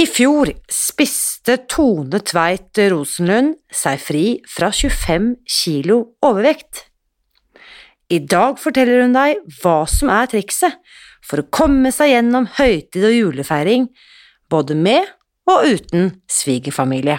I 0.00 0.06
fjor 0.08 0.48
spiste 0.72 1.58
Tone 1.68 2.22
Tveit 2.24 2.78
Rosenlund 2.88 3.58
seg 3.74 3.98
fri 4.00 4.22
fra 4.48 4.70
25 4.72 5.26
kilo 5.44 5.98
overvekt. 6.24 6.86
I 8.08 8.22
dag 8.24 8.56
forteller 8.62 9.02
hun 9.04 9.12
deg 9.12 9.42
hva 9.58 9.82
som 9.90 10.08
er 10.14 10.30
trikset 10.32 10.78
for 11.26 11.42
å 11.42 11.48
komme 11.52 11.92
seg 11.92 12.14
gjennom 12.14 12.48
høytid 12.56 13.04
og 13.10 13.12
julefeiring, 13.12 13.90
både 14.48 14.78
med 14.78 15.04
og 15.52 15.68
uten 15.68 16.14
svigerfamilie. 16.32 17.18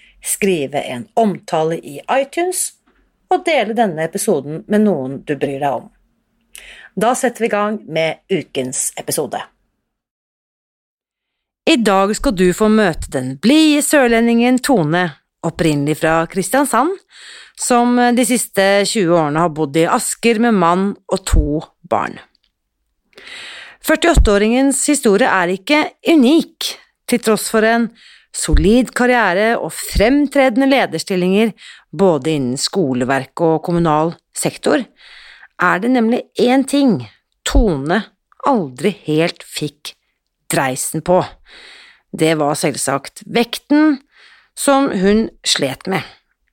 skrive 0.23 0.81
en 0.81 1.07
omtale 1.13 1.77
i 1.77 1.99
iTunes 2.11 2.71
og 3.31 3.45
dele 3.47 3.75
denne 3.77 4.05
episoden 4.05 4.63
med 4.67 4.85
noen 4.85 5.21
du 5.25 5.35
bryr 5.39 5.59
deg 5.59 5.71
om. 5.71 5.89
Da 6.95 7.13
setter 7.15 7.45
vi 7.45 7.49
i 7.49 7.53
gang 7.53 7.79
med 7.87 8.23
ukens 8.29 8.91
episode. 8.99 9.39
I 11.69 11.77
dag 11.77 12.15
skal 12.17 12.35
du 12.35 12.49
få 12.57 12.67
møte 12.73 13.11
den 13.13 13.35
blide 13.39 13.83
sørlendingen 13.85 14.57
Tone, 14.59 15.05
opprinnelig 15.45 16.01
fra 16.01 16.25
Kristiansand, 16.27 16.97
som 17.55 17.95
de 18.17 18.25
siste 18.27 18.65
20 18.89 19.13
årene 19.13 19.45
har 19.45 19.53
bodd 19.55 19.77
i 19.77 19.85
Asker 19.87 20.41
med 20.41 20.57
mann 20.57 20.89
og 21.07 21.23
to 21.29 21.61
barn. 21.87 22.17
48-åringens 23.87 24.81
historie 24.89 25.29
er 25.29 25.53
ikke 25.55 25.83
unik, 26.09 26.73
til 27.09 27.23
tross 27.23 27.47
for 27.53 27.65
en 27.65 27.87
solid 28.41 28.93
karriere 28.97 29.53
og 29.59 29.73
fremtredende 29.75 30.69
lederstillinger 30.69 31.53
både 31.93 32.35
innen 32.35 32.59
skoleverk 32.59 33.43
og 33.45 33.59
kommunal 33.67 34.15
sektor, 34.35 34.83
er 35.61 35.81
det 35.81 35.91
nemlig 35.93 36.23
én 36.41 36.65
ting 36.67 37.01
Tone 37.45 37.99
aldri 38.47 38.93
helt 39.05 39.43
fikk 39.45 39.93
dreisen 40.51 41.03
på. 41.05 41.21
Det 42.11 42.33
var 42.39 42.57
selvsagt 42.59 43.23
vekten 43.25 43.99
som 44.57 44.89
hun 44.91 45.29
slet 45.47 45.87
med 45.89 46.03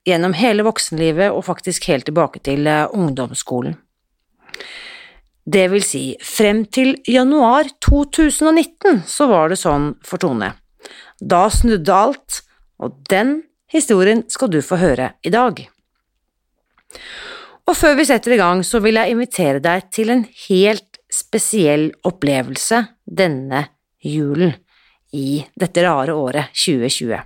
gjennom 0.09 0.37
hele 0.38 0.65
voksenlivet 0.65 1.32
og 1.32 1.44
faktisk 1.48 1.88
helt 1.91 2.06
tilbake 2.09 2.41
til 2.44 2.66
eh, 2.71 2.87
ungdomsskolen. 2.94 3.77
Det 5.48 5.65
vil 5.72 5.84
si, 5.84 6.03
frem 6.25 6.65
til 6.69 6.94
januar 7.09 7.69
2019 7.84 9.03
så 9.09 9.28
var 9.31 9.53
det 9.53 9.60
sånn 9.60 9.94
for 10.04 10.21
Tone. 10.21 10.53
Da 11.21 11.49
snudde 11.51 11.95
alt, 11.95 12.43
og 12.79 12.95
den 13.11 13.43
historien 13.73 14.23
skal 14.31 14.51
du 14.53 14.61
få 14.62 14.79
høre 14.79 15.12
i 15.27 15.33
dag. 15.34 15.65
Og 17.69 17.77
før 17.77 17.99
vi 17.99 18.06
setter 18.09 18.33
i 18.33 18.41
gang, 18.41 18.62
så 18.65 18.81
vil 18.81 18.97
jeg 18.97 19.12
invitere 19.12 19.61
deg 19.61 19.91
til 19.93 20.12
en 20.15 20.23
helt 20.49 21.01
spesiell 21.12 21.91
opplevelse 22.09 22.81
denne 23.05 23.67
julen 24.05 24.55
i 25.17 25.43
dette 25.59 25.83
rare 25.84 26.15
året 26.15 26.55
2020. 26.55 27.19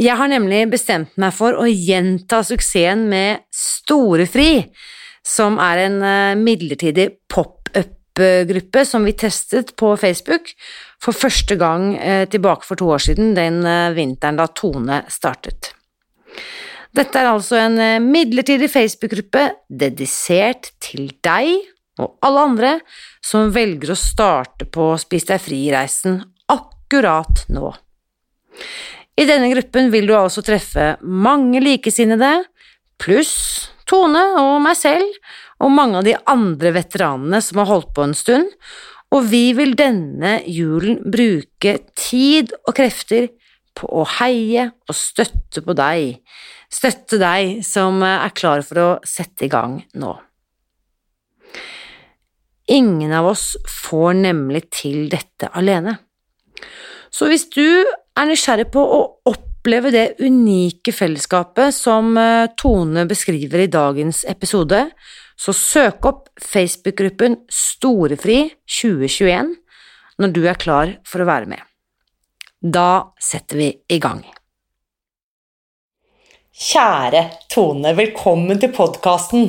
Jeg 0.00 0.16
har 0.16 0.30
nemlig 0.30 0.64
bestemt 0.72 1.16
meg 1.20 1.34
for 1.36 1.58
å 1.60 1.66
gjenta 1.68 2.40
suksessen 2.46 3.04
med 3.10 3.44
Storefri, 3.54 4.64
som 5.26 5.58
er 5.60 5.84
en 5.84 5.98
midlertidig 6.40 7.10
midlertidig 7.28 7.59
pop-up-gruppe 8.14 8.84
som 8.84 9.04
vi 9.04 9.12
testet 9.12 9.76
på 9.76 9.96
Facebook, 9.96 10.54
for 11.00 11.12
første 11.12 11.56
gang 11.56 11.96
eh, 11.96 12.28
tilbake 12.28 12.66
for 12.66 12.76
to 12.76 12.90
år 12.90 12.98
siden, 12.98 13.34
den 13.34 13.64
eh, 13.64 13.94
vinteren 13.94 14.36
da 14.36 14.46
Tone 14.46 15.04
startet. 15.08 15.74
Dette 16.92 17.18
er 17.18 17.30
altså 17.30 17.56
en 17.56 17.78
eh, 17.78 18.00
midlertidig 18.00 18.70
Facebook-gruppe 18.70 19.50
dedisert 19.68 20.72
til 20.80 21.12
deg 21.22 21.54
og 22.00 22.16
alle 22.24 22.40
andre 22.40 22.72
som 23.24 23.52
velger 23.52 23.92
å 23.92 23.98
starte 23.98 24.66
på 24.66 24.94
Spis 24.98 25.26
deg 25.28 25.40
fri-reisen 25.40 26.20
akkurat 26.50 27.44
nå. 27.52 27.72
I 29.20 29.26
denne 29.28 29.50
gruppen 29.52 29.90
vil 29.92 30.08
du 30.08 30.14
altså 30.16 30.42
treffe 30.42 30.94
mange 31.02 31.60
likesinnede, 31.60 32.40
pluss 33.00 33.70
Tone 33.88 34.22
og 34.38 34.60
meg 34.62 34.76
selv 34.78 35.08
og 35.60 35.74
mange 35.74 36.00
av 36.00 36.06
de 36.06 36.16
andre 36.30 36.72
veteranene 36.74 37.40
som 37.44 37.60
har 37.60 37.68
holdt 37.70 37.92
på 37.96 38.06
en 38.06 38.16
stund, 38.16 38.48
og 39.10 39.26
vi 39.28 39.50
vil 39.58 39.74
denne 39.78 40.38
julen 40.46 41.00
bruke 41.10 41.76
tid 41.98 42.54
og 42.62 42.76
krefter 42.78 43.28
på 43.76 43.88
å 43.90 44.06
heie 44.18 44.68
og 44.88 44.96
støtte 44.96 45.62
på 45.66 45.74
deg, 45.78 46.20
støtte 46.70 47.18
deg 47.20 47.60
som 47.66 48.02
er 48.06 48.34
klar 48.36 48.62
for 48.66 48.82
å 48.82 48.90
sette 49.06 49.46
i 49.46 49.52
gang 49.52 49.80
nå. 49.98 50.14
Ingen 52.70 53.12
av 53.16 53.32
oss 53.32 53.56
får 53.66 54.14
nemlig 54.20 54.68
til 54.70 55.08
dette 55.10 55.50
alene. 55.58 55.96
Så 57.10 57.26
hvis 57.26 57.48
du 57.50 57.66
er 57.66 58.28
nysgjerrig 58.28 58.68
på 58.70 58.82
å 58.84 59.00
oppleve 59.26 59.90
det 59.90 60.04
unike 60.22 60.94
fellesskapet 60.94 61.74
som 61.74 62.14
eh, 62.20 62.46
Tone 62.54 63.02
beskriver 63.10 63.64
i 63.64 63.72
dagens 63.72 64.22
episode, 64.30 64.84
så 65.40 65.54
søk 65.56 66.04
opp 66.08 66.28
Facebook-gruppen 66.44 67.38
Storefri 67.52 68.42
2021 68.68 69.54
når 70.20 70.34
du 70.36 70.42
er 70.44 70.60
klar 70.60 70.92
for 71.08 71.22
å 71.22 71.28
være 71.30 71.48
med. 71.54 71.62
Da 72.60 73.16
setter 73.22 73.60
vi 73.62 73.70
i 73.88 73.96
gang. 74.02 74.20
Kjære 76.60 77.22
Tone, 77.48 77.94
velkommen 77.96 78.60
til 78.60 78.72
podkasten. 78.76 79.48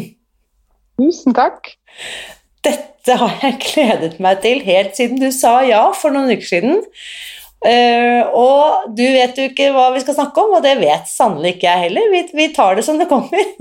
Tusen 0.95 1.35
takk. 1.35 1.73
Dette 2.63 3.17
har 3.19 3.35
jeg 3.43 3.59
gledet 3.65 4.15
meg 4.23 4.39
til 4.45 4.63
helt 4.63 4.95
siden 4.95 5.19
du 5.19 5.27
sa 5.35 5.57
ja 5.67 5.89
for 5.97 6.15
noen 6.15 6.31
uker 6.31 6.47
siden. 6.53 6.79
Uh, 7.61 8.23
og 8.31 8.93
du 8.95 9.03
vet 9.03 9.35
jo 9.37 9.49
ikke 9.51 9.73
hva 9.75 9.89
vi 9.93 9.99
skal 10.05 10.15
snakke 10.15 10.45
om, 10.45 10.55
og 10.55 10.63
det 10.63 10.79
vet 10.79 11.09
sannelig 11.09 11.57
ikke 11.57 11.67
jeg 11.67 11.89
heller. 11.89 12.07
Vi, 12.15 12.23
vi 12.39 12.47
tar 12.55 12.79
det 12.79 12.87
som 12.87 13.01
det 13.01 13.11
kommer. 13.11 13.43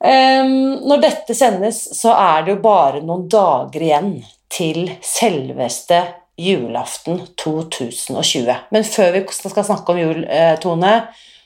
Um, 0.00 0.80
når 0.88 1.02
dette 1.02 1.34
sendes, 1.36 1.82
så 1.98 2.14
er 2.16 2.46
det 2.46 2.54
jo 2.54 2.62
bare 2.64 3.02
noen 3.04 3.26
dager 3.28 3.82
igjen 3.84 4.14
til 4.50 4.86
selveste 5.04 6.00
julaften 6.40 7.20
2020. 7.36 8.54
Men 8.72 8.86
før 8.88 9.12
vi 9.18 9.24
skal 9.34 9.66
snakke 9.66 9.92
om 9.92 10.00
jul, 10.00 10.22
eh, 10.24 10.54
Tone, 10.62 10.94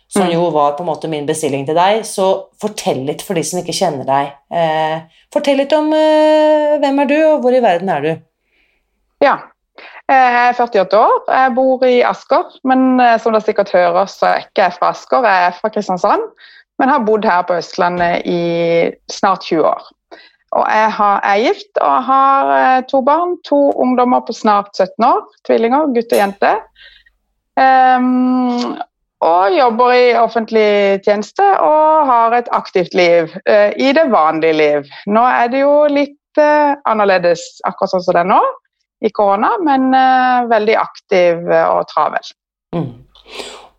som 0.07 0.29
mm. 0.29 0.35
jo 0.37 0.45
var 0.55 0.77
på 0.77 0.85
en 0.85 0.91
måte 0.93 1.11
min 1.11 1.27
bestilling 1.27 1.67
til 1.67 1.75
deg, 1.75 2.05
så 2.07 2.29
fortell 2.63 3.03
litt 3.09 3.25
for 3.27 3.35
de 3.35 3.43
som 3.47 3.59
ikke 3.61 3.75
kjenner 3.75 4.07
deg. 4.07 4.31
Eh, 4.55 5.25
fortell 5.35 5.59
litt 5.59 5.75
om 5.75 5.91
eh, 5.97 6.79
hvem 6.83 7.03
er 7.03 7.11
du, 7.11 7.19
og 7.33 7.43
hvor 7.43 7.57
i 7.57 7.65
verden 7.65 7.91
er 7.91 8.07
du? 8.07 8.13
Ja, 9.25 9.35
jeg 10.07 10.35
er 10.45 10.55
48 10.55 11.01
år. 11.01 11.21
Jeg 11.27 11.55
bor 11.57 11.87
i 11.89 11.97
Asker, 12.07 12.55
men 12.69 13.01
eh, 13.03 13.17
som 13.19 13.35
dere 13.35 13.47
sikkert 13.47 13.75
hører, 13.75 14.07
så 14.11 14.31
er 14.31 14.39
jeg 14.39 14.51
ikke 14.53 14.75
fra 14.79 14.95
Asker, 14.95 15.27
jeg 15.27 15.49
er 15.49 15.59
fra 15.59 15.75
Kristiansand 15.75 16.29
men 16.79 16.91
har 16.91 17.05
bodd 17.07 17.27
her 17.29 17.45
på 17.47 17.59
Østlandet 17.61 18.27
i 18.27 18.41
snart 19.13 19.47
20 19.47 19.69
år. 19.69 19.91
Og 20.55 20.65
jeg 20.71 20.91
er 21.27 21.43
gift 21.43 21.81
og 21.83 21.95
har 22.07 22.51
eh, 22.55 22.83
to 22.91 23.01
barn. 23.03 23.37
To 23.49 23.73
ungdommer 23.83 24.23
på 24.27 24.35
snart 24.37 24.71
17 24.79 25.07
år. 25.07 25.23
Tvillinger, 25.47 25.91
gutt 25.95 26.15
og 26.15 26.21
jente. 26.21 26.53
Um, 27.55 28.75
og 29.25 29.55
jobber 29.55 29.95
i 29.95 30.07
offentlig 30.19 31.01
tjeneste 31.07 31.45
og 31.63 32.07
har 32.11 32.35
et 32.35 32.51
aktivt 32.53 32.95
liv 32.99 33.31
uh, 33.49 33.71
i 33.79 33.93
det 33.97 34.09
vanlige 34.13 34.59
liv. 34.59 34.91
Nå 35.07 35.23
er 35.23 35.51
det 35.53 35.63
jo 35.63 35.75
litt 35.91 36.43
uh, 36.43 36.75
annerledes 36.91 37.45
akkurat 37.65 37.95
sånn 37.95 38.05
som 38.05 38.19
det 38.19 38.25
er 38.25 38.31
nå, 38.35 38.41
i 39.05 39.11
korona, 39.15 39.55
men 39.65 39.91
uh, 39.95 40.51
veldig 40.51 40.77
aktiv 40.83 41.47
og 41.47 41.87
travel. 41.91 42.35
Mm. 42.75 42.91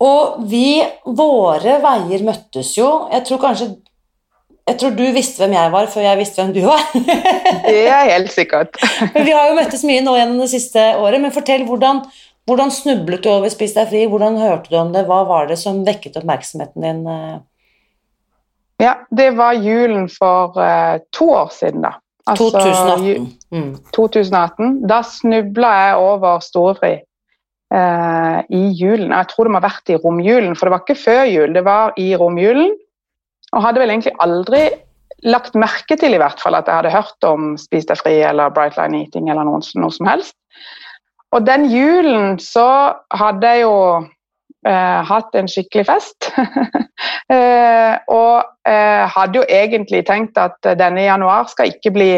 Og 0.04 0.40
vi, 0.50 0.82
våre 1.16 1.78
veier 1.80 2.24
møttes 2.26 2.74
jo 2.76 2.88
Jeg 3.08 3.24
tror 3.24 3.38
kanskje 3.46 3.70
jeg 4.66 4.80
tror 4.80 4.94
du 4.98 5.04
visste 5.14 5.44
hvem 5.44 5.52
jeg 5.54 5.70
var 5.70 5.86
før 5.86 6.02
jeg 6.02 6.18
visste 6.18 6.42
hvem 6.42 6.48
du 6.56 6.64
var. 6.66 6.80
det 7.68 7.84
er 7.86 8.08
helt 8.08 8.32
sikkert. 8.34 8.74
men 9.14 9.22
Vi 9.28 9.30
har 9.30 9.46
jo 9.46 9.58
møttes 9.60 9.84
mye 9.86 10.02
nå 10.02 10.16
gjennom 10.16 10.40
det 10.42 10.48
siste 10.50 10.82
året, 10.98 11.22
men 11.22 11.30
fortell 11.30 11.62
hvordan, 11.68 12.00
hvordan 12.50 12.72
snublet 12.74 13.22
du 13.22 13.28
over 13.30 13.52
Spis 13.52 13.76
deg 13.76 13.86
fri? 13.92 14.00
Hvordan 14.10 14.40
hørte 14.42 14.72
du 14.72 14.74
om 14.80 14.90
det? 14.90 15.04
Hva 15.06 15.20
var 15.28 15.46
det 15.46 15.60
som 15.60 15.84
vekket 15.86 16.18
oppmerksomheten 16.18 16.82
din? 16.82 17.04
Eh? 17.06 17.38
Ja, 18.82 18.96
det 19.14 19.28
var 19.38 19.54
julen 19.54 20.10
for 20.10 20.58
uh, 20.58 20.98
to 21.14 21.30
år 21.30 21.54
siden, 21.54 21.86
da. 21.86 21.94
Altså, 22.26 22.50
2018. 22.58 23.30
Mm. 23.54 23.72
2018. 23.94 24.80
Da 24.90 24.98
snubla 25.06 25.74
jeg 25.84 26.00
over 26.08 26.42
storefri 26.42 26.96
uh, 27.74 28.40
i 28.52 28.62
julen. 28.78 29.14
Jeg 29.14 29.30
tror 29.32 29.46
det 29.48 29.54
må 29.54 29.60
ha 29.62 29.68
vært 29.68 29.92
i 29.92 30.00
romjulen, 30.02 30.56
for 30.56 30.68
det 30.68 30.74
var 30.76 30.84
ikke 30.84 30.98
før 31.04 31.22
jul, 31.30 31.54
det 31.56 31.64
var 31.66 31.96
i 32.00 32.10
romjulen. 32.18 32.74
Og 33.54 33.62
hadde 33.62 33.82
vel 33.82 33.94
egentlig 33.94 34.16
aldri 34.22 34.64
lagt 35.24 35.56
merke 35.56 35.96
til 35.98 36.14
i 36.14 36.20
hvert 36.20 36.40
fall 36.42 36.56
at 36.58 36.68
jeg 36.68 36.76
hadde 36.76 36.92
hørt 36.92 37.26
om 37.26 37.54
Spis 37.60 37.86
deg 37.88 37.98
fri 38.00 38.18
eller 38.26 38.52
Bright 38.52 38.76
Line 38.76 39.00
Eating 39.00 39.30
eller 39.32 39.46
noe, 39.48 39.62
noe 39.80 39.94
som 39.94 40.10
helst. 40.10 40.36
Og 41.34 41.46
den 41.46 41.66
julen 41.72 42.36
så 42.42 42.68
hadde 43.16 43.48
jeg 43.48 43.64
jo 43.64 43.76
eh, 44.68 45.00
hatt 45.10 45.34
en 45.36 45.50
skikkelig 45.50 45.86
fest. 45.88 46.30
eh, 47.34 47.96
og 48.12 48.46
eh, 48.68 49.04
hadde 49.16 49.40
jo 49.40 49.44
egentlig 49.48 50.04
tenkt 50.08 50.38
at 50.40 50.58
denne 50.78 51.06
januar 51.08 51.50
skal 51.50 51.72
ikke 51.72 51.92
bli, 51.96 52.10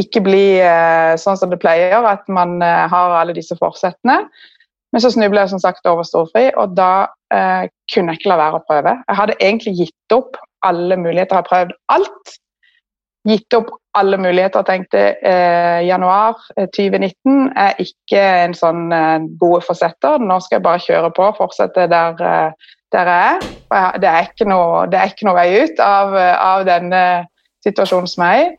ikke 0.00 0.24
bli 0.24 0.46
eh, 0.62 1.14
sånn 1.20 1.38
som 1.40 1.52
det 1.52 1.60
pleier, 1.62 2.06
at 2.08 2.26
man 2.32 2.60
eh, 2.64 2.84
har 2.90 3.18
alle 3.20 3.36
disse 3.36 3.58
forsettene. 3.60 4.22
Men 4.94 5.02
så 5.02 5.10
snubla 5.10 5.42
jeg 5.42 5.50
som 5.50 5.58
sagt 5.58 5.88
over 5.90 6.06
storfri, 6.06 6.52
og 6.54 6.76
da 6.78 7.08
eh, 7.34 7.64
kunne 7.90 8.12
jeg 8.12 8.20
ikke 8.20 8.30
la 8.30 8.38
være 8.38 8.58
å 8.60 8.62
prøve. 8.62 8.92
Jeg 9.08 9.18
hadde 9.18 9.34
egentlig 9.40 9.72
gitt 9.80 10.14
opp 10.14 10.36
alle 10.62 10.94
muligheter, 11.00 11.34
jeg 11.34 11.40
har 11.40 11.48
prøvd 11.48 11.72
alt. 11.90 12.34
Gitt 13.26 13.56
opp 13.56 13.72
alle 13.98 14.20
muligheter 14.22 14.60
og 14.62 14.68
tenkte 14.68 15.00
eh, 15.18 15.80
januar 15.88 16.38
2019 16.54 17.08
eh, 17.08 17.56
er 17.64 17.80
ikke 17.82 18.20
en 18.44 18.54
sånn 18.54 18.84
eh, 18.94 19.26
gode 19.40 19.64
forsetter. 19.66 20.22
Nå 20.22 20.36
skal 20.44 20.60
jeg 20.60 20.66
bare 20.68 20.82
kjøre 20.84 21.10
på, 21.16 21.26
fortsette 21.40 21.88
der, 21.90 22.22
eh, 22.28 22.76
der 22.94 23.10
jeg 23.10 23.32
er. 23.32 23.48
Jeg, 23.74 24.02
det, 24.04 24.12
er 24.12 24.28
ikke 24.28 24.48
noe, 24.52 24.84
det 24.92 25.00
er 25.00 25.10
ikke 25.10 25.26
noe 25.26 25.38
vei 25.40 25.48
ut 25.64 25.82
av, 25.82 26.14
av 26.20 26.68
denne 26.68 27.02
situasjonen 27.66 28.12
som 28.14 28.26
jeg 28.28 28.44
er 28.44 28.46
i. 28.46 28.54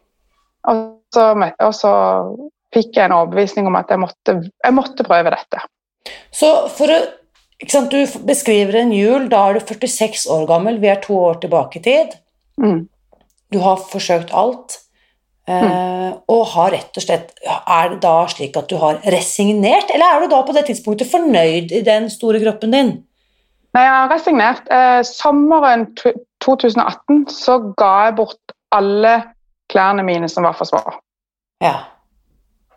Og 0.74 0.84
så, 1.16 1.30
og 1.38 1.72
så 1.78 1.94
fikk 2.76 2.98
jeg 2.98 3.08
en 3.08 3.16
overbevisning 3.22 3.72
om 3.72 3.80
at 3.80 3.94
jeg 3.94 4.04
måtte, 4.04 4.38
jeg 4.50 4.76
måtte 4.76 5.08
prøve 5.08 5.32
dette. 5.32 5.64
Så 6.34 6.50
for 6.76 6.92
å 6.92 7.00
sant, 7.72 7.92
Du 7.92 8.20
beskriver 8.28 8.82
en 8.82 8.92
jul, 8.94 9.30
da 9.32 9.50
er 9.50 9.60
du 9.60 9.66
46 9.66 10.28
år 10.32 10.48
gammel, 10.50 10.80
vi 10.80 10.92
er 10.92 11.02
to 11.04 11.18
år 11.18 11.40
tilbake 11.44 11.80
i 11.80 11.86
tid. 11.86 12.18
Mm. 12.62 12.88
Du 13.54 13.60
har 13.64 13.78
forsøkt 13.78 14.34
alt. 14.34 14.82
Mm. 15.46 16.16
og 16.26 16.40
har 16.56 16.72
rett 16.74 16.98
og 16.98 17.04
slett 17.04 17.36
Er 17.46 17.92
det 17.92 18.00
da 18.02 18.24
slik 18.26 18.56
at 18.58 18.66
du 18.66 18.80
har 18.82 18.96
resignert, 19.14 19.92
eller 19.94 20.16
er 20.16 20.24
du 20.24 20.32
da 20.32 20.40
på 20.42 20.56
det 20.58 20.64
tidspunktet 20.66 21.12
fornøyd 21.12 21.70
i 21.70 21.84
den 21.86 22.10
store 22.10 22.42
kroppen 22.42 22.74
din? 22.74 22.90
Nei, 23.76 23.84
jeg 23.84 23.94
har 23.94 24.10
resignert. 24.10 24.66
Eh, 24.72 25.02
sommeren 25.06 25.86
2018 26.42 27.28
så 27.30 27.60
ga 27.78 27.92
jeg 28.08 28.16
bort 28.18 28.56
alle 28.74 29.14
klærne 29.70 30.06
mine 30.08 30.30
som 30.32 30.48
var 30.48 30.58
for 30.58 30.66
små. 30.66 30.82
Ja. 31.62 31.76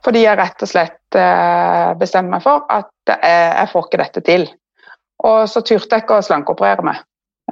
Fordi 0.08 0.22
jeg 0.24 0.40
rett 0.40 0.62
og 0.64 0.70
slett 0.70 1.16
eh, 1.20 1.90
bestemte 2.00 2.32
meg 2.32 2.40
for 2.40 2.64
at 2.72 2.88
jeg, 3.12 3.20
jeg 3.28 3.70
får 3.74 3.84
ikke 3.84 4.00
dette 4.00 4.24
til. 4.24 4.46
Og 5.28 5.44
så 5.52 5.60
turte 5.60 5.98
jeg 5.98 6.06
ikke 6.06 6.16
å 6.16 6.24
slankeoperere 6.24 6.86
meg. 6.86 7.02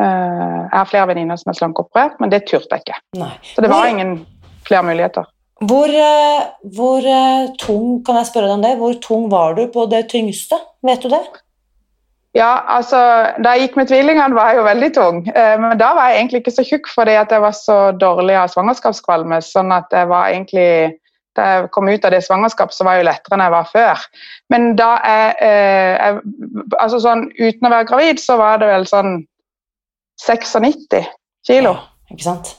Eh, 0.00 0.58
jeg 0.66 0.76
har 0.76 0.88
flere 0.88 1.10
venninner 1.10 1.40
som 1.40 1.52
er 1.52 1.58
slankeoperert, 1.58 2.20
men 2.20 2.32
det 2.32 2.46
turte 2.48 2.78
jeg 2.78 2.86
ikke. 2.86 3.00
Nei. 3.20 3.32
Så 3.52 3.64
det 3.64 3.72
var 3.72 3.88
ingen 3.92 4.18
flere 4.66 4.84
muligheter. 4.88 5.28
Hvor, 5.68 5.88
eh, 5.88 6.48
hvor, 6.76 7.00
eh, 7.00 7.48
tung 7.60 8.02
kan 8.04 8.16
jeg 8.20 8.30
spørre 8.30 8.48
deg 8.48 8.56
om 8.58 8.64
det? 8.64 8.76
Hvor 8.80 8.96
tung 9.00 9.28
var 9.32 9.54
du 9.54 9.66
på 9.72 9.86
det 9.92 10.06
tyngste? 10.08 10.56
Vet 10.84 11.02
du 11.02 11.08
det? 11.08 11.24
Ja, 12.36 12.60
altså, 12.68 13.32
Da 13.42 13.54
jeg 13.54 13.68
gikk 13.68 13.76
med 13.76 13.88
tvillingene, 13.88 14.34
var 14.34 14.48
jeg 14.48 14.56
jo 14.56 14.64
veldig 14.64 14.94
tung. 14.94 15.22
Men 15.34 15.78
da 15.78 15.94
var 15.94 16.10
jeg 16.10 16.20
egentlig 16.20 16.40
ikke 16.42 16.52
så 16.52 16.64
tjukk 16.68 16.88
fordi 16.92 17.14
at 17.16 17.30
jeg 17.30 17.40
var 17.40 17.52
så 17.52 17.92
dårlig 17.96 18.36
av 18.36 18.48
svangerskapskvalme. 18.52 19.40
sånn 19.40 19.72
at 19.72 19.88
jeg 19.90 20.06
var 20.08 20.28
egentlig 20.28 21.00
da 21.36 21.46
jeg 21.52 21.70
kom 21.74 21.88
ut 21.88 22.04
av 22.04 22.14
det 22.14 22.22
svangerskapet, 22.24 22.74
så 22.76 22.86
var 22.86 22.96
jeg 22.96 23.04
jo 23.04 23.08
lettere 23.10 23.36
enn 23.36 23.44
jeg 23.44 23.54
var 23.54 23.70
før. 23.72 24.04
Men 24.52 24.68
da 24.78 24.90
jeg, 25.04 25.34
jeg 25.46 26.66
altså 26.80 27.00
sånn, 27.04 27.26
Uten 27.36 27.68
å 27.68 27.72
være 27.72 27.88
gravid, 27.88 28.22
så 28.22 28.38
var 28.40 28.62
det 28.62 28.70
vel 28.70 28.86
sånn 28.88 29.18
96 30.22 31.02
kilo. 31.46 31.74
Ja, 31.76 32.14
ikke 32.14 32.24
sant? 32.24 32.54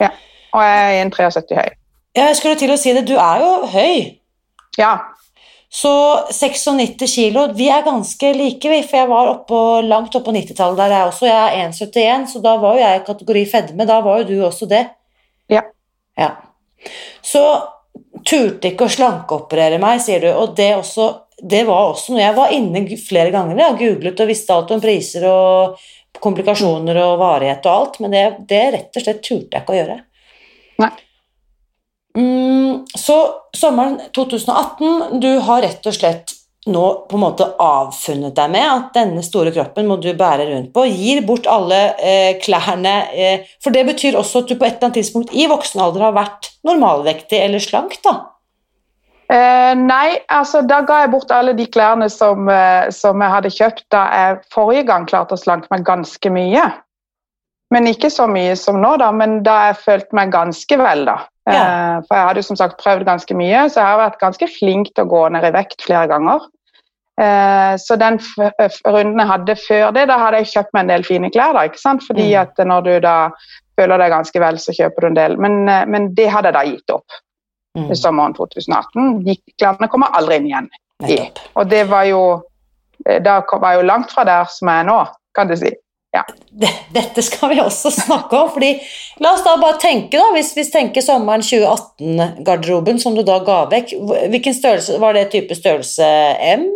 Ja. 0.00 0.10
Og 0.56 0.64
jeg 0.64 0.98
er 0.98 1.04
1,73 1.06 1.60
høy. 1.60 1.70
Ja, 2.16 2.26
jeg 2.26 2.40
skulle 2.40 2.58
til 2.58 2.72
å 2.74 2.78
si 2.80 2.92
det. 2.96 3.06
Du 3.06 3.14
er 3.14 3.42
jo 3.42 3.50
høy. 3.70 3.96
Ja. 4.78 4.94
Så 5.70 5.90
96 6.34 7.06
kilo 7.06 7.44
Vi 7.54 7.68
er 7.70 7.84
ganske 7.86 8.32
like, 8.34 8.68
vi. 8.68 8.80
For 8.82 8.98
jeg 8.98 9.10
var 9.10 9.30
oppå, 9.36 9.60
langt 9.86 10.16
oppå 10.18 10.34
90-tallet 10.34 10.80
der, 10.80 10.96
jeg 10.96 11.10
også. 11.12 11.28
Jeg 11.28 11.60
er 11.60 11.68
1,71, 11.68 12.30
så 12.32 12.42
da 12.42 12.56
var 12.58 12.76
jo 12.76 12.82
jeg 12.82 13.00
i 13.00 13.04
kategori 13.06 13.44
fedme. 13.52 13.86
Da 13.86 14.00
var 14.04 14.22
jo 14.22 14.30
du 14.32 14.46
også 14.48 14.66
det. 14.70 14.82
Ja. 15.50 15.62
ja. 16.18 16.32
Så 17.22 17.44
turte 18.26 18.72
ikke 18.72 18.86
å 18.86 18.92
slankeoperere 18.92 19.80
meg, 19.82 20.00
sier 20.04 20.24
du. 20.24 20.30
Og 20.32 20.54
det, 20.58 20.70
også, 20.78 21.08
det 21.42 21.64
var 21.68 21.92
også 21.92 22.14
noe 22.14 22.24
jeg 22.24 22.36
var 22.38 22.54
inne 22.56 22.84
flere 23.00 23.32
ganger. 23.34 23.60
Jeg 23.60 23.80
googlet 23.80 24.22
og 24.24 24.30
visste 24.30 24.56
alt 24.56 24.74
om 24.74 24.82
priser 24.82 25.26
og 25.30 25.80
komplikasjoner 26.20 26.98
og 27.04 27.20
varighet 27.20 27.66
og 27.66 27.76
alt, 27.76 28.00
men 28.02 28.14
det, 28.14 28.24
det 28.50 28.64
rett 28.74 28.98
og 28.98 29.04
slett 29.04 29.22
turte 29.24 29.56
jeg 29.56 29.62
ikke 29.62 29.74
å 29.74 29.78
gjøre. 29.78 29.96
Nei. 30.80 30.90
Mm, 32.18 32.86
så 32.98 33.16
sommeren 33.56 34.00
2018, 34.16 35.20
du 35.22 35.30
har 35.46 35.62
rett 35.62 35.86
og 35.86 35.94
slett 35.94 36.34
nå 36.68 36.86
på 37.08 37.16
en 37.16 37.22
måte 37.22 37.46
avfunnet 37.62 38.34
deg 38.36 38.50
med 38.52 38.66
at 38.68 38.90
denne 38.98 39.22
store 39.24 39.52
kroppen 39.54 39.86
må 39.88 39.96
du 39.96 40.10
bære 40.12 40.50
rundt 40.50 40.74
på. 40.74 40.84
Gir 40.92 41.22
bort 41.24 41.48
alle 41.48 41.78
eh, 41.96 42.34
klærne 42.42 42.96
eh, 43.14 43.46
For 43.64 43.72
det 43.72 43.86
betyr 43.88 44.18
også 44.20 44.42
at 44.42 44.50
du 44.50 44.58
på 44.58 44.66
et 44.66 44.76
eller 44.76 44.90
annet 44.90 45.00
tidspunkt 45.00 45.32
i 45.32 45.48
voksen 45.48 45.80
alder 45.80 46.10
har 46.10 46.18
vært 46.18 46.50
normalvektig 46.68 47.40
eller 47.40 47.64
slank, 47.64 47.96
da? 48.04 48.18
Eh, 49.30 49.72
nei, 49.78 50.18
altså 50.28 50.64
da 50.66 50.80
ga 50.82 51.04
jeg 51.04 51.12
bort 51.12 51.32
alle 51.32 51.54
de 51.54 51.64
klærne 51.70 52.08
som, 52.10 52.48
eh, 52.50 52.90
som, 52.90 53.20
jeg 53.22 53.34
hadde 53.36 53.52
kjøpt 53.54 53.84
da 53.94 54.04
jeg 54.10 54.40
forrige 54.52 54.88
gang 54.88 55.06
klarte 55.08 55.36
å 55.36 55.40
slanke 55.40 55.70
meg 55.70 55.86
ganske 55.86 56.32
mye. 56.34 56.64
Men 57.70 57.86
ikke 57.86 58.10
så 58.10 58.26
mye 58.30 58.56
som 58.58 58.80
nå, 58.82 58.96
da, 58.98 59.10
men 59.14 59.40
da 59.46 59.56
jeg 59.68 59.82
følte 59.84 60.16
meg 60.18 60.32
ganske 60.34 60.78
vel, 60.80 61.04
da. 61.06 61.20
Ja. 61.50 61.60
Eh, 61.60 61.98
for 62.06 62.16
jeg 62.16 62.26
hadde 62.28 62.42
jo 62.42 62.48
som 62.48 62.58
sagt 62.58 62.80
prøvd 62.82 63.06
ganske 63.06 63.36
mye, 63.38 63.66
så 63.70 63.80
jeg 63.80 63.88
har 63.88 64.00
vært 64.00 64.22
ganske 64.22 64.48
flink 64.50 64.90
til 64.94 65.06
å 65.06 65.10
gå 65.10 65.22
ned 65.34 65.46
i 65.46 65.52
vekt 65.54 65.86
flere 65.86 66.10
ganger. 66.10 66.48
Eh, 67.20 67.74
så 67.78 67.96
den 68.00 68.18
runden 68.86 69.22
jeg 69.22 69.30
hadde 69.30 69.56
før 69.60 69.90
det, 69.94 70.06
da 70.10 70.18
hadde 70.18 70.42
jeg 70.42 70.52
kjøpt 70.54 70.74
meg 70.74 70.84
en 70.84 70.92
del 70.94 71.06
fine 71.06 71.30
klær. 71.32 71.54
da, 71.56 71.66
ikke 71.68 71.82
sant? 71.82 72.06
Fordi 72.06 72.26
mm. 72.32 72.38
at 72.42 72.62
når 72.72 72.86
du 72.86 72.92
da 73.06 73.16
føler 73.78 74.02
deg 74.02 74.14
ganske 74.14 74.42
vel, 74.42 74.60
så 74.62 74.74
kjøper 74.76 75.06
du 75.06 75.10
en 75.10 75.18
del. 75.18 75.36
Men, 75.40 75.60
eh, 75.68 75.84
men 75.86 76.10
det 76.16 76.30
hadde 76.34 76.50
jeg 76.50 76.58
da 76.58 76.64
gitt 76.66 76.94
opp 76.96 77.20
mm. 77.78 77.86
i 77.86 77.98
sommeren 77.98 78.34
2018. 78.38 79.20
De 79.28 79.36
klærne 79.54 79.90
kommer 79.92 80.10
aldri 80.18 80.40
inn 80.40 80.50
igjen. 80.50 80.72
I. 81.06 81.22
Og 81.56 81.70
det 81.70 81.86
var 81.88 82.04
jo 82.10 82.22
Da 83.24 83.38
var 83.48 83.70
jeg 83.72 83.78
jo 83.80 83.84
langt 83.88 84.10
fra 84.12 84.26
der 84.28 84.50
som 84.52 84.68
jeg 84.68 84.82
er 84.82 84.84
nå, 84.84 84.98
kan 85.32 85.48
du 85.48 85.54
si 85.56 85.70
ja. 86.14 86.24
Dette 86.90 87.22
skal 87.22 87.52
vi 87.52 87.60
også 87.62 87.92
snakke 87.94 88.38
om. 88.38 88.48
fordi 88.50 88.72
La 89.22 89.34
oss 89.36 89.44
da 89.46 89.54
bare 89.60 89.78
tenke, 89.82 90.18
da, 90.18 90.30
hvis 90.34 90.54
vi 90.56 90.64
tenker 90.66 91.04
sommeren 91.04 91.44
2018-garderoben 91.46 92.98
som 93.02 93.14
du 93.14 93.22
da 93.26 93.38
ga 93.46 93.62
vekk. 93.70 93.94
Hvilken 94.32 94.56
størrelse 94.56 94.98
Var 95.02 95.18
det 95.18 95.28
type 95.34 95.54
størrelse 95.58 96.08
M? 96.56 96.66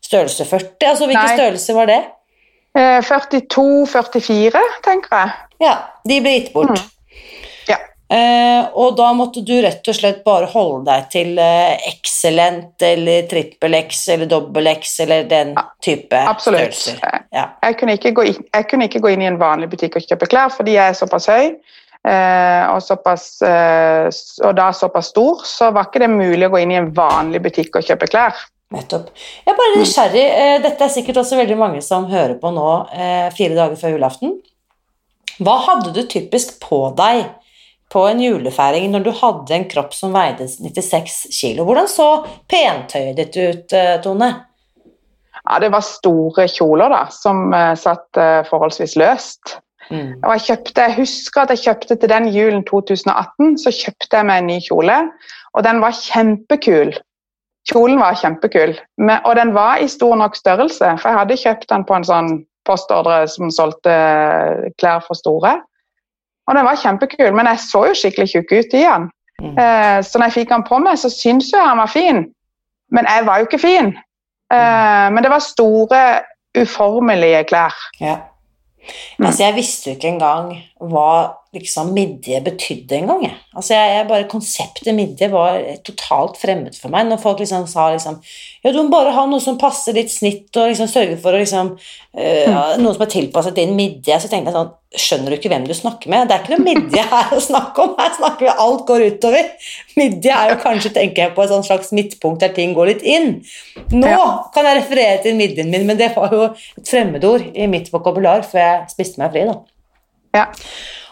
Størrelse 0.00 0.46
40? 0.48 0.88
Altså 0.88 1.10
hvilken 1.10 1.28
Nei. 1.28 1.36
størrelse 1.36 1.76
var 1.76 1.90
det? 1.90 2.00
42-44, 2.70 4.54
eh, 4.54 4.80
tenker 4.86 5.16
jeg. 5.16 5.30
Ja, 5.60 5.74
de 6.06 6.20
ble 6.22 6.36
gitt 6.38 6.52
bort. 6.54 6.70
Mm. 6.70 6.99
Eh, 8.10 8.64
og 8.74 8.96
da 8.98 9.12
måtte 9.14 9.42
du 9.46 9.52
rett 9.62 9.86
og 9.86 9.94
slett 9.94 10.24
bare 10.26 10.48
holde 10.50 10.82
deg 10.88 11.04
til 11.12 11.36
eh, 11.38 11.76
excellent 11.92 12.82
eller 12.82 13.28
trippel 13.30 13.76
X 13.84 14.00
eller 14.16 14.26
dobbel 14.30 14.66
X 14.72 14.96
eller 15.04 15.28
den 15.30 15.52
type 15.78 16.18
Absolutt. 16.18 16.74
størrelser. 16.74 17.20
Ja. 17.30 17.44
Jeg, 17.62 17.78
kunne 17.78 17.94
inn, 17.94 18.40
jeg, 18.42 18.66
kunne 18.72 18.88
ikke 18.90 19.04
gå 19.04 19.12
inn 19.14 19.22
i 19.22 19.30
en 19.30 19.38
vanlig 19.38 19.70
butikk 19.70 20.00
og 20.00 20.08
kjøpe 20.08 20.26
klær 20.32 20.50
fordi 20.56 20.74
jeg 20.74 20.90
er 20.90 20.98
såpass 20.98 21.30
høy. 21.30 21.54
Eh, 22.00 22.64
og, 22.72 22.82
såpass, 22.82 23.26
eh, 23.46 24.08
og 24.42 24.54
da 24.58 24.70
såpass 24.74 25.12
stor, 25.12 25.44
så 25.46 25.70
var 25.70 25.86
ikke 25.86 26.02
det 26.02 26.10
mulig 26.10 26.48
å 26.48 26.54
gå 26.56 26.64
inn 26.64 26.74
i 26.74 26.80
en 26.80 26.90
vanlig 26.96 27.44
butikk 27.44 27.78
og 27.78 27.86
kjøpe 27.86 28.10
klær. 28.10 28.42
Nettopp. 28.74 29.10
Jeg 29.44 29.52
er 29.52 29.58
bare 29.58 29.78
nysgjerrig. 29.78 30.28
Eh, 30.30 30.56
dette 30.66 30.86
er 30.86 30.92
sikkert 30.94 31.22
også 31.22 31.38
veldig 31.38 31.58
mange 31.58 31.82
som 31.82 32.10
hører 32.10 32.36
på 32.42 32.50
nå 32.54 32.70
eh, 32.90 33.28
fire 33.38 33.54
dager 33.54 33.78
før 33.78 33.94
julaften. 33.94 34.40
Hva 35.40 35.56
hadde 35.66 35.94
du 35.94 36.02
typisk 36.10 36.58
på 36.62 36.88
deg 36.98 37.28
på 37.90 38.04
en 38.08 38.20
julefeiring 38.22 38.90
når 38.92 39.06
du 39.06 39.10
hadde 39.18 39.56
en 39.56 39.66
kropp 39.70 39.96
som 39.96 40.14
veide 40.14 40.46
96 40.48 41.16
kilo? 41.34 41.66
Hvordan 41.68 41.90
så 41.90 42.08
pentøyet 42.50 43.18
ditt 43.18 43.40
ut, 43.40 43.74
eh, 43.76 43.96
Tone? 44.04 44.30
Ja, 45.40 45.58
Det 45.58 45.72
var 45.72 45.82
store 45.86 46.46
kjoler 46.52 46.92
da, 46.92 47.04
som 47.10 47.48
satt 47.80 48.18
forholdsvis 48.46 48.94
løst. 49.00 49.56
Mm. 49.90 50.20
Og 50.22 50.34
jeg, 50.36 50.42
kjøpte, 50.46 50.84
jeg 50.84 50.96
husker 51.00 51.42
at 51.42 51.52
jeg 51.54 51.62
kjøpte 51.64 51.96
til 51.98 52.10
den 52.12 52.28
julen 52.30 52.62
2018 52.68 53.56
så 53.58 53.72
kjøpte 53.74 54.20
jeg 54.20 54.28
meg 54.28 54.42
en 54.42 54.50
ny 54.52 54.58
kjole. 54.62 54.98
Og 55.56 55.64
den 55.66 55.80
var 55.82 55.96
kjempekul. 55.96 56.92
Kjolen 57.70 58.00
var 58.00 58.16
kjempekul, 58.16 58.72
og 59.18 59.32
den 59.36 59.50
var 59.54 59.82
i 59.82 59.88
stor 59.90 60.14
nok 60.16 60.38
størrelse. 60.38 60.94
For 61.02 61.10
jeg 61.10 61.18
hadde 61.18 61.40
kjøpt 61.42 61.66
den 61.68 61.84
på 61.84 61.98
en 61.98 62.06
sånn 62.08 62.30
postordre 62.66 63.26
som 63.28 63.50
solgte 63.52 63.92
klær 64.80 65.02
for 65.04 65.18
store. 65.18 65.58
Og 66.50 66.56
den 66.58 66.66
var 66.66 66.78
kjempekul, 66.82 67.30
men 67.36 67.46
jeg 67.46 67.62
så 67.62 67.84
jo 67.86 67.96
skikkelig 67.96 68.32
tjukk 68.32 68.52
ut 68.58 68.74
i 68.74 68.82
den. 68.82 69.08
Mm. 69.40 69.54
Eh, 69.54 69.98
så 70.04 70.18
når 70.18 70.28
jeg 70.28 70.38
fikk 70.40 70.52
den 70.52 70.66
på 70.66 70.80
meg, 70.82 70.98
så 70.98 71.08
syntes 71.12 71.52
jeg 71.54 71.62
han 71.62 71.78
var 71.78 71.92
fin. 71.92 72.24
Men 72.90 73.06
jeg 73.06 73.26
var 73.28 73.38
jo 73.38 73.46
ikke 73.46 73.62
fin. 73.62 73.92
Eh, 74.52 75.06
men 75.14 75.22
det 75.22 75.30
var 75.30 75.44
store, 75.46 76.02
uformelige 76.58 77.44
klær. 77.46 77.76
Ja. 78.00 78.16
Mm. 79.18 79.26
Altså, 79.26 79.44
jeg 79.44 79.54
visste 79.54 79.90
jo 79.90 79.94
ikke 79.94 80.08
engang 80.08 80.48
hva 80.80 81.12
liksom 81.54 81.88
midje 81.94 82.38
betydde 82.46 82.94
engang. 83.00 83.24
Jeg. 83.26 83.36
Altså, 83.56 83.74
jeg, 83.74 83.94
jeg 83.96 84.06
bare, 84.06 84.26
konseptet 84.30 84.94
midje 84.94 85.26
var 85.32 85.56
totalt 85.86 86.36
fremmed 86.38 86.76
for 86.78 86.92
meg. 86.94 87.08
Når 87.08 87.18
folk 87.22 87.40
liksom 87.42 87.66
sa 87.70 87.88
liksom 87.90 88.20
Ja, 88.62 88.70
du 88.70 88.78
må 88.82 88.92
bare 88.92 89.14
ha 89.16 89.24
noe 89.26 89.42
som 89.42 89.58
passer 89.58 89.96
ditt 89.96 90.12
snitt, 90.12 90.46
og 90.54 90.70
liksom 90.70 90.90
sørge 90.90 91.16
for 91.22 91.34
å 91.34 91.40
liksom 91.40 91.72
uh, 91.74 92.76
Noe 92.78 92.94
som 92.94 93.02
er 93.02 93.10
tilpasset 93.10 93.58
din 93.58 93.74
midje. 93.74 94.20
Så 94.22 94.30
tenkte 94.30 94.52
jeg 94.52 94.58
sånn 94.58 94.76
Skjønner 94.90 95.30
du 95.30 95.36
ikke 95.36 95.50
hvem 95.52 95.66
du 95.66 95.74
snakker 95.74 96.10
med? 96.10 96.26
Det 96.26 96.34
er 96.34 96.44
ikke 96.44 96.56
noe 96.56 96.66
midje 96.66 97.02
her 97.12 97.34
å 97.34 97.42
snakke 97.42 97.82
om. 97.82 97.92
Her 97.98 98.14
snakker 98.16 98.46
vi 98.46 98.54
alt 98.66 98.86
går 98.88 99.04
utover. 99.06 99.50
Midje 99.98 100.34
er 100.34 100.50
jo 100.50 100.60
kanskje, 100.64 100.90
tenker 100.96 101.28
jeg 101.28 101.34
på, 101.36 101.44
et 101.46 101.66
slags 101.66 101.92
midtpunkt 101.94 102.42
der 102.42 102.54
ting 102.56 102.74
går 102.74 102.90
litt 102.90 103.04
inn. 103.06 103.36
Nå 103.94 104.16
kan 104.54 104.66
jeg 104.66 104.80
referere 104.80 105.20
til 105.22 105.38
midjen 105.38 105.70
min, 105.70 105.86
men 105.86 105.98
det 105.98 106.10
var 106.16 106.34
jo 106.34 106.48
et 106.50 106.90
fremmedord 106.90 107.46
i 107.54 107.70
mitt 107.70 107.92
vokabular 107.94 108.42
før 108.46 108.64
jeg 108.64 108.96
spiste 108.96 109.22
meg 109.22 109.30
fri, 109.30 109.46
da. 109.46 109.60
Ja. 110.34 110.48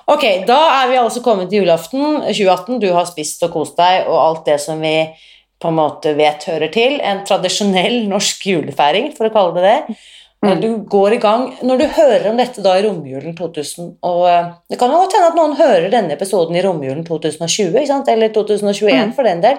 Ok, 0.09 0.25
da 0.49 0.59
er 0.81 0.87
vi 0.89 1.01
altså 1.01 1.21
kommet 1.25 1.51
til 1.53 1.63
julaften 1.63 2.23
2018. 2.23 2.79
Du 2.81 2.89
har 2.97 3.09
spist 3.09 3.43
og 3.45 3.53
kost 3.53 3.77
deg, 3.77 4.07
og 4.09 4.17
alt 4.17 4.47
det 4.47 4.57
som 4.63 4.81
vi 4.81 4.95
på 5.61 5.69
en 5.69 5.77
måte 5.77 6.15
vet 6.17 6.47
hører 6.49 6.73
til. 6.73 6.97
En 7.05 7.25
tradisjonell 7.29 8.07
norsk 8.09 8.47
julefeiring, 8.49 9.11
for 9.19 9.29
å 9.29 9.35
kalle 9.35 9.59
det 9.59 9.67
det. 9.67 9.99
Mm. 10.47 10.61
Du 10.63 10.69
går 10.87 11.17
i 11.17 11.19
gang 11.19 11.49
Når 11.67 11.81
du 11.81 11.85
hører 11.97 12.29
om 12.31 12.37
dette 12.39 12.63
da 12.63 12.77
i 12.79 12.83
romjulen 12.85 13.33
2000 13.35 13.89
og 14.07 14.21
eh, 14.31 14.53
Det 14.71 14.77
kan 14.79 14.93
jo 14.95 15.01
godt 15.01 15.17
hende 15.17 15.31
at 15.33 15.35
noen 15.35 15.57
hører 15.59 15.89
denne 15.91 16.15
episoden 16.15 16.55
i 16.55 16.63
romjulen 16.63 17.03
2020, 17.03 17.75
eller 17.83 18.31
2021 18.37 18.93
mm. 18.95 19.17
for 19.17 19.27
den 19.27 19.43
del. 19.43 19.59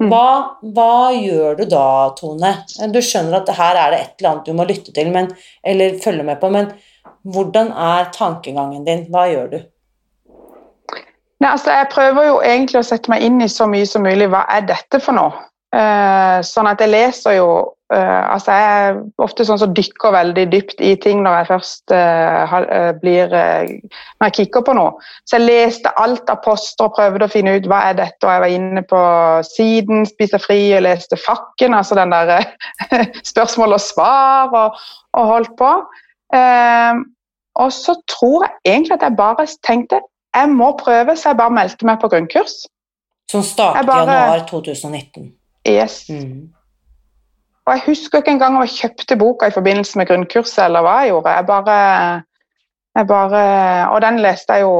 Mm. 0.00 0.10
Hva, 0.10 0.26
hva, 0.74 1.14
gjør 1.14 1.60
du 1.60 1.64
da, 1.70 1.86
Tone? 2.18 2.50
Du 2.90 2.98
skjønner 2.98 3.38
at 3.38 3.54
her 3.60 3.78
er 3.78 3.94
det 3.94 4.02
et 4.02 4.18
eller 4.18 4.32
annet 4.32 4.50
du 4.50 4.58
må 4.58 4.66
lytte 4.66 4.94
til 4.94 5.14
men, 5.14 5.30
eller 5.62 5.96
følge 6.02 6.26
med 6.26 6.42
på, 6.42 6.50
men 6.50 6.72
hvordan 7.22 7.70
er 7.72 8.10
tankegangen 8.14 8.86
din? 8.86 9.06
Hva 9.14 9.26
gjør 9.30 9.50
du? 9.54 9.58
Nei, 11.38 11.50
altså 11.52 11.70
jeg 11.70 11.90
prøver 11.92 12.26
jo 12.26 12.38
egentlig 12.42 12.80
å 12.80 12.86
sette 12.86 13.10
meg 13.12 13.22
inn 13.22 13.42
i 13.44 13.50
så 13.50 13.68
mye 13.70 13.86
som 13.86 14.02
mulig. 14.02 14.26
Hva 14.32 14.42
er 14.50 14.66
dette 14.66 14.98
for 15.02 15.14
noe? 15.14 15.44
Uh, 15.68 16.40
sånn 16.48 16.64
at 16.64 16.80
jeg 16.80 16.88
leser 16.88 17.34
jo 17.36 17.48
uh, 17.92 18.22
altså 18.32 18.54
Jeg 18.56 18.76
er 18.86 18.94
ofte 19.20 19.44
sånn 19.44 19.58
som 19.60 19.74
dykker 19.76 20.14
veldig 20.14 20.46
dypt 20.48 20.78
i 20.80 20.94
ting 20.96 21.20
når 21.20 21.34
jeg 21.36 21.48
først 21.50 21.92
uh, 21.92 22.54
blir 23.02 23.28
Når 23.28 24.30
jeg 24.30 24.36
kikker 24.38 24.64
på 24.64 24.76
noe. 24.78 24.94
Så 25.28 25.36
jeg 25.36 25.44
leste 25.44 25.92
alt 26.00 26.32
av 26.32 26.40
poster 26.46 26.88
og 26.88 26.96
prøvde 26.96 27.28
å 27.28 27.34
finne 27.34 27.58
ut 27.58 27.68
hva 27.68 27.82
er 27.90 28.00
dette, 28.00 28.24
og 28.24 28.32
jeg 28.32 28.44
var 28.46 28.56
inne 28.56 28.84
på 28.88 29.02
siden 29.50 30.08
Spise 30.08 30.40
fri 30.40 30.58
og 30.78 30.86
leste 30.88 31.20
Fakken, 31.20 31.76
altså 31.76 32.00
den 32.00 32.16
der 32.16 32.48
spørsmål 33.30 33.76
og 33.76 33.84
svar, 33.84 34.56
og, 34.56 34.82
og 35.20 35.32
holdt 35.34 35.56
på. 35.60 35.72
og 37.58 37.70
så 37.72 37.94
tror 38.08 38.46
jeg 38.46 38.72
egentlig 38.72 38.96
at 38.96 39.04
jeg 39.04 39.20
bare 39.20 39.46
tenkte 39.66 40.00
jeg 40.40 40.52
må 40.54 40.72
prøve, 40.80 41.16
så 41.16 41.32
jeg 41.32 41.40
bare 41.40 41.54
meldte 41.54 41.88
meg 41.88 41.98
på 42.02 42.10
grunnkurs. 42.12 42.62
Som 43.30 43.42
startet 43.44 43.84
i 43.84 43.98
januar 43.98 44.44
2019? 44.48 45.32
Yes. 45.68 46.06
Mm. 46.08 46.48
Og 47.68 47.74
jeg 47.74 47.84
husker 47.86 48.22
ikke 48.22 48.32
engang 48.32 48.56
om 48.56 48.64
jeg 48.64 48.76
kjøpte 48.78 49.18
boka 49.20 49.50
i 49.50 49.52
forbindelse 49.52 49.98
med 50.00 50.08
grunnkurset, 50.08 50.62
eller 50.64 50.84
hva 50.86 50.94
jeg 51.02 51.12
gjorde. 51.12 51.34
Jeg 51.36 51.46
bare, 51.50 51.78
jeg 52.96 53.06
bare 53.10 53.42
Og 53.92 54.00
den 54.02 54.20
leste 54.24 54.56
jeg 54.56 54.64
jo 54.64 54.76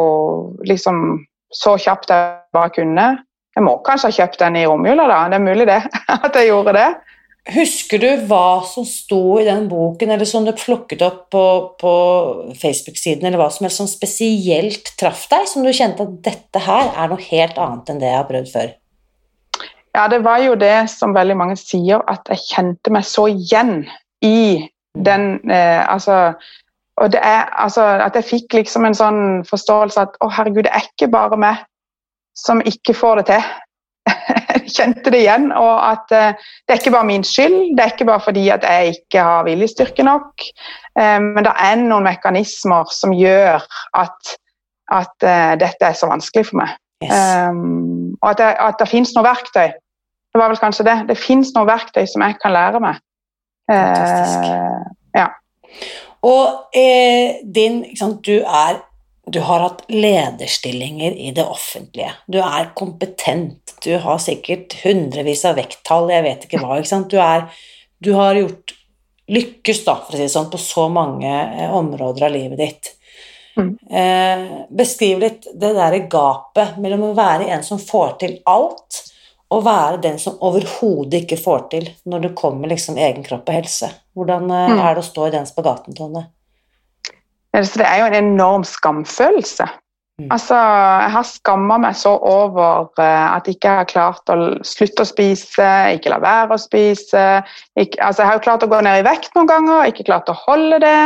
liksom 0.64 1.26
så 1.52 1.76
kjapt 1.80 2.10
jeg 2.12 2.32
bare 2.52 2.72
kunne. 2.72 3.06
Jeg 3.56 3.64
må 3.64 3.76
kanskje 3.84 4.08
ha 4.08 4.16
kjøpt 4.16 4.40
den 4.40 4.56
i 4.56 4.66
romjula, 4.68 5.04
da. 5.08 5.20
Det 5.28 5.36
er 5.36 5.44
mulig 5.44 5.66
det, 5.68 5.82
at 6.26 6.36
jeg 6.36 6.48
gjorde 6.48 6.76
det. 6.76 6.88
Husker 7.48 8.02
du 8.02 8.08
hva 8.28 8.60
som 8.68 8.84
sto 8.84 9.38
i 9.40 9.46
den 9.46 9.70
boken, 9.70 10.10
eller 10.12 10.28
som 10.28 10.44
du 10.44 10.52
plukket 10.52 11.00
opp 11.06 11.30
på, 11.32 11.44
på 11.80 11.92
Facebook-siden, 12.60 13.24
eller 13.24 13.40
hva 13.40 13.48
som 13.52 13.64
helst 13.64 13.80
som 13.80 13.88
spesielt 13.88 14.92
traff 15.00 15.24
deg, 15.30 15.46
som 15.48 15.64
du 15.64 15.72
kjente 15.72 16.04
at 16.04 16.18
dette 16.26 16.62
her 16.66 16.92
er 16.92 17.08
noe 17.08 17.24
helt 17.30 17.56
annet 17.56 17.88
enn 17.88 18.02
det 18.02 18.10
jeg 18.10 18.20
har 18.20 18.28
prøvd 18.28 18.52
før? 18.52 18.74
Ja, 19.96 20.04
det 20.12 20.20
var 20.26 20.42
jo 20.44 20.58
det 20.60 20.76
som 20.92 21.16
veldig 21.16 21.38
mange 21.40 21.56
sier, 21.56 22.04
at 22.04 22.28
jeg 22.28 22.44
kjente 22.50 22.92
meg 22.92 23.08
så 23.08 23.26
igjen 23.32 23.80
i 24.24 24.68
den 24.98 25.38
eh, 25.48 25.84
Altså 25.86 26.34
og 26.98 27.12
det 27.12 27.20
er, 27.22 27.46
altså, 27.54 27.82
At 28.02 28.16
jeg 28.18 28.26
fikk 28.26 28.54
liksom 28.58 28.84
en 28.84 28.96
sånn 28.96 29.20
forståelse 29.46 30.02
at 30.02 30.16
å 30.24 30.30
herregud, 30.34 30.64
det 30.66 30.74
er 30.74 30.88
ikke 30.88 31.10
bare 31.12 31.38
meg 31.38 31.60
som 32.38 32.62
ikke 32.66 32.94
får 32.94 33.20
det 33.20 33.26
til 33.30 33.46
kjente 34.76 35.12
det 35.12 35.22
igjen. 35.22 35.48
Og 35.56 35.74
at 35.90 36.12
uh, 36.14 36.50
det 36.64 36.74
er 36.74 36.80
ikke 36.80 36.94
bare 36.94 37.08
min 37.08 37.24
skyld, 37.26 37.58
det 37.76 37.84
er 37.84 37.94
ikke 37.94 38.08
bare 38.08 38.24
fordi 38.24 38.48
at 38.54 38.66
jeg 38.66 38.98
ikke 38.98 39.24
har 39.28 39.46
viljestyrke 39.48 40.06
nok. 40.06 40.46
Uh, 40.98 41.18
men 41.24 41.46
det 41.46 41.54
er 41.64 41.80
noen 41.80 42.06
mekanismer 42.08 42.90
som 42.94 43.14
gjør 43.16 43.64
at, 43.98 44.36
at 45.00 45.26
uh, 45.26 45.54
dette 45.60 45.90
er 45.90 45.98
så 45.98 46.10
vanskelig 46.10 46.48
for 46.50 46.62
meg. 46.62 46.76
Yes. 47.04 47.14
Um, 47.50 48.16
og 48.22 48.32
at 48.32 48.40
det, 48.40 48.54
at 48.68 48.80
det 48.80 48.90
finnes 48.90 49.14
noe 49.14 49.26
verktøy. 49.26 49.68
Det 50.28 50.40
var 50.40 50.50
vel 50.50 50.60
kanskje 50.60 50.86
det. 50.88 50.96
Det 51.08 51.18
finnes 51.18 51.52
noe 51.54 51.68
verktøy 51.68 52.04
som 52.10 52.24
jeg 52.26 52.40
kan 52.42 52.54
lære 52.54 52.82
meg. 52.82 53.04
fantastisk 53.68 54.96
ja. 55.16 55.28
Og 56.24 56.74
din 57.54 57.84
Du 58.26 58.36
er 58.40 58.80
du 59.32 59.40
har 59.40 59.60
hatt 59.60 59.82
lederstillinger 59.88 61.12
i 61.12 61.30
det 61.36 61.44
offentlige. 61.44 62.12
Du 62.26 62.38
er 62.40 62.70
kompetent. 62.74 63.74
Du 63.84 63.96
har 63.98 64.18
sikkert 64.22 64.74
hundrevis 64.82 65.44
av 65.48 65.58
vekttall, 65.58 66.10
jeg 66.12 66.24
vet 66.24 66.46
ikke 66.46 66.60
hva. 66.62 66.78
Ikke 66.80 67.00
du, 67.10 67.18
er, 67.22 67.44
du, 68.04 68.12
har 68.16 68.38
gjort 68.38 68.74
lykkes, 69.28 69.82
da, 69.86 69.98
for 70.04 70.16
å 70.16 70.18
si 70.18 70.24
det 70.24 70.32
sånn, 70.32 70.48
på 70.52 70.60
så 70.62 70.88
mange 70.92 71.28
eh, 71.28 71.74
områder 71.74 72.28
av 72.28 72.34
livet 72.34 72.62
ditt. 72.62 72.94
Mm. 73.58 73.74
Eh, 73.90 74.46
beskriv 74.80 75.20
litt 75.22 75.50
det 75.54 75.74
derre 75.76 76.04
gapet 76.10 76.78
mellom 76.80 77.10
å 77.10 77.14
være 77.18 77.50
en 77.52 77.64
som 77.66 77.80
får 77.82 78.16
til 78.22 78.38
alt, 78.48 79.04
og 79.48 79.64
være 79.64 80.02
den 80.04 80.18
som 80.20 80.36
overhodet 80.44 81.22
ikke 81.22 81.38
får 81.40 81.62
til 81.72 81.86
når 82.08 82.26
det 82.26 82.34
kommer 82.36 82.68
liksom 82.68 82.98
egen 83.00 83.24
kropp 83.24 83.48
og 83.48 83.60
helse. 83.60 83.92
Hvordan 84.16 84.50
eh, 84.50 84.74
mm. 84.74 84.82
er 84.82 84.96
det 84.96 85.04
å 85.04 85.08
stå 85.12 85.28
i 85.28 85.36
den 85.36 85.48
spagaten, 85.48 85.96
Tone? 85.96 86.26
Så 87.56 87.80
det 87.80 87.86
er 87.88 88.02
jo 88.02 88.08
en 88.10 88.18
enorm 88.18 88.64
skamfølelse. 88.64 89.66
Mm. 90.18 90.26
Altså, 90.34 90.54
jeg 90.54 91.10
har 91.14 91.26
skamma 91.28 91.76
meg 91.78 91.94
så 91.94 92.16
over 92.26 92.88
uh, 92.98 93.36
at 93.36 93.46
jeg 93.46 93.54
ikke 93.54 93.74
har 93.78 93.86
klart 93.86 94.32
å 94.34 94.36
slutte 94.66 95.04
å 95.04 95.08
spise, 95.08 95.68
ikke 95.94 96.10
la 96.10 96.18
være 96.22 96.56
å 96.56 96.58
spise. 96.58 97.26
Ikke, 97.78 98.00
altså, 98.02 98.24
jeg 98.24 98.26
har 98.26 98.38
jo 98.40 98.44
klart 98.48 98.66
å 98.66 98.70
gå 98.70 98.80
ned 98.82 98.98
i 98.98 99.06
vekt 99.06 99.30
noen 99.38 99.50
ganger, 99.50 99.86
ikke 99.86 100.08
klart 100.10 100.32
å 100.32 100.34
holde 100.40 100.80
det. 100.82 100.96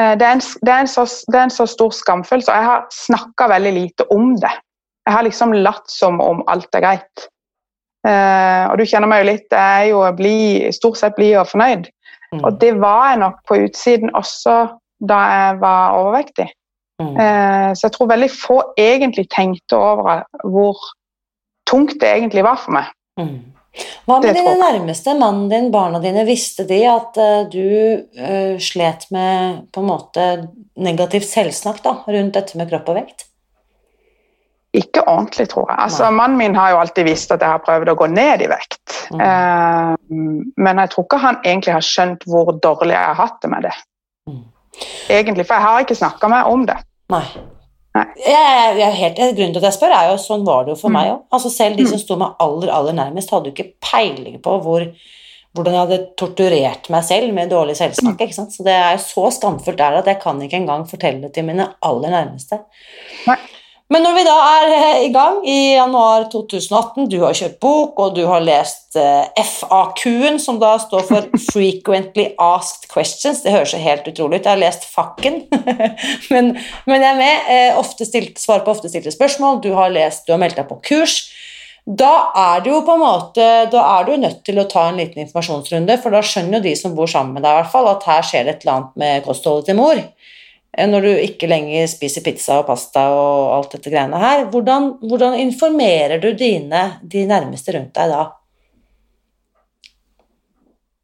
Uh, 0.00 0.14
det, 0.16 0.24
er 0.24 0.32
en, 0.32 0.40
det, 0.40 0.72
er 0.72 0.88
så, 0.88 1.04
det, 1.28 1.36
er 1.36 1.44
en, 1.44 1.52
så, 1.52 1.68
stor 1.68 1.92
skamfølelse, 1.92 2.48
og 2.48 2.56
jeg 2.56 2.70
har 2.70 2.88
snakka 3.02 3.50
veldig 3.52 3.74
lite 3.76 4.08
om 4.16 4.32
det. 4.40 4.54
Jeg 5.04 5.16
har 5.18 5.28
liksom 5.28 5.52
latt 5.60 5.92
som 5.92 6.24
om 6.24 6.40
alt 6.48 6.80
er 6.80 6.86
greit. 6.86 7.28
Uh, 8.00 8.64
og 8.70 8.80
du 8.80 8.86
kjenner 8.88 9.12
meg 9.12 9.26
jo 9.26 9.32
litt, 9.34 9.48
jeg 9.52 9.84
er 9.84 9.90
jo 9.92 10.06
bli, 10.16 10.36
stort 10.72 10.96
sett 10.96 11.20
blid 11.20 11.36
og 11.42 11.52
fornøyd. 11.52 11.92
Mm. 12.32 12.46
Og 12.46 12.60
det 12.62 12.78
var 12.80 13.10
jeg 13.10 13.26
nok 13.26 13.42
på 13.44 13.60
utsiden 13.66 14.16
også 14.16 14.62
da 15.00 15.20
jeg 15.32 15.60
var 15.62 15.98
overvektig. 16.00 16.48
Mm. 17.00 17.14
Eh, 17.16 17.68
så 17.74 17.86
jeg 17.86 17.94
tror 17.94 18.10
veldig 18.10 18.28
få 18.32 18.58
egentlig 18.78 19.24
tenkte 19.32 19.78
over 19.78 20.26
hvor 20.44 20.82
tungt 21.70 21.96
det 22.02 22.12
egentlig 22.12 22.44
var 22.44 22.60
for 22.60 22.76
meg. 22.76 22.92
Mm. 23.20 23.38
Hva 24.04 24.18
med 24.18 24.34
dine 24.34 24.56
nærmeste, 24.58 25.14
mannen 25.14 25.46
din, 25.48 25.70
barna 25.72 26.00
dine? 26.02 26.24
Visste 26.26 26.64
de 26.66 26.80
at 26.90 27.16
uh, 27.22 27.44
du 27.46 28.02
uh, 28.18 28.56
slet 28.58 29.06
med 29.14 29.60
på 29.70 29.84
en 29.84 29.86
måte 29.86 30.24
negativt 30.82 31.28
selvsnakk 31.30 31.78
da, 31.84 31.92
rundt 32.10 32.34
dette 32.34 32.58
med 32.58 32.66
kropp 32.72 32.90
og 32.90 32.98
vekt? 32.98 33.28
ikke 34.70 35.02
ordentlig, 35.08 35.48
tror 35.50 35.66
jeg. 35.70 35.78
Altså, 35.82 36.10
Mannen 36.14 36.38
min 36.38 36.54
har 36.54 36.70
jo 36.70 36.78
alltid 36.78 37.08
visst 37.08 37.32
at 37.34 37.42
jeg 37.42 37.50
har 37.50 37.62
prøvd 37.64 37.90
å 37.90 37.96
gå 37.98 38.06
ned 38.12 38.44
i 38.44 38.48
vekt. 38.50 38.92
Mm. 39.10 39.22
Uh, 39.22 40.52
men 40.62 40.82
jeg 40.82 40.92
tror 40.92 41.06
ikke 41.06 41.22
han 41.24 41.40
egentlig 41.42 41.74
har 41.74 41.86
skjønt 41.86 42.26
hvor 42.30 42.52
dårlig 42.62 42.94
jeg 42.94 43.08
har 43.08 43.18
hatt 43.18 43.40
det 43.42 43.50
med 43.50 43.66
det. 43.66 43.74
Mm. 44.30 44.44
Egentlig, 45.10 45.46
For 45.46 45.56
jeg 45.56 45.66
har 45.66 45.84
ikke 45.84 45.98
snakka 45.98 46.30
med 46.32 46.50
om 46.50 46.66
det. 46.68 46.76
Nei. 47.12 47.24
Nei. 47.96 48.04
Jeg, 48.22 48.74
jeg, 48.78 48.96
helt, 49.00 49.22
grunnen 49.36 49.54
til 49.54 49.62
at 49.62 49.68
jeg 49.70 49.76
spør, 49.78 49.94
er 49.96 50.10
jo 50.12 50.18
sånn 50.22 50.44
var 50.46 50.66
det 50.66 50.76
jo 50.76 50.80
for 50.84 50.92
mm. 50.92 50.98
meg 50.98 51.12
òg. 51.14 51.22
Altså, 51.34 51.50
selv 51.52 51.80
de 51.80 51.86
som 51.88 51.98
mm. 51.98 52.04
sto 52.04 52.18
meg 52.20 52.44
aller, 52.44 52.74
aller 52.74 52.96
nærmest, 53.00 53.32
hadde 53.34 53.50
jo 53.50 53.56
ikke 53.56 53.72
peiling 53.82 54.36
på 54.44 54.56
hvor, 54.62 54.84
hvordan 55.56 55.76
jeg 55.76 55.82
hadde 55.84 56.00
torturert 56.20 56.90
meg 56.94 57.06
selv 57.08 57.34
med 57.34 57.50
dårlig 57.50 57.74
selvsnakk. 57.80 58.22
Mm. 58.22 58.50
Så 58.54 58.66
det 58.66 58.76
er 58.78 59.00
så 59.02 59.26
skamfullt 59.34 59.80
der 59.82 59.98
at 60.02 60.10
jeg 60.12 60.22
kan 60.22 60.42
ikke 60.46 60.60
engang 60.62 60.86
fortelle 60.90 61.24
det 61.26 61.34
til 61.34 61.48
mine 61.50 61.72
aller 61.86 62.14
nærmeste. 62.14 62.62
Nei. 63.26 63.40
Men 63.90 64.04
når 64.06 64.12
vi 64.14 64.22
da 64.22 64.34
er 64.46 64.72
eh, 64.72 64.98
i 65.08 65.10
gang 65.10 65.40
i 65.42 65.56
januar 65.74 66.28
2018, 66.30 67.08
du 67.10 67.16
har 67.24 67.34
kjøpt 67.34 67.58
bok, 67.62 67.98
og 67.98 68.14
du 68.14 68.22
har 68.28 68.44
lest 68.44 68.94
eh, 68.98 69.26
FAQ-en, 69.34 70.38
som 70.38 70.60
da 70.62 70.76
står 70.78 71.08
for 71.08 71.26
Frequently 71.50 72.28
Asked 72.38 72.86
Questions. 72.92 73.42
Det 73.42 73.54
høres 73.54 73.74
jo 73.74 73.82
helt 73.82 74.06
utrolig 74.06 74.38
ut. 74.38 74.46
Jeg 74.46 74.52
har 74.52 74.62
lest 74.62 74.86
FAQ-en, 74.92 75.42
men, 76.32 76.54
men, 76.86 77.02
jeg 77.02 77.10
er 77.10 77.18
med. 77.18 77.50
Eh, 77.50 77.80
ofte 77.82 78.06
stilt, 78.06 78.38
svar 78.38 78.62
på 78.62 78.76
ofte 78.76 78.92
stilte 78.92 79.10
spørsmål. 79.14 79.58
Du 79.64 79.72
har 79.74 79.90
lest, 79.90 80.22
du 80.28 80.36
har 80.36 80.42
meldt 80.42 80.60
deg 80.62 80.70
på 80.70 80.78
kurs. 80.86 81.24
Da 81.90 82.30
er 82.38 82.62
du 82.62 82.70
jo 82.70 82.84
på 82.86 82.94
en 82.94 83.02
måte, 83.02 83.44
da 83.72 83.84
er 83.96 84.06
du 84.06 84.12
nødt 84.22 84.44
til 84.46 84.60
å 84.62 84.68
ta 84.70 84.86
en 84.86 85.00
liten 85.00 85.24
informasjonsrunde, 85.24 85.96
for 85.98 86.14
da 86.14 86.20
skjønner 86.22 86.60
jo 86.60 86.66
de 86.68 86.76
som 86.78 86.94
bor 86.94 87.10
sammen 87.10 87.34
med 87.34 87.42
deg, 87.42 87.56
i 87.56 87.62
hvert 87.64 87.72
fall, 87.72 87.88
at 87.90 88.06
her 88.06 88.22
skjer 88.26 88.46
det 88.46 88.54
et 88.54 88.66
eller 88.66 88.76
annet 88.76 89.00
med 89.02 89.24
kostholdet 89.26 89.72
til 89.72 89.80
mor. 89.80 90.02
Eh, 90.76 90.86
når 90.88 91.06
du 91.06 91.10
ikke 91.12 91.50
lenger 91.50 91.88
spiser 91.90 92.24
pizza 92.26 92.60
og 92.60 92.68
pasta 92.70 93.06
og 93.14 93.56
alt 93.56 93.74
dette 93.76 93.92
greiene 93.92 94.20
her, 94.20 94.44
hvordan, 94.52 94.92
hvordan 95.02 95.38
informerer 95.42 96.22
du 96.22 96.30
dine, 96.38 96.84
de 97.02 97.26
nærmeste 97.28 97.74
rundt 97.76 97.94
deg 97.96 98.14
da? 98.14 98.28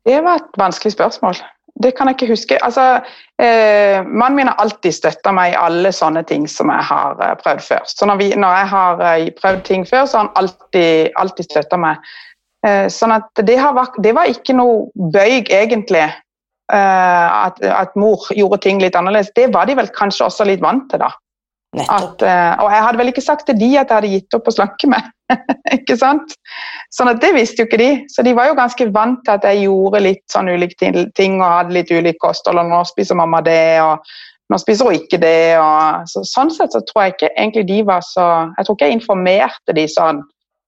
Det 0.07 0.23
var 0.23 0.39
et 0.39 0.59
vanskelig 0.59 0.95
spørsmål. 0.95 1.39
Det 1.83 1.93
kan 1.97 2.09
jeg 2.09 2.17
ikke 2.17 2.31
huske. 2.31 2.59
Altså, 2.65 3.01
eh, 3.43 4.05
Mannen 4.07 4.37
min 4.37 4.49
har 4.49 4.57
alltid 4.63 4.95
støtta 4.95 5.33
meg 5.35 5.53
i 5.53 5.59
alle 5.61 5.93
sånne 5.93 6.23
ting 6.25 6.47
som 6.49 6.71
jeg 6.73 6.87
har 6.89 7.19
eh, 7.21 7.35
prøvd 7.43 7.65
før. 7.67 7.83
Så 7.91 8.07
når, 8.09 8.21
vi, 8.23 8.29
når 8.39 8.55
jeg 8.61 8.69
har 8.73 9.03
eh, 9.11 9.27
prøvd 9.41 9.65
ting 9.67 9.85
før, 9.89 10.07
så 10.07 10.19
har 10.19 10.25
han 10.25 10.39
alltid, 10.41 11.11
alltid 11.21 11.51
støtta 11.51 11.81
meg. 11.83 12.15
Eh, 12.67 12.87
sånn 12.93 13.13
at 13.19 13.43
det, 13.45 13.59
har, 13.61 13.77
det, 14.03 14.15
var 14.17 14.31
ikke 14.31 14.57
noe 14.57 15.11
bøyg, 15.13 15.51
egentlig, 15.53 16.07
at, 16.73 17.61
at, 17.63 17.93
mor 17.95 18.25
gjorde 18.35 18.59
ting 18.65 18.81
litt 18.83 18.97
annerledes, 18.99 19.31
det 19.37 19.53
var 19.55 19.69
de 19.69 19.77
vel 19.79 19.91
kanskje 19.95 20.27
også 20.27 20.49
litt 20.49 20.65
vant 20.65 20.89
til, 20.91 21.03
da. 21.05 21.13
At, 21.77 22.23
uh, 22.25 22.53
og 22.65 22.71
jeg 22.73 22.85
hadde 22.87 22.99
vel 23.01 23.11
ikke 23.11 23.25
sagt 23.25 23.45
til 23.49 23.59
de 23.59 23.69
at 23.77 23.91
jeg 23.91 23.97
hadde 23.99 24.13
gitt 24.15 24.37
opp 24.39 24.47
å 24.49 24.55
slanke 24.55 24.89
meg. 24.89 25.11
ikke 25.77 25.97
sant? 25.99 26.33
Sånn 26.95 27.11
at 27.11 27.21
Det 27.21 27.33
visste 27.37 27.63
jo 27.63 27.69
ikke 27.69 27.81
de. 27.81 27.91
Så 28.13 28.25
de 28.25 28.33
var 28.37 28.49
jo 28.49 28.57
ganske 28.57 28.87
vant 28.95 29.21
til 29.27 29.35
at 29.35 29.45
jeg 29.45 29.67
gjorde 29.67 30.01
litt 30.05 30.25
sånn 30.33 30.49
ulike 30.49 30.93
ting 31.19 31.37
og 31.41 31.45
hadde 31.51 31.77
litt 31.77 31.93
ulik 31.93 32.21
kosthold. 32.23 32.63
Og 32.63 32.73
nå 32.73 32.81
spiser 32.89 33.19
mamma 33.19 33.43
det, 33.45 33.83
og 33.85 34.01
nå 34.53 34.61
spiser 34.63 34.89
hun 34.89 34.97
ikke 34.97 35.21
det. 35.21 35.59
Og, 35.61 36.09
så, 36.13 36.25
sånn 36.29 36.55
sett 36.55 36.73
så 36.73 36.81
tror 36.89 37.05
jeg 37.05 37.17
ikke 37.17 37.35
egentlig 37.35 37.67
de 37.69 37.83
var 37.91 38.07
så 38.07 38.27
Jeg 38.57 38.69
tror 38.69 38.79
ikke 38.79 38.89
jeg 38.89 39.01
informerte 39.01 39.77
de 39.77 39.87
sånn 39.91 40.25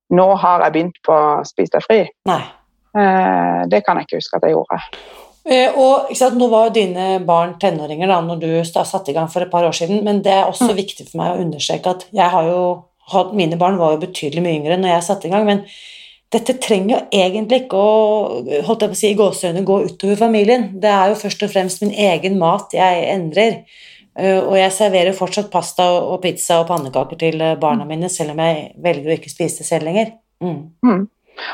Nå 0.09 0.25
har 0.41 0.63
jeg 0.65 0.73
begynt 0.73 0.95
på 1.05 1.15
Spis 1.45 1.69
deg 1.73 1.83
fri. 1.85 2.03
Nei. 2.25 2.41
Uh, 2.97 3.65
det 3.69 3.83
kan 3.85 3.99
jeg 3.99 4.07
ikke 4.07 4.17
huske 4.17 4.39
at 4.39 4.47
jeg 4.47 4.55
gjorde. 4.55 4.79
Eh, 5.49 5.77
og 5.81 6.11
sant, 6.17 6.37
Nå 6.37 6.49
var 6.51 6.67
jo 6.67 6.75
dine 6.77 7.07
barn 7.25 7.55
tenåringer 7.61 8.11
da 8.11 8.19
når 8.21 8.41
du 8.43 8.49
satte 8.67 9.09
i 9.09 9.15
gang 9.15 9.29
for 9.31 9.41
et 9.45 9.51
par 9.51 9.65
år 9.65 9.75
siden, 9.75 10.03
men 10.05 10.21
det 10.25 10.35
er 10.35 10.49
også 10.49 10.69
mm. 10.69 10.75
viktig 10.77 11.07
for 11.07 11.21
meg 11.21 11.33
å 11.33 11.45
understreke 11.45 11.95
at 11.95 12.05
jeg 12.13 12.33
har 12.35 12.49
jo 12.49 12.59
hatt, 13.09 13.31
mine 13.37 13.57
barn 13.57 13.79
var 13.79 13.95
jo 13.95 14.03
betydelig 14.03 14.43
mye 14.45 14.59
yngre 14.59 14.77
når 14.77 14.93
jeg 14.93 15.07
satte 15.07 15.29
i 15.29 15.33
gang, 15.33 15.47
men 15.49 15.63
dette 16.29 16.59
trenger 16.61 16.93
jo 16.93 16.99
egentlig 17.23 17.63
ikke 17.63 17.77
å 17.81 17.93
holdt 18.67 18.83
jeg 18.85 18.91
på 18.91 18.97
å 18.97 18.99
si, 18.99 19.09
i 19.09 19.17
gåsehudene 19.17 19.65
gå 19.65 19.79
utover 19.87 20.19
familien. 20.19 20.67
Det 20.77 20.91
er 20.93 21.09
jo 21.09 21.21
først 21.23 21.45
og 21.47 21.49
fremst 21.55 21.81
min 21.81 21.95
egen 21.97 22.37
mat 22.41 22.75
jeg 22.77 23.07
endrer. 23.09 23.63
Eh, 24.19 24.37
og 24.37 24.53
jeg 24.59 24.75
serverer 24.75 25.17
fortsatt 25.17 25.49
pasta 25.49 25.87
og 25.97 26.19
pizza 26.21 26.59
og 26.61 26.67
pannekaker 26.69 27.17
til 27.17 27.41
eh, 27.41 27.57
barna 27.57 27.87
mine, 27.89 28.11
selv 28.13 28.35
om 28.35 28.43
jeg 28.45 28.67
velger 28.83 29.09
å 29.09 29.17
ikke 29.17 29.33
spise 29.33 29.63
det 29.63 29.69
selv 29.71 29.89
lenger. 29.89 30.13
Mm. 30.43 30.59
Mm. 30.85 31.07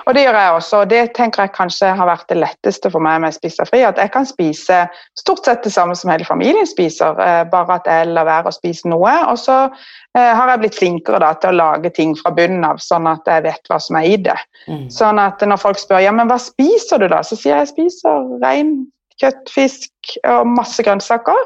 Og 0.05 0.15
det 0.15 0.25
gjør 0.25 0.37
jeg 0.39 0.55
også, 0.59 0.79
og 0.83 0.89
det 0.91 1.01
tenker 1.17 1.45
jeg 1.45 1.53
kanskje 1.55 1.91
har 1.97 2.09
vært 2.09 2.29
det 2.31 2.39
letteste 2.39 2.91
for 2.93 3.03
meg 3.03 3.19
med 3.23 3.35
Spise 3.35 3.65
fri. 3.67 3.83
At 3.87 3.99
jeg 4.01 4.11
kan 4.13 4.27
spise 4.27 4.85
stort 5.19 5.45
sett 5.47 5.65
det 5.65 5.73
samme 5.75 5.97
som 5.97 6.11
hele 6.13 6.27
familien 6.27 6.67
spiser, 6.69 7.19
eh, 7.21 7.43
bare 7.51 7.79
at 7.79 7.89
jeg 7.89 8.09
lar 8.13 8.27
være 8.29 8.51
å 8.51 8.55
spise 8.55 8.89
noe. 8.91 9.13
Og 9.31 9.39
så 9.41 9.57
eh, 9.65 10.31
har 10.37 10.53
jeg 10.53 10.63
blitt 10.63 10.79
flinkere 10.79 11.21
da, 11.23 11.33
til 11.41 11.53
å 11.53 11.59
lage 11.59 11.93
ting 11.95 12.15
fra 12.19 12.33
bunnen 12.35 12.65
av, 12.67 12.81
sånn 12.83 13.09
at 13.11 13.27
jeg 13.29 13.45
vet 13.47 13.71
hva 13.71 13.79
som 13.83 13.99
er 13.99 14.09
i 14.13 14.17
det. 14.29 14.37
Mm. 14.69 14.87
Sånn 14.93 15.21
at 15.21 15.43
når 15.45 15.61
folk 15.61 15.81
spør 15.81 16.03
ja, 16.05 16.15
men 16.15 16.31
hva 16.31 16.39
spiser 16.41 17.01
du 17.01 17.09
da, 17.11 17.23
så 17.25 17.37
sier 17.37 17.55
jeg 17.55 17.65
jeg 17.65 17.73
spiser 17.73 18.29
rein 18.43 18.75
kjøtt, 19.21 19.49
fisk 19.51 20.15
og 20.27 20.47
masse 20.51 20.83
grønnsaker. 20.85 21.43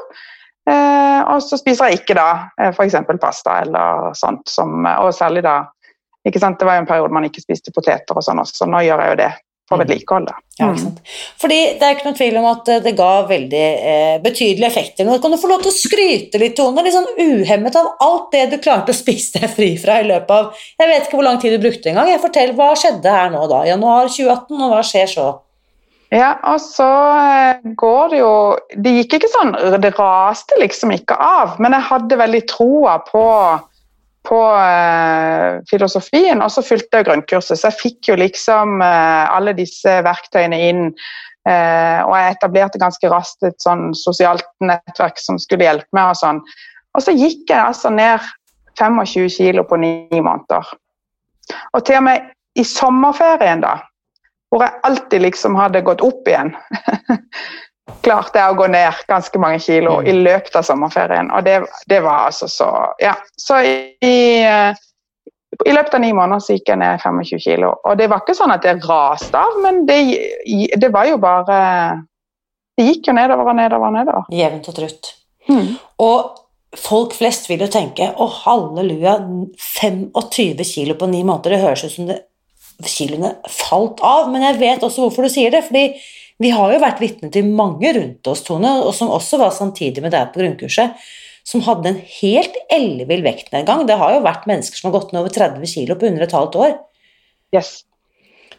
Eh, 0.70 1.20
og 1.32 1.40
så 1.44 1.58
spiser 1.58 1.90
jeg 1.90 2.02
ikke 2.02 2.16
da 2.18 2.30
f.eks. 2.70 2.98
pasta 3.22 3.60
eller 3.64 4.10
sånt, 4.18 4.44
som, 4.50 4.84
og 4.84 5.12
særlig 5.16 5.44
da 5.46 5.62
ikke 6.26 6.42
sant? 6.42 6.58
Det 6.60 6.68
var 6.68 6.78
jo 6.78 6.84
en 6.84 6.90
periode 6.90 7.14
man 7.16 7.28
ikke 7.28 7.44
spiste 7.44 7.72
poteter 7.74 8.16
og 8.16 8.26
sånn 8.26 8.42
også, 8.42 8.62
så 8.62 8.68
nå 8.68 8.82
gjør 8.86 9.04
jeg 9.04 9.14
jo 9.14 9.22
det 9.22 9.30
for 9.70 9.78
mm. 9.78 9.90
Ja, 10.58 10.66
ikke 10.66 10.80
sant. 10.82 10.96
Fordi 11.38 11.58
det 11.78 11.86
er 11.86 11.92
ikke 11.94 12.08
noen 12.08 12.16
tvil 12.18 12.38
om 12.40 12.46
at 12.50 12.70
det 12.82 12.92
ga 12.98 13.10
veldig 13.28 13.66
eh, 13.92 14.16
betydelige 14.24 14.66
effekter. 14.66 15.06
Nå 15.06 15.20
kan 15.22 15.30
du 15.30 15.38
få 15.38 15.50
lov 15.50 15.62
til 15.62 15.70
å 15.70 15.76
skryte 15.76 16.40
litt, 16.42 16.56
Tone, 16.58 16.82
litt 16.82 16.96
sånn 16.96 17.06
uhemmet 17.14 17.78
av 17.78 17.92
alt 18.02 18.32
det 18.34 18.48
du 18.50 18.56
klarte 18.58 18.90
å 18.90 18.98
spise 18.98 19.38
deg 19.38 19.52
fri 19.54 19.70
fra 19.78 20.00
i 20.02 20.08
løpet 20.08 20.32
av 20.34 20.50
Jeg 20.82 20.90
vet 20.90 21.06
ikke 21.06 21.20
hvor 21.20 21.28
lang 21.28 21.38
tid 21.38 21.54
du 21.54 21.62
brukte 21.62 21.92
engang. 21.92 22.10
Fortell, 22.18 22.56
hva 22.58 22.72
skjedde 22.74 23.14
her 23.14 23.30
nå, 23.30 23.44
da? 23.52 23.62
Januar 23.70 24.10
2018, 24.10 24.58
og 24.58 24.74
hva 24.74 24.82
skjer 24.90 25.14
så? 25.14 25.28
Ja, 26.10 26.32
og 26.50 26.58
så 26.64 26.90
eh, 27.22 27.70
går 27.78 28.08
det 28.10 28.18
jo 28.18 28.32
Det 28.82 28.92
gikk 28.96 29.12
ikke 29.20 29.28
sånn 29.30 29.52
Det 29.78 29.92
raste 29.94 30.56
liksom 30.58 30.90
ikke 30.96 31.14
av, 31.14 31.52
men 31.62 31.76
jeg 31.76 31.86
hadde 31.86 32.18
veldig 32.18 32.40
troa 32.50 32.96
på 33.06 33.22
på 34.28 34.38
eh, 34.56 35.60
filosofien, 35.70 36.42
og 36.44 36.52
så 36.52 36.64
fulgte 36.64 37.00
jeg 37.00 37.08
grunnkurset. 37.08 37.58
Så 37.58 37.70
jeg 37.70 37.78
fikk 37.80 38.10
jo 38.12 38.18
liksom 38.20 38.80
eh, 38.84 39.24
alle 39.32 39.54
disse 39.56 40.00
verktøyene 40.06 40.58
inn. 40.68 40.82
Eh, 41.48 42.00
og 42.04 42.12
jeg 42.18 42.34
etablerte 42.36 42.80
ganske 42.82 43.10
raskt 43.12 43.46
et 43.48 43.56
sånn 43.64 43.94
sosialt 43.96 44.46
nettverk 44.60 45.20
som 45.22 45.40
skulle 45.40 45.66
hjelpe 45.68 45.88
meg. 45.96 46.12
Og 46.12 46.20
sånn. 46.20 46.42
Og 46.96 47.06
så 47.06 47.14
gikk 47.16 47.48
jeg 47.48 47.62
altså 47.62 47.92
ned 47.94 48.20
25 48.78 49.30
kilo 49.32 49.64
på 49.68 49.80
ni 49.80 49.94
måneder. 50.12 50.68
Og 51.74 51.84
til 51.86 52.00
og 52.00 52.06
med 52.06 52.30
i 52.58 52.64
sommerferien, 52.66 53.62
da, 53.64 53.78
hvor 54.50 54.64
jeg 54.66 54.82
alltid 54.86 55.24
liksom 55.24 55.56
hadde 55.58 55.84
gått 55.86 56.02
opp 56.02 56.28
igjen 56.28 56.50
klarte 58.04 58.40
jeg 58.40 58.52
å 58.52 58.58
gå 58.58 58.66
ned 58.72 59.02
ganske 59.08 59.40
mange 59.42 59.60
kilo 59.62 59.98
mm. 60.00 60.08
i 60.10 60.14
løpet 60.20 60.56
av 60.60 60.66
sommerferien. 60.66 61.30
Og 61.34 61.44
det, 61.46 61.60
det 61.90 62.00
var 62.04 62.30
altså 62.30 62.48
så 62.50 62.70
Ja. 63.02 63.16
Så 63.40 63.60
i, 63.64 64.16
i 65.66 65.72
løpet 65.74 65.96
av 65.96 66.02
ni 66.04 66.12
måneder 66.16 66.44
så 66.44 66.56
gikk 66.56 66.72
jeg 66.72 66.80
ned 66.80 67.00
25 67.02 67.42
kilo. 67.44 67.72
Og 67.84 67.98
det 68.00 68.10
var 68.10 68.22
ikke 68.22 68.36
sånn 68.38 68.54
at 68.54 68.66
det 68.66 68.78
raste 68.84 69.40
av, 69.40 69.58
men 69.64 69.82
det, 69.88 70.00
det, 70.76 70.92
var 70.92 71.08
jo 71.10 71.18
bare 71.22 71.58
Det 72.78 72.86
gikk 72.86 73.10
jo 73.10 73.16
nedover 73.16 73.50
og 73.52 73.58
nedover 73.58 73.90
og 73.90 73.98
nedover. 73.98 74.30
Jevnt 74.34 74.70
og 74.70 74.78
trutt. 74.78 75.12
Mm. 75.50 75.74
Og 76.00 76.78
folk 76.78 77.14
flest 77.18 77.48
vil 77.50 77.64
jo 77.64 77.70
tenke 77.72 78.12
å 78.16 78.28
halleluja, 78.44 79.18
25 79.58 80.64
kilo 80.64 80.96
på 80.96 81.10
ni 81.10 81.24
måneder, 81.24 81.56
det 81.56 81.64
høres 81.64 81.84
ut 81.84 81.96
som 81.96 82.10
det, 82.10 82.22
kiloene 82.86 83.34
falt 83.50 84.00
av. 84.06 84.30
Men 84.32 84.46
jeg 84.46 84.60
vet 84.62 84.86
også 84.86 85.04
hvorfor 85.04 85.26
du 85.26 85.32
sier 85.32 85.52
det. 85.52 85.66
fordi 85.66 85.90
vi 86.40 86.52
har 86.56 86.72
jo 86.72 86.80
vært 86.80 87.02
vitne 87.02 87.28
til 87.32 87.50
mange 87.52 87.92
rundt 87.96 88.30
oss, 88.32 88.44
Tone, 88.46 88.78
og 88.80 88.94
som 88.96 89.12
også 89.12 89.40
var 89.42 89.52
samtidig 89.52 90.04
med 90.04 90.14
deg 90.16 90.32
på 90.32 90.40
grunnkurset, 90.40 90.96
som 91.46 91.64
hadde 91.66 91.92
en 91.92 92.00
helt 92.20 92.56
ellevill 92.72 93.22
vektnedgang. 93.26 93.84
Det 93.88 93.98
har 94.00 94.16
jo 94.16 94.24
vært 94.24 94.48
mennesker 94.48 94.80
som 94.80 94.90
har 94.90 94.98
gått 94.98 95.12
ned 95.12 95.24
over 95.24 95.34
30 95.36 95.64
kg 95.68 95.96
på 96.00 96.08
under 96.08 96.24
et 96.24 96.36
halvt 96.36 96.58
år. 96.64 96.74
Yes. 97.56 97.80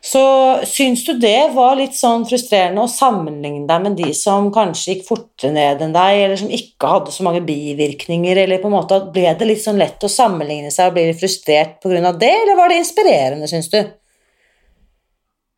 Så 0.02 0.22
syns 0.65 1.04
du 1.06 1.13
det 1.22 1.52
var 1.54 1.76
litt 1.78 1.94
sånn 1.94 2.24
frustrerende 2.26 2.88
å 2.88 2.89
sammenligne 2.89 3.67
deg 3.70 3.84
med 3.86 3.98
de 4.00 4.10
som 4.17 4.50
kanskje 4.54 4.96
gikk 4.96 5.04
fortere 5.12 5.54
ned 5.54 5.84
enn 5.86 5.94
deg, 5.94 6.22
eller 6.24 6.41
som 6.41 6.54
ikke 6.58 6.94
hadde 6.96 7.13
så 7.13 7.26
mange 7.28 7.44
bivirkninger, 7.46 8.41
eller 8.44 8.63
på 8.63 8.70
en 8.72 8.78
måte 8.80 8.98
ble 9.13 9.30
det 9.38 9.50
litt 9.50 9.62
sånn 9.62 9.82
lett 9.82 10.02
å 10.02 10.10
sammenligne 10.10 10.74
seg 10.74 10.89
og 10.89 10.98
bli 10.98 11.06
frustrert 11.17 11.78
pga. 11.86 12.13
det, 12.17 12.34
eller 12.34 12.58
var 12.58 12.74
det 12.74 12.82
inspirerende, 12.82 13.50
syns 13.52 13.70
du? 13.70 13.82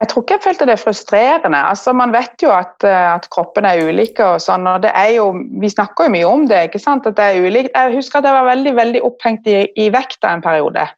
Jeg 0.03 0.09
tror 0.11 0.23
ikke 0.23 0.35
jeg 0.35 0.43
følte 0.43 0.65
det 0.67 0.81
frustrerende. 0.81 1.59
Altså, 1.63 1.93
man 1.95 2.11
vet 2.11 2.43
jo 2.43 2.49
at, 2.51 2.75
eh, 2.83 3.05
at 3.13 3.29
kroppen 3.31 3.63
er 3.65 3.85
ulike. 3.87 4.25
og 4.25 4.41
sånn, 4.43 4.67
og 4.67 4.81
det 4.83 4.91
er 4.91 5.13
jo, 5.15 5.29
Vi 5.61 5.69
snakker 5.69 6.09
jo 6.09 6.15
mye 6.15 6.27
om 6.27 6.47
det. 6.47 6.63
ikke 6.67 6.81
sant, 6.83 7.07
at 7.07 7.15
det 7.15 7.23
er 7.23 7.45
ulikt. 7.47 7.71
Jeg 7.73 7.95
husker 7.95 8.19
at 8.19 8.25
jeg 8.27 8.33
var 8.33 8.49
veldig 8.49 8.75
veldig 8.75 9.01
opphengt 9.01 9.47
i, 9.47 9.69
i 9.77 9.89
vekta 9.89 10.33
en 10.33 10.43
periode. 10.43 10.89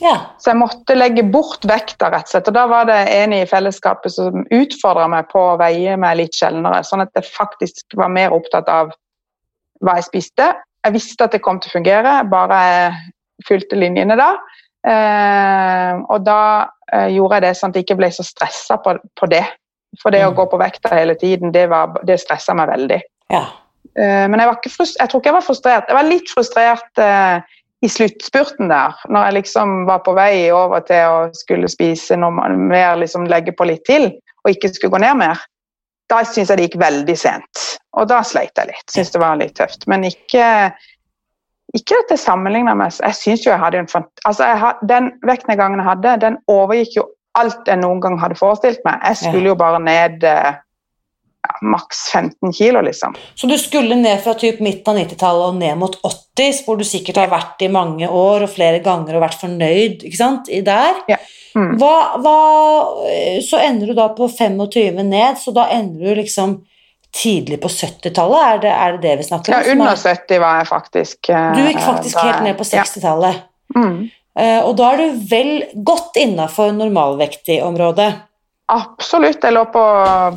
Ja. 0.00 0.14
Så 0.38 0.52
jeg 0.52 0.60
måtte 0.60 0.94
legge 0.94 1.24
bort 1.26 1.66
vekta, 1.68 2.08
rett 2.10 2.28
og 2.28 2.34
slett. 2.34 2.48
Og 2.48 2.54
da 2.54 2.66
var 2.70 2.86
det 2.86 3.00
en 3.12 3.34
i 3.36 3.42
fellesskapet 3.46 4.14
som 4.14 4.46
utfordra 4.46 5.08
meg 5.10 5.28
på 5.32 5.42
å 5.42 5.58
veie 5.60 5.96
meg 6.00 6.20
litt 6.22 6.38
sjeldnere, 6.38 6.84
sånn 6.86 7.02
at 7.04 7.10
jeg 7.18 7.28
faktisk 7.34 7.98
var 7.98 8.08
mer 8.14 8.32
opptatt 8.32 8.70
av 8.70 8.94
hva 9.82 9.98
jeg 9.98 10.08
spiste. 10.08 10.52
Jeg 10.86 10.94
visste 10.94 11.26
at 11.26 11.34
det 11.34 11.42
kom 11.42 11.60
til 11.60 11.70
å 11.70 11.76
fungere, 11.78 12.14
bare 12.30 12.62
jeg 12.62 12.94
fulgte 13.48 13.78
linjene 13.78 14.16
da. 14.18 14.36
Eh, 14.82 15.94
og 16.10 16.24
da 16.26 16.42
eh, 16.90 17.08
gjorde 17.14 17.38
jeg 17.38 17.44
det 17.46 17.54
sånn 17.58 17.70
at 17.72 17.78
jeg 17.78 17.86
ikke 17.86 17.98
ble 18.00 18.10
så 18.14 18.26
stressa 18.26 18.78
på, 18.82 18.96
på, 19.18 19.30
det. 19.30 19.44
For 20.00 20.14
det 20.14 20.24
mm. 20.24 20.30
å 20.30 20.36
gå 20.40 20.46
på 20.50 20.60
vekta 20.60 20.94
hele 20.94 21.14
tiden, 21.20 21.52
det, 21.54 21.68
var, 21.70 21.94
det 22.08 22.18
stressa 22.22 22.56
meg 22.58 22.70
veldig. 22.72 23.00
Ja. 23.32 23.44
Eh, 23.94 24.26
men 24.26 24.38
jeg, 24.40 24.48
var 24.48 24.58
ikke 24.58 24.72
jeg 24.72 25.08
tror 25.08 25.22
ikke 25.22 25.30
jeg 25.30 25.38
var 25.38 25.46
frustrert. 25.48 25.90
Jeg 25.90 25.98
var 26.00 26.08
litt 26.08 26.32
frustrert 26.32 27.02
i 27.82 27.88
sluttspurten 27.90 28.70
der, 28.70 28.98
når 29.10 29.24
jeg 29.26 29.38
liksom 29.40 29.80
var 29.88 30.04
på 30.06 30.14
vei 30.14 30.52
over 30.54 30.84
til 30.86 31.02
å 31.02 31.22
skulle 31.34 31.70
spise 31.70 32.14
noe 32.18 32.30
mer, 32.54 32.94
liksom 33.00 33.26
legge 33.30 33.54
på 33.58 33.66
litt 33.66 33.82
til, 33.88 34.06
og 34.44 34.52
ikke 34.52 34.70
skulle 34.70 34.94
gå 34.94 35.02
ned 35.02 35.18
mer. 35.18 35.42
Da 36.10 36.20
syns 36.28 36.52
jeg 36.52 36.60
det 36.60 36.66
gikk 36.68 36.78
veldig 36.82 37.16
sent, 37.18 37.62
og 37.98 38.06
da 38.10 38.20
sleit 38.26 38.54
jeg 38.58 38.70
litt. 38.70 38.86
Syns 38.92 39.10
det 39.14 39.22
var 39.22 39.38
litt 39.40 39.56
tøft. 39.58 39.86
Men 39.90 40.06
ikke 40.06 40.44
ikke 41.76 41.96
at 42.02 42.12
jeg 42.12 42.20
sammenligner 42.20 42.76
meg 42.76 42.92
Jeg 43.00 43.16
syns 43.16 43.46
jo 43.46 43.52
jeg 43.52 43.60
hadde 43.62 43.80
en 43.80 43.88
altså 44.28 44.48
jeg, 44.48 44.74
Den 44.88 45.12
vektnedgangen 45.24 45.80
jeg 45.80 45.88
hadde, 45.88 46.16
den 46.26 46.38
overgikk 46.52 46.98
jo 46.98 47.08
alt 47.38 47.68
jeg 47.68 47.80
noen 47.80 48.00
gang 48.02 48.18
hadde 48.20 48.36
forestilt 48.36 48.82
meg. 48.84 49.00
Jeg 49.06 49.22
skulle 49.22 49.48
jo 49.48 49.56
bare 49.56 49.78
ned 49.80 50.24
eh, 50.28 50.58
ja, 51.42 51.54
maks 51.64 52.02
15 52.12 52.52
kilo, 52.52 52.82
liksom. 52.84 53.16
Så 53.34 53.48
du 53.48 53.54
skulle 53.56 53.96
ned 53.96 54.20
fra 54.20 54.34
typ 54.38 54.60
midten 54.60 54.92
av 54.92 55.00
90-tallet 55.00 55.46
og 55.46 55.56
ned 55.62 55.78
mot 55.80 55.96
80, 56.04 56.60
hvor 56.66 56.76
du 56.76 56.84
sikkert 56.84 57.22
har 57.22 57.32
vært 57.32 57.64
i 57.64 57.70
mange 57.72 58.08
år 58.08 58.44
og 58.44 58.52
flere 58.52 58.82
ganger 58.84 59.16
og 59.16 59.24
vært 59.24 59.40
fornøyd 59.40 60.04
ikke 60.04 60.20
sant, 60.20 60.52
i 60.52 60.60
der? 60.66 61.00
Ja. 61.10 61.18
Mm. 61.56 61.74
Hva, 61.80 61.96
hva, 62.20 62.36
så 63.44 63.60
ender 63.60 63.90
du 63.90 63.96
da 63.96 64.10
på 64.16 64.28
25 64.28 65.02
ned, 65.08 65.40
så 65.40 65.56
da 65.56 65.66
ender 65.72 66.12
du 66.12 66.20
liksom 66.20 66.60
tidlig 67.16 67.60
på 67.62 67.68
70-tallet? 67.68 68.64
Er, 68.64 68.66
er, 68.72 68.96
det 68.96 69.08
det 69.08 69.14
vi 69.20 69.28
snakker 69.28 69.54
om? 69.54 69.62
Ja, 69.62 69.72
under 69.74 69.96
70 69.96 70.42
var 70.42 70.60
jeg 70.60 70.68
faktisk. 70.70 71.18
Uh, 71.28 71.52
du 71.56 71.62
gikk 71.66 71.80
faktisk 71.84 72.18
da, 72.18 72.26
helt 72.28 72.44
ned 72.48 72.58
på 72.58 72.68
60-tallet. 72.72 73.40
Ja. 73.74 73.80
Mm. 73.86 74.02
Uh, 74.32 74.60
og 74.64 74.76
da 74.80 74.92
er 74.94 75.02
du 75.02 75.24
vel 75.28 75.50
godt 75.84 76.16
innafor 76.20 76.72
normalvektig 76.76 77.60
område? 77.64 78.08
Absolutt. 78.72 79.42
Jeg 79.44 79.52
lå 79.52 79.66
på 79.74 79.82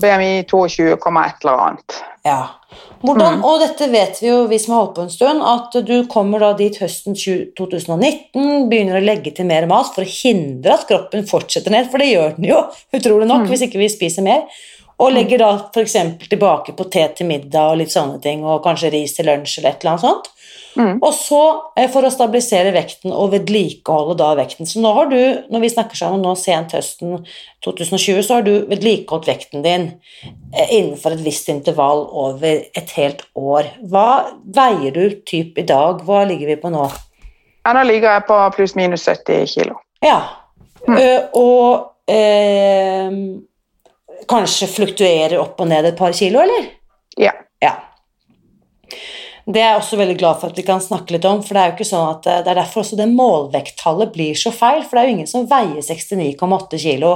BMI 0.02 0.32
22,1 0.52 1.46
eller 1.46 1.66
annet. 1.70 1.98
Ja. 2.26 2.40
Hvordan, 3.06 3.38
mm. 3.38 3.44
Og 3.46 3.60
dette 3.62 3.88
vet 3.94 4.18
vi 4.20 4.32
jo, 4.32 4.40
vi 4.50 4.58
som 4.60 4.74
har 4.74 4.82
holdt 4.82 4.96
på 4.98 5.04
en 5.06 5.12
stund, 5.14 5.44
at 5.46 5.76
du 5.86 5.94
kommer 6.12 6.42
da 6.42 6.52
dit 6.58 6.76
høsten 6.82 7.16
2019, 7.16 8.66
begynner 8.72 8.98
å 8.98 9.04
legge 9.04 9.32
til 9.36 9.48
mer 9.48 9.68
mat 9.70 9.92
for 9.94 10.04
å 10.04 10.10
hindre 10.10 10.74
at 10.74 10.88
kroppen 10.90 11.28
fortsetter 11.30 11.74
ned, 11.74 11.92
for 11.92 12.02
det 12.02 12.10
gjør 12.10 12.34
den 12.40 12.50
jo, 12.50 12.64
utrolig 12.98 13.30
nok, 13.30 13.46
mm. 13.46 13.52
hvis 13.54 13.68
ikke 13.68 13.84
vi 13.84 13.92
spiser 13.94 14.26
mer. 14.26 14.48
Og 15.04 15.12
legger 15.12 15.42
da 15.42 15.50
f.eks. 15.74 15.98
tilbake 16.30 16.76
potet 16.78 17.18
til 17.18 17.28
middag 17.28 17.74
og 17.74 17.82
litt 17.82 17.92
sånne 17.92 18.22
ting, 18.24 18.46
og 18.48 18.64
kanskje 18.64 18.94
ris 18.94 19.16
til 19.18 19.28
lunsj 19.28 19.60
eller 19.60 19.74
et 19.74 19.84
eller 19.84 19.96
annet 19.96 20.06
sånt. 20.06 20.30
Mm. 20.76 20.98
Og 21.00 21.14
så, 21.16 21.42
eh, 21.80 21.88
for 21.92 22.04
å 22.04 22.12
stabilisere 22.12 22.74
vekten 22.76 23.14
og 23.16 23.30
vedlikeholde 23.32 24.18
da 24.20 24.34
vekten 24.36 24.68
Så 24.68 24.82
nå 24.84 24.90
har 24.98 25.08
du, 25.08 25.20
når 25.48 25.62
vi 25.64 25.70
snakker 25.72 25.96
sammen 25.96 26.20
nå 26.20 26.34
sent 26.36 26.76
høsten 26.76 27.22
2020, 27.64 28.20
så 28.28 28.40
har 28.40 28.44
du 28.44 28.66
vedlikeholdt 28.68 29.30
vekten 29.30 29.64
din 29.64 29.88
eh, 30.52 30.68
innenfor 30.76 31.16
et 31.16 31.24
visst 31.24 31.48
intervall 31.52 32.04
over 32.12 32.66
et 32.76 32.96
helt 33.00 33.24
år. 33.40 33.72
Hva 33.88 34.36
veier 34.44 34.92
du 34.92 35.16
typ 35.24 35.58
i 35.58 35.68
dag? 35.68 36.04
Hva 36.04 36.26
ligger 36.28 36.52
vi 36.52 36.60
på 36.60 36.74
nå? 36.76 36.90
Ja, 37.66 37.74
Nå 37.74 37.88
ligger 37.88 38.12
jeg 38.12 38.28
på 38.28 38.36
pluss-minus 38.58 39.08
70 39.08 39.48
kilo. 39.50 39.80
Ja. 40.04 40.20
Mm. 40.86 41.00
Uh, 41.00 41.22
og 41.40 41.70
uh, 42.12 43.16
kanskje 44.30 44.70
fluktuerer 44.72 45.38
opp 45.42 45.60
og 45.62 45.70
ned 45.72 45.92
et 45.92 46.00
par 46.00 46.16
kilo, 46.16 46.42
eller? 46.44 46.70
Ja. 47.20 47.34
ja. 47.64 47.74
Det 49.46 49.62
er 49.62 49.76
jeg 49.76 49.82
også 49.82 50.00
veldig 50.00 50.18
glad 50.18 50.40
for 50.42 50.50
at 50.50 50.58
vi 50.58 50.66
kan 50.66 50.82
snakke 50.82 51.14
litt 51.14 51.26
om, 51.30 51.44
for 51.46 51.54
det 51.54 51.62
er 51.62 51.70
jo 51.70 51.76
ikke 51.78 51.88
sånn 51.88 52.08
at 52.16 52.30
eh, 52.30 52.42
det 52.46 52.54
er 52.54 52.60
derfor 52.64 52.82
også 52.82 52.98
det 52.98 53.10
målvekttallet 53.12 54.14
blir 54.16 54.40
så 54.40 54.54
feil, 54.56 54.82
for 54.84 54.98
det 54.98 55.04
er 55.04 55.10
jo 55.10 55.18
ingen 55.20 55.30
som 55.30 55.46
veier 55.50 55.86
69,8 55.86 56.82
kilo 56.82 57.12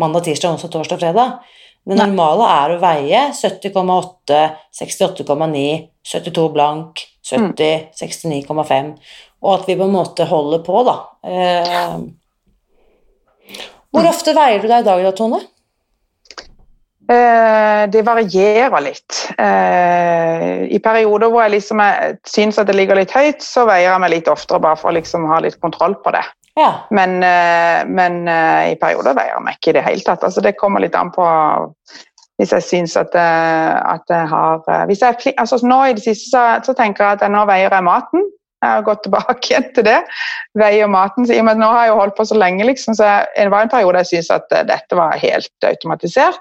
mandag, 0.00 0.24
tirsdag, 0.28 0.54
onsdag, 0.54 0.72
torsdag, 0.72 1.02
fredag. 1.02 1.58
Det 1.82 1.98
normale 1.98 2.46
er 2.46 2.72
å 2.72 2.78
veie 2.82 3.22
70,8, 3.34 4.38
68,9, 4.78 5.64
72 6.06 6.44
blank, 6.54 7.02
70, 7.26 7.42
mm. 7.42 7.88
69,5, 7.98 8.92
og 9.42 9.54
at 9.56 9.66
vi 9.66 9.76
på 9.78 9.88
en 9.88 9.96
måte 9.96 10.26
holder 10.30 10.62
på, 10.62 10.82
da. 10.86 10.96
Eh, 11.26 11.96
hvor 13.92 14.08
ofte 14.08 14.32
veier 14.36 14.62
du 14.62 14.70
deg 14.70 14.84
i 14.84 14.86
dag 14.86 15.02
da, 15.04 15.12
Tone? 15.16 15.42
Eh, 17.12 17.90
det 17.90 18.02
varierer 18.06 18.80
litt. 18.80 19.16
Eh, 19.38 20.62
I 20.76 20.78
perioder 20.82 21.32
hvor 21.32 21.44
jeg 21.44 21.56
liksom 21.56 21.82
syns 22.28 22.60
at 22.60 22.70
det 22.70 22.76
ligger 22.78 23.00
litt 23.00 23.14
høyt, 23.14 23.42
så 23.44 23.66
veier 23.68 23.90
jeg 23.90 24.02
meg 24.04 24.14
litt 24.14 24.30
oftere 24.30 24.62
bare 24.62 24.78
for 24.80 24.92
å 24.92 24.96
liksom 24.96 25.26
ha 25.30 25.40
litt 25.42 25.58
kontroll 25.60 25.96
på 26.04 26.14
det. 26.14 26.22
Ja. 26.58 26.70
Men, 26.94 27.18
eh, 27.24 27.82
men, 27.88 28.22
i 28.28 28.76
perioder 28.80 29.16
veier 29.18 29.34
jeg 29.34 29.44
meg 29.44 29.58
ikke 29.58 29.72
i 29.72 29.76
det 29.78 29.86
hele 29.88 30.06
tatt. 30.06 30.24
Altså, 30.24 30.44
det 30.44 30.56
kommer 30.60 30.84
litt 30.84 30.96
an 30.98 31.12
på 31.14 31.26
hvis 32.40 32.52
jeg 32.56 32.64
syns 32.64 32.96
at, 32.98 33.12
at, 33.14 34.02
jeg 34.08 34.26
har 34.26 34.62
jeg, 34.66 35.34
altså, 35.38 35.58
Nå 35.62 35.82
i 35.84 35.92
det 35.94 36.02
siste 36.02 36.32
så, 36.32 36.44
så 36.64 36.74
tenker 36.74 37.04
jeg 37.04 37.18
at 37.18 37.26
jeg 37.26 37.34
nå 37.34 37.44
veier 37.46 37.70
jeg 37.70 37.86
maten. 37.86 38.24
Jeg 38.62 38.76
har 38.76 38.84
gått 38.86 39.02
tilbake 39.02 39.50
igjen 39.50 39.64
til 39.74 39.86
det. 39.88 39.98
Veier 40.58 40.90
maten. 40.90 41.26
Så, 41.26 41.34
nå 41.34 41.70
har 41.72 41.88
jeg 41.88 41.90
jo 41.90 41.98
holdt 41.98 42.18
på 42.18 42.26
så 42.30 42.38
lenge, 42.38 42.66
liksom, 42.68 42.94
så 42.94 43.08
det 43.34 43.48
var 43.50 43.66
en 43.66 43.72
periode 43.72 44.04
jeg 44.04 44.10
syntes 44.12 44.30
at 44.36 44.54
dette 44.70 44.98
var 44.98 45.18
helt 45.18 45.66
automatisert. 45.66 46.38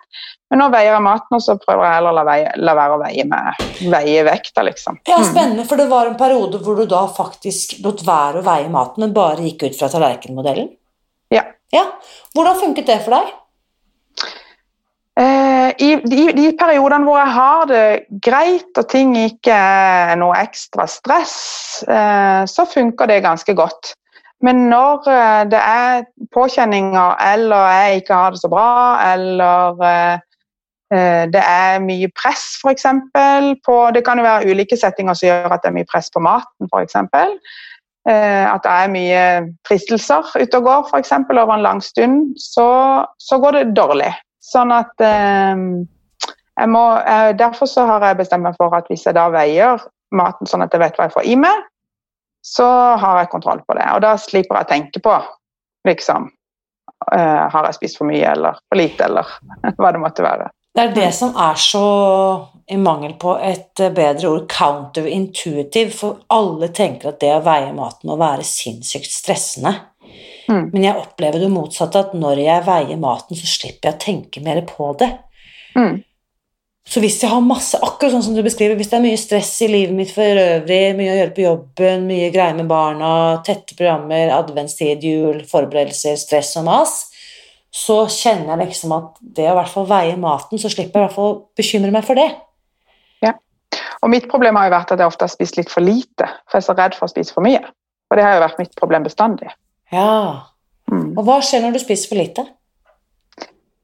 Men 0.51 0.61
nå 0.61 0.67
veier 0.73 0.91
jeg 0.91 1.03
maten, 1.05 1.37
og 1.37 1.41
så 1.41 1.55
prøver 1.57 1.87
jeg 1.87 1.95
heller 1.95 2.13
å 2.13 2.17
la, 2.19 2.25
veie, 2.27 2.53
la 2.59 2.75
være 2.77 2.97
å 2.97 3.01
veie, 3.01 3.25
med, 3.31 3.65
veie 3.93 4.25
vekta, 4.27 4.65
liksom. 4.67 4.99
Ja, 5.07 5.21
Spennende, 5.25 5.65
for 5.65 5.79
det 5.79 5.87
var 5.89 6.11
en 6.11 6.19
periode 6.19 6.59
hvor 6.61 6.77
du 6.77 6.83
da 6.91 7.05
faktisk 7.09 7.79
lot 7.85 8.03
være 8.05 8.41
å 8.41 8.45
veie 8.45 8.69
maten, 8.69 9.05
men 9.05 9.15
bare 9.15 9.47
gikk 9.47 9.69
ut 9.69 9.79
fra 9.79 9.89
tallerkenmodellen? 9.93 10.67
Ja. 11.31 11.45
ja. 11.73 11.85
Hvordan 12.35 12.59
funket 12.59 12.91
det 12.91 12.99
for 13.05 13.15
deg? 13.15 13.31
Eh, 15.19 15.69
I 15.77 15.89
de, 16.07 16.21
de, 16.31 16.51
periodene 16.55 17.03
hvor 17.03 17.17
jeg 17.19 17.33
har 17.35 17.65
det 17.67 17.87
greit 18.23 18.79
og 18.79 18.87
ting 18.91 19.11
ikke 19.19 19.51
er 19.51 20.15
noe 20.21 20.37
ekstra 20.39 20.85
stress, 20.87 21.35
eh, 21.83 22.43
så 22.47 22.67
funker 22.69 23.11
det 23.11 23.23
ganske 23.25 23.55
godt. 23.57 23.93
Men 24.41 24.69
når 24.71 25.09
eh, 25.11 25.41
det 25.51 25.59
er 25.59 26.05
påkjenninger, 26.33 27.19
eller 27.33 27.67
jeg 27.75 28.01
ikke 28.01 28.21
har 28.21 28.31
det 28.31 28.43
så 28.43 28.51
bra, 28.51 28.69
eller 29.13 30.19
det 30.91 31.39
er 31.39 31.77
mye 31.79 32.09
press, 32.19 32.57
f.eks. 32.59 32.83
Det 33.15 34.01
kan 34.03 34.19
jo 34.19 34.25
være 34.25 34.49
ulike 34.51 34.75
settinger 34.75 35.15
som 35.15 35.29
gjør 35.29 35.53
at 35.55 35.61
det 35.63 35.69
er 35.69 35.75
mye 35.77 35.87
press 35.87 36.11
på 36.11 36.19
maten, 36.19 36.67
f.eks. 36.67 36.97
At 38.11 38.65
det 38.65 38.73
er 38.73 38.91
mye 38.91 39.21
fristelser 39.69 40.27
ute 40.35 40.59
og 40.59 40.67
går, 40.67 40.89
f.eks. 40.91 41.13
over 41.15 41.53
en 41.55 41.63
lang 41.63 41.79
stund. 41.79 42.35
Så, 42.35 42.67
så, 43.23 43.39
går 43.39 43.55
det 43.55 43.63
dårlig. 43.79 44.11
Sånn 44.41 44.73
at 44.73 45.03
eh, 45.05 45.65
jeg 46.61 46.69
må, 46.69 46.83
Derfor 47.39 47.69
så 47.69 47.85
har 47.89 48.05
jeg 48.05 48.21
bestemt 48.21 48.45
meg 48.45 48.57
for 48.59 48.73
at 48.75 48.89
hvis 48.91 49.05
jeg 49.07 49.17
da 49.17 49.29
veier 49.33 49.81
maten 50.11 50.49
sånn 50.49 50.65
at 50.65 50.73
jeg 50.73 50.81
vet 50.81 50.97
hva 50.97 51.07
jeg 51.07 51.15
får 51.15 51.29
i 51.29 51.37
meg, 51.39 51.67
så 52.45 52.67
har 52.99 53.21
jeg 53.21 53.31
kontroll 53.31 53.61
på 53.63 53.77
det. 53.77 53.85
Og 53.95 54.01
da 54.03 54.15
slipper 54.19 54.59
jeg 54.59 54.67
å 54.67 54.71
tenke 54.73 55.01
på 55.03 55.13
liksom 55.87 56.29
Har 57.11 57.65
jeg 57.65 57.77
spist 57.79 57.97
for 57.97 58.05
mye 58.05 58.27
eller 58.29 58.59
for 58.69 58.77
lite, 58.77 59.07
eller 59.07 59.29
hva 59.79 59.93
det 59.93 60.01
måtte 60.03 60.25
være. 60.25 60.51
Det 60.71 60.83
er 60.83 60.93
det 60.95 61.09
som 61.15 61.33
er 61.35 61.57
så, 61.59 61.85
i 62.71 62.77
mangel 62.79 63.17
på 63.19 63.33
et 63.43 63.81
bedre 63.91 64.29
ord, 64.29 64.45
counterintuitive, 64.51 65.91
for 65.91 66.21
alle 66.31 66.69
tenker 66.71 67.11
at 67.11 67.19
det 67.19 67.33
å 67.35 67.41
veie 67.43 67.73
maten 67.75 68.07
må 68.07 68.15
være 68.21 68.45
sinnssykt 68.47 69.11
stressende. 69.11 69.73
Mm. 70.51 70.63
Men 70.73 70.85
jeg 70.85 70.99
opplever 70.99 71.41
det 71.41 71.51
motsatte, 71.53 72.03
at 72.03 72.15
når 72.17 72.43
jeg 72.43 72.67
veier 72.67 72.99
maten, 72.99 73.39
så 73.39 73.47
slipper 73.47 73.89
jeg 73.89 73.97
å 73.97 74.05
tenke 74.05 74.43
mer 74.43 74.63
på 74.67 74.91
det. 74.99 75.11
Mm. 75.77 76.01
Så 76.91 76.99
hvis 76.99 77.19
jeg 77.21 77.29
har 77.31 77.43
masse, 77.45 77.77
akkurat 77.77 78.15
sånn 78.15 78.25
som 78.25 78.35
du 78.35 78.41
beskriver, 78.43 78.75
hvis 78.75 78.89
det 78.91 78.97
er 78.97 79.05
mye 79.05 79.19
stress 79.19 79.53
i 79.63 79.69
livet 79.69 79.95
mitt 79.95 80.11
for 80.11 80.25
øvrig, 80.41 80.81
mye 80.97 81.13
å 81.13 81.17
gjøre 81.19 81.33
på 81.37 81.45
jobben, 81.45 82.07
mye 82.09 82.31
greier 82.33 82.57
med 82.57 82.67
barna, 82.67 83.13
tette 83.47 83.77
programmer, 83.77 84.33
adventstid, 84.35 85.05
jul, 85.05 85.43
forberedelser, 85.47 86.17
stress 86.19 86.55
og 86.59 86.67
mas, 86.67 86.97
så 87.71 88.01
kjenner 88.11 88.57
jeg 88.57 88.73
liksom 88.73 88.95
at 88.97 89.13
det 89.21 89.47
å 89.47 89.53
i 89.53 89.59
hvert 89.61 89.71
fall 89.71 89.87
veie 89.87 90.17
maten, 90.19 90.59
så 90.59 90.71
slipper 90.73 90.99
jeg 90.99 91.05
i 91.05 91.07
hvert 91.07 91.19
fall 91.19 91.37
bekymre 91.55 91.93
meg 91.95 92.03
for 92.07 92.19
det. 92.19 92.27
Ja. 93.23 93.37
Og 94.01 94.11
mitt 94.11 94.27
problem 94.31 94.59
har 94.59 94.67
jo 94.67 94.75
vært 94.75 94.91
at 94.91 94.99
jeg 94.99 95.13
ofte 95.13 95.29
har 95.29 95.31
spist 95.31 95.61
litt 95.61 95.71
for 95.71 95.85
lite, 95.85 96.27
for 96.49 96.57
jeg 96.57 96.65
er 96.65 96.67
så 96.67 96.75
redd 96.81 96.97
for 96.97 97.07
å 97.07 97.13
spise 97.13 97.37
for 97.37 97.45
mye. 97.45 97.61
Og 98.11 98.19
det 98.19 98.25
har 98.25 98.35
jo 98.35 98.43
vært 98.43 98.59
mitt 98.59 98.75
problem 98.75 99.05
bestandig. 99.07 99.53
Ja. 99.91 100.47
Mm. 100.91 101.13
Og 101.17 101.23
hva 101.27 101.37
skjer 101.45 101.63
når 101.63 101.75
du 101.75 101.83
spiser 101.83 102.11
for 102.11 102.19
lite? 102.19 102.45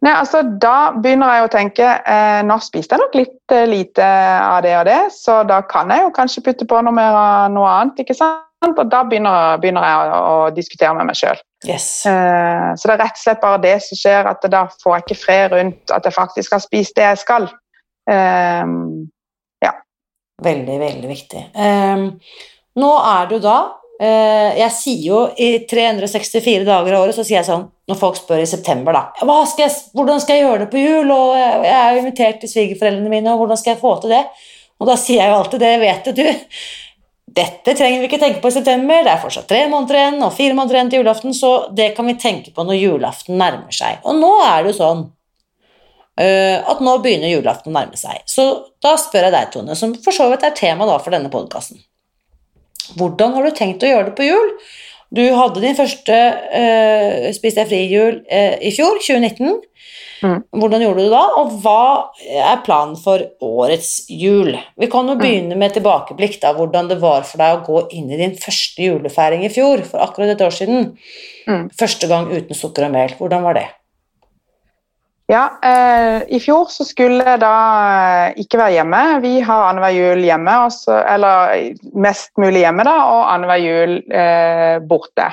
Nei, 0.05 0.13
altså 0.13 0.43
Da 0.61 0.91
begynner 0.93 1.31
jeg 1.33 1.45
å 1.45 1.53
tenke 1.53 1.85
eh, 2.05 2.41
nå 2.45 2.57
spiste 2.61 2.95
jeg 2.95 3.01
nok 3.01 3.15
litt 3.17 3.53
eh, 3.55 3.65
lite 3.69 4.05
av 4.05 4.59
det 4.65 4.75
og 4.77 4.85
det, 4.85 4.99
så 5.15 5.39
da 5.47 5.61
kan 5.65 5.89
jeg 5.93 6.03
jo 6.03 6.11
kanskje 6.13 6.43
putte 6.45 6.67
på 6.69 6.81
noe 6.85 6.93
mer 6.93 7.17
av 7.17 7.47
noe 7.53 7.71
annet. 7.79 8.03
ikke 8.03 8.17
sant? 8.17 8.43
Og 8.67 8.89
da 8.89 9.03
begynner, 9.05 9.57
begynner 9.61 9.85
jeg 9.85 10.11
å, 10.11 10.19
å, 10.19 10.49
diskutere 10.53 10.93
med 10.97 11.09
meg 11.09 11.17
sjøl. 11.17 11.39
Yes. 11.65 12.05
Eh, 12.09 12.69
så 12.77 12.89
det 12.89 12.95
er 12.95 13.03
rett 13.03 13.17
og 13.17 13.23
slett 13.23 13.41
bare 13.41 13.61
det 13.63 13.75
som 13.85 13.99
skjer, 13.99 14.29
at 14.29 14.47
da 14.53 14.63
får 14.81 14.95
jeg 14.95 15.05
ikke 15.05 15.19
fred 15.21 15.55
rundt 15.55 15.93
at 15.93 16.05
jeg 16.05 16.15
faktisk 16.15 16.55
har 16.57 16.63
spist 16.63 16.97
det 16.97 17.05
jeg 17.05 17.21
skal. 17.21 17.49
Um, 18.07 19.09
ja. 19.61 19.73
Veldig, 20.45 20.77
veldig 20.81 21.09
viktig. 21.09 21.43
Um, 21.57 22.07
nå 22.77 22.91
er 23.01 23.29
du 23.29 23.37
da 23.41 23.57
eh, 23.57 23.76
Jeg 23.97 24.69
sier 24.77 25.05
jo 25.07 25.19
i 25.41 25.65
364 25.65 26.67
dager 26.67 26.93
av 26.93 27.07
året 27.07 27.17
så 27.17 27.23
sier 27.25 27.39
jeg 27.39 27.47
sånn 27.47 27.63
når 27.87 27.97
folk 27.97 28.17
spør 28.19 28.43
i 28.43 28.49
september, 28.49 28.93
da 28.93 29.37
skal 29.47 29.63
jeg, 29.63 29.75
'Hvordan 29.95 30.19
skal 30.21 30.35
jeg 30.35 30.43
gjøre 30.43 30.59
det 30.59 30.69
på 30.69 30.81
jul?' 30.81 31.11
Og 31.11 31.37
jeg 31.37 31.77
er 31.77 31.93
jo 31.93 32.01
invitert 32.03 32.39
til 32.41 32.49
svigerforeldrene 32.49 33.09
mine, 33.09 33.31
og 33.31 33.39
hvordan 33.39 33.57
skal 33.57 33.73
jeg 33.73 33.81
få 33.81 34.01
til 34.01 34.09
det? 34.11 34.25
Og 34.79 34.87
da 34.87 34.95
sier 34.95 35.23
jeg 35.23 35.31
jo 35.31 35.39
alltid 35.39 35.59
det, 35.59 35.79
vet 35.79 36.11
du. 36.15 36.25
Dette 37.37 37.73
trenger 37.77 38.01
vi 38.01 38.07
ikke 38.09 38.19
tenke 38.19 38.41
på 38.41 38.49
i 38.49 38.55
september, 38.55 39.03
det 39.03 39.11
er 39.13 39.21
fortsatt 39.21 39.47
tre 39.49 39.67
måneder 39.69 39.99
igjen 39.99 40.23
og 40.25 40.33
fire 40.33 40.55
måneder 40.57 40.77
igjen 40.77 40.89
til 40.89 41.01
julaften, 41.03 41.33
så 41.37 41.51
det 41.75 41.91
kan 41.95 42.07
vi 42.09 42.17
tenke 42.17 42.53
på 42.55 42.65
når 42.65 42.79
julaften 42.79 43.37
nærmer 43.37 43.71
seg. 43.75 43.99
Og 44.03 44.17
nå 44.17 44.31
er 44.45 44.63
det 44.63 44.71
jo 44.73 44.77
sånn 44.79 45.03
øh, 46.23 46.57
at 46.71 46.81
nå 46.81 46.95
begynner 47.03 47.35
julaften 47.35 47.71
å 47.71 47.77
nærme 47.77 47.99
seg. 47.99 48.23
Så 48.25 48.47
da 48.83 48.95
spør 48.97 49.27
jeg 49.27 49.35
deg, 49.35 49.51
Tone, 49.53 49.77
som 49.77 49.93
for 50.01 50.15
så 50.15 50.31
vidt 50.31 50.47
er 50.47 50.55
tema 50.57 50.89
da 50.89 50.97
for 51.03 51.13
denne 51.13 51.29
podkasten. 51.33 51.83
Hvordan 52.95 53.35
har 53.35 53.47
du 53.47 53.55
tenkt 53.55 53.83
å 53.83 53.89
gjøre 53.91 54.09
det 54.09 54.17
på 54.17 54.27
jul? 54.27 54.53
Du 55.15 55.23
hadde 55.31 55.63
din 55.63 55.75
første 55.77 56.15
øh, 56.59 57.29
Spis 57.35 57.55
deg 57.55 57.69
fri-jul 57.69 58.21
øh, 58.27 58.55
i 58.59 58.73
fjor, 58.75 58.99
2019. 58.99 59.61
Mm. 60.17 60.39
Hvordan 60.57 60.81
gjorde 60.81 60.97
du 60.97 61.05
det 61.05 61.13
da, 61.13 61.23
og 61.37 61.57
hva 61.61 61.81
er 62.25 62.61
planen 62.65 62.97
for 62.99 63.21
årets 63.45 64.07
jul? 64.09 64.55
Vi 64.81 64.89
kan 64.91 65.07
jo 65.07 65.17
begynne 65.19 65.55
med 65.55 65.69
et 65.69 65.77
tilbakeblikk 65.77 66.39
da, 66.41 66.55
hvordan 66.57 66.89
det 66.89 66.97
var 67.03 67.27
for 67.27 67.41
deg 67.41 67.59
å 67.59 67.65
gå 67.67 67.83
inn 67.99 68.09
i 68.09 68.19
din 68.19 68.33
første 68.39 68.87
julefeiring 68.89 69.45
i 69.45 69.53
fjor, 69.53 69.85
for 69.87 70.01
akkurat 70.03 70.33
et 70.33 70.43
år 70.43 70.55
siden. 70.57 70.95
Mm. 71.47 71.67
Første 71.77 72.09
gang 72.09 72.31
uten 72.33 72.57
sukker 72.57 72.89
og 72.89 72.95
mel. 72.97 73.13
Hvordan 73.19 73.45
var 73.45 73.61
det? 73.61 73.67
Ja, 75.27 75.59
eh, 75.63 76.23
I 76.35 76.39
fjor 76.39 76.69
så 76.71 76.85
skulle 76.87 77.19
jeg 77.19 77.39
da 77.41 77.55
eh, 77.83 78.37
ikke 78.39 78.61
være 78.61 78.77
hjemme. 78.77 79.01
Vi 79.25 79.33
har 79.43 79.65
annenhver 79.65 79.91
jul 79.91 80.23
hjemme, 80.23 80.53
også, 80.69 81.01
eller 81.03 81.73
mest 81.99 82.31
mulig 82.39 82.61
hjemme, 82.63 82.85
da, 82.87 82.93
og 83.11 83.25
annenhver 83.33 83.59
jul 83.59 83.97
eh, 84.07 84.77
borte 84.87 85.27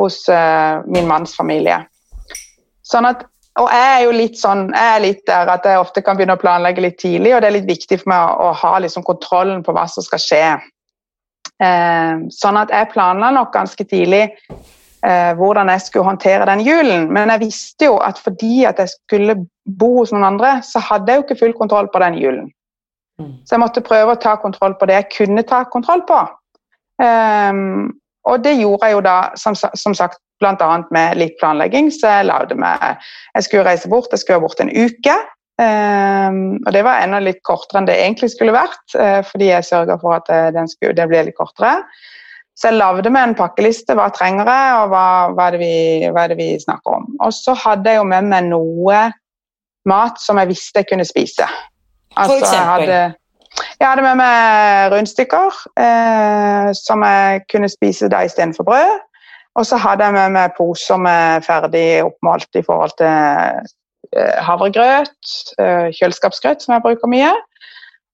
hos 0.00 0.22
eh, 0.32 0.80
min 0.88 1.10
manns 1.10 1.36
familie. 1.36 1.82
Sånn 2.88 3.04
at, 3.10 3.26
og 3.60 3.68
jeg 3.68 3.90
er 3.90 4.06
jo 4.06 4.14
litt 4.16 4.40
sånn, 4.40 4.70
jeg 4.72 4.94
er 4.94 5.04
litt 5.04 5.20
der 5.28 5.52
at 5.52 5.68
jeg 5.68 5.82
ofte 5.82 6.02
kan 6.06 6.16
begynne 6.16 6.38
å 6.38 6.40
planlegge 6.40 6.86
litt 6.86 6.96
tidlig, 7.04 7.34
og 7.36 7.44
det 7.44 7.50
er 7.50 7.56
litt 7.58 7.68
viktig 7.68 8.00
for 8.00 8.14
meg 8.14 8.24
å, 8.24 8.48
å 8.48 8.56
ha 8.64 8.72
liksom 8.80 9.04
kontrollen 9.04 9.60
på 9.66 9.76
hva 9.76 9.84
som 9.92 10.08
skal 10.08 10.24
skje. 10.24 10.46
Eh, 11.60 12.24
sånn 12.32 12.62
at 12.64 12.72
jeg 12.72 12.94
planla 12.96 13.28
nok 13.36 13.52
ganske 13.52 13.84
tidlig 13.92 14.24
eh, 14.24 14.56
hvordan 15.36 15.68
jeg 15.68 15.82
skulle 15.84 16.06
håndtere 16.06 16.46
den 16.48 16.62
julen. 16.64 17.10
Men 17.12 17.28
jeg 17.34 17.42
visste 17.42 17.88
jo 17.90 17.98
at 18.00 18.16
fordi 18.24 18.64
at 18.64 18.78
jeg 18.80 18.88
skulle 18.94 19.34
bo 19.78 19.90
hos 19.98 20.12
noen 20.14 20.24
andre, 20.32 20.58
så 20.64 20.80
hadde 20.80 21.12
jeg 21.12 21.20
jo 21.20 21.24
ikke 21.26 21.40
full 21.42 21.52
kontroll 21.58 21.90
på 21.92 22.00
den 22.00 22.16
julen. 22.20 22.48
Mm. 23.20 23.34
Så 23.44 23.54
jeg 23.54 23.62
måtte 23.62 23.84
prøve 23.84 24.14
å 24.14 24.20
ta 24.20 24.34
kontroll 24.42 24.74
på 24.78 24.88
det 24.90 24.96
jeg 24.98 25.10
kunne 25.18 25.44
ta 25.46 25.62
kontroll 25.70 26.02
på. 26.08 26.22
Um, 27.02 27.92
og 28.24 28.42
det 28.44 28.56
gjorde 28.56 28.88
jeg 28.88 28.96
jo 28.96 29.04
da, 29.04 29.18
som, 29.38 29.56
som 29.58 29.94
sagt, 29.96 30.18
bl.a. 30.42 30.70
med 30.94 31.18
litt 31.20 31.36
planlegging. 31.40 31.90
Så 31.94 32.10
jeg 32.10 32.28
lagde 32.30 32.56
meg 32.58 32.98
Jeg 33.34 33.46
skulle 33.46 33.66
reise 33.68 33.90
bort, 33.90 34.10
jeg 34.12 34.22
skulle 34.22 34.40
være 34.40 34.46
borte 34.48 34.66
en 34.66 34.74
uke. 34.74 35.16
Um, 35.54 36.58
og 36.64 36.72
det 36.74 36.82
var 36.82 37.04
enda 37.04 37.20
litt 37.22 37.44
kortere 37.46 37.82
enn 37.82 37.86
det 37.86 37.94
egentlig 38.00 38.32
skulle 38.32 38.56
vært, 38.56 38.82
uh, 38.98 39.20
fordi 39.28 39.52
jeg 39.52 39.66
sørga 39.68 39.94
for 40.02 40.16
at 40.16 40.30
eh, 40.34 40.48
den 40.50 40.66
skulle, 40.66 40.96
det 40.98 41.06
ble 41.06 41.20
litt 41.28 41.38
kortere. 41.38 41.84
Så 42.54 42.70
jeg 42.70 42.78
lagde 42.78 43.10
meg 43.10 43.28
en 43.28 43.36
pakkeliste. 43.38 43.96
Hva 43.98 44.06
trenger 44.14 44.46
jeg, 44.46 44.78
og 44.78 44.92
hva, 44.92 45.06
hva, 45.34 45.50
er 45.50 45.58
vi, 45.58 45.74
hva 46.14 46.24
er 46.24 46.34
det 46.34 46.38
vi 46.38 46.52
snakker 46.62 47.00
om? 47.00 47.08
Og 47.24 47.34
så 47.34 47.56
hadde 47.58 47.90
jeg 47.90 47.98
jo 47.98 48.06
med 48.12 48.30
meg 48.30 48.48
noe 48.52 49.00
mat 49.90 50.20
som 50.22 50.38
jeg 50.40 50.52
visste 50.52 50.82
jeg 50.82 50.90
kunne 50.92 51.06
spise. 51.08 51.48
Altså, 52.14 52.38
eksempel? 52.38 52.54
Jeg 52.54 52.68
hadde, 52.70 53.64
jeg 53.80 53.88
hadde 53.88 54.04
med 54.06 54.20
meg 54.22 54.92
rundstykker 54.94 55.58
eh, 55.82 56.70
som 56.78 57.02
jeg 57.06 57.42
kunne 57.50 57.70
spise 57.72 58.10
da 58.12 58.22
istedenfor 58.26 58.66
brød. 58.70 58.94
Og 59.54 59.66
så 59.66 59.78
hadde 59.78 60.06
jeg 60.06 60.14
med 60.16 60.34
meg 60.34 60.54
poser 60.56 60.98
med 60.98 61.44
ferdig 61.46 62.02
oppmalt 62.06 62.58
i 62.58 62.62
forhold 62.66 62.94
til 62.98 63.10
eh, 64.14 64.38
havregrøt, 64.46 65.34
eh, 65.62 65.90
kjøleskapsgrøt, 65.94 66.62
som 66.62 66.74
jeg 66.74 66.86
bruker 66.86 67.10
mye. 67.10 67.30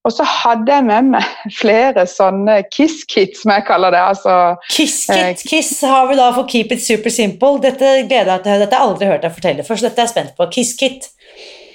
Og 0.09 0.13
så 0.17 0.25
hadde 0.25 0.73
jeg 0.73 0.85
med 0.89 1.11
meg 1.13 1.27
flere 1.61 2.07
sånne 2.09 2.61
kiss-kits, 2.73 3.43
som 3.43 3.53
jeg 3.53 3.67
kaller 3.69 3.93
det. 3.93 4.01
altså 4.15 4.37
Kiss 4.73 5.03
Eh. 5.13 5.35
Kiss 5.45 5.75
har 5.85 6.09
vi 6.09 6.17
da 6.17 6.31
for 6.33 6.49
Keep 6.49 6.73
it 6.73 6.85
super 6.85 7.13
simple. 7.13 7.59
Dette 7.61 7.95
gleder 8.09 8.37
jeg 8.39 8.45
til. 8.47 8.61
Dette 8.65 8.77
har 8.77 8.85
jeg 8.87 8.91
aldri 8.95 9.11
hørt 9.11 9.25
deg 9.27 9.35
fortelle 9.37 9.67
før, 9.67 9.77
så 9.81 9.89
dette 9.91 10.01
er 10.01 10.09
jeg 10.09 10.15
spent 10.15 10.37
på. 10.39 10.49
Kiss 10.57 10.73
Kit. 10.81 11.11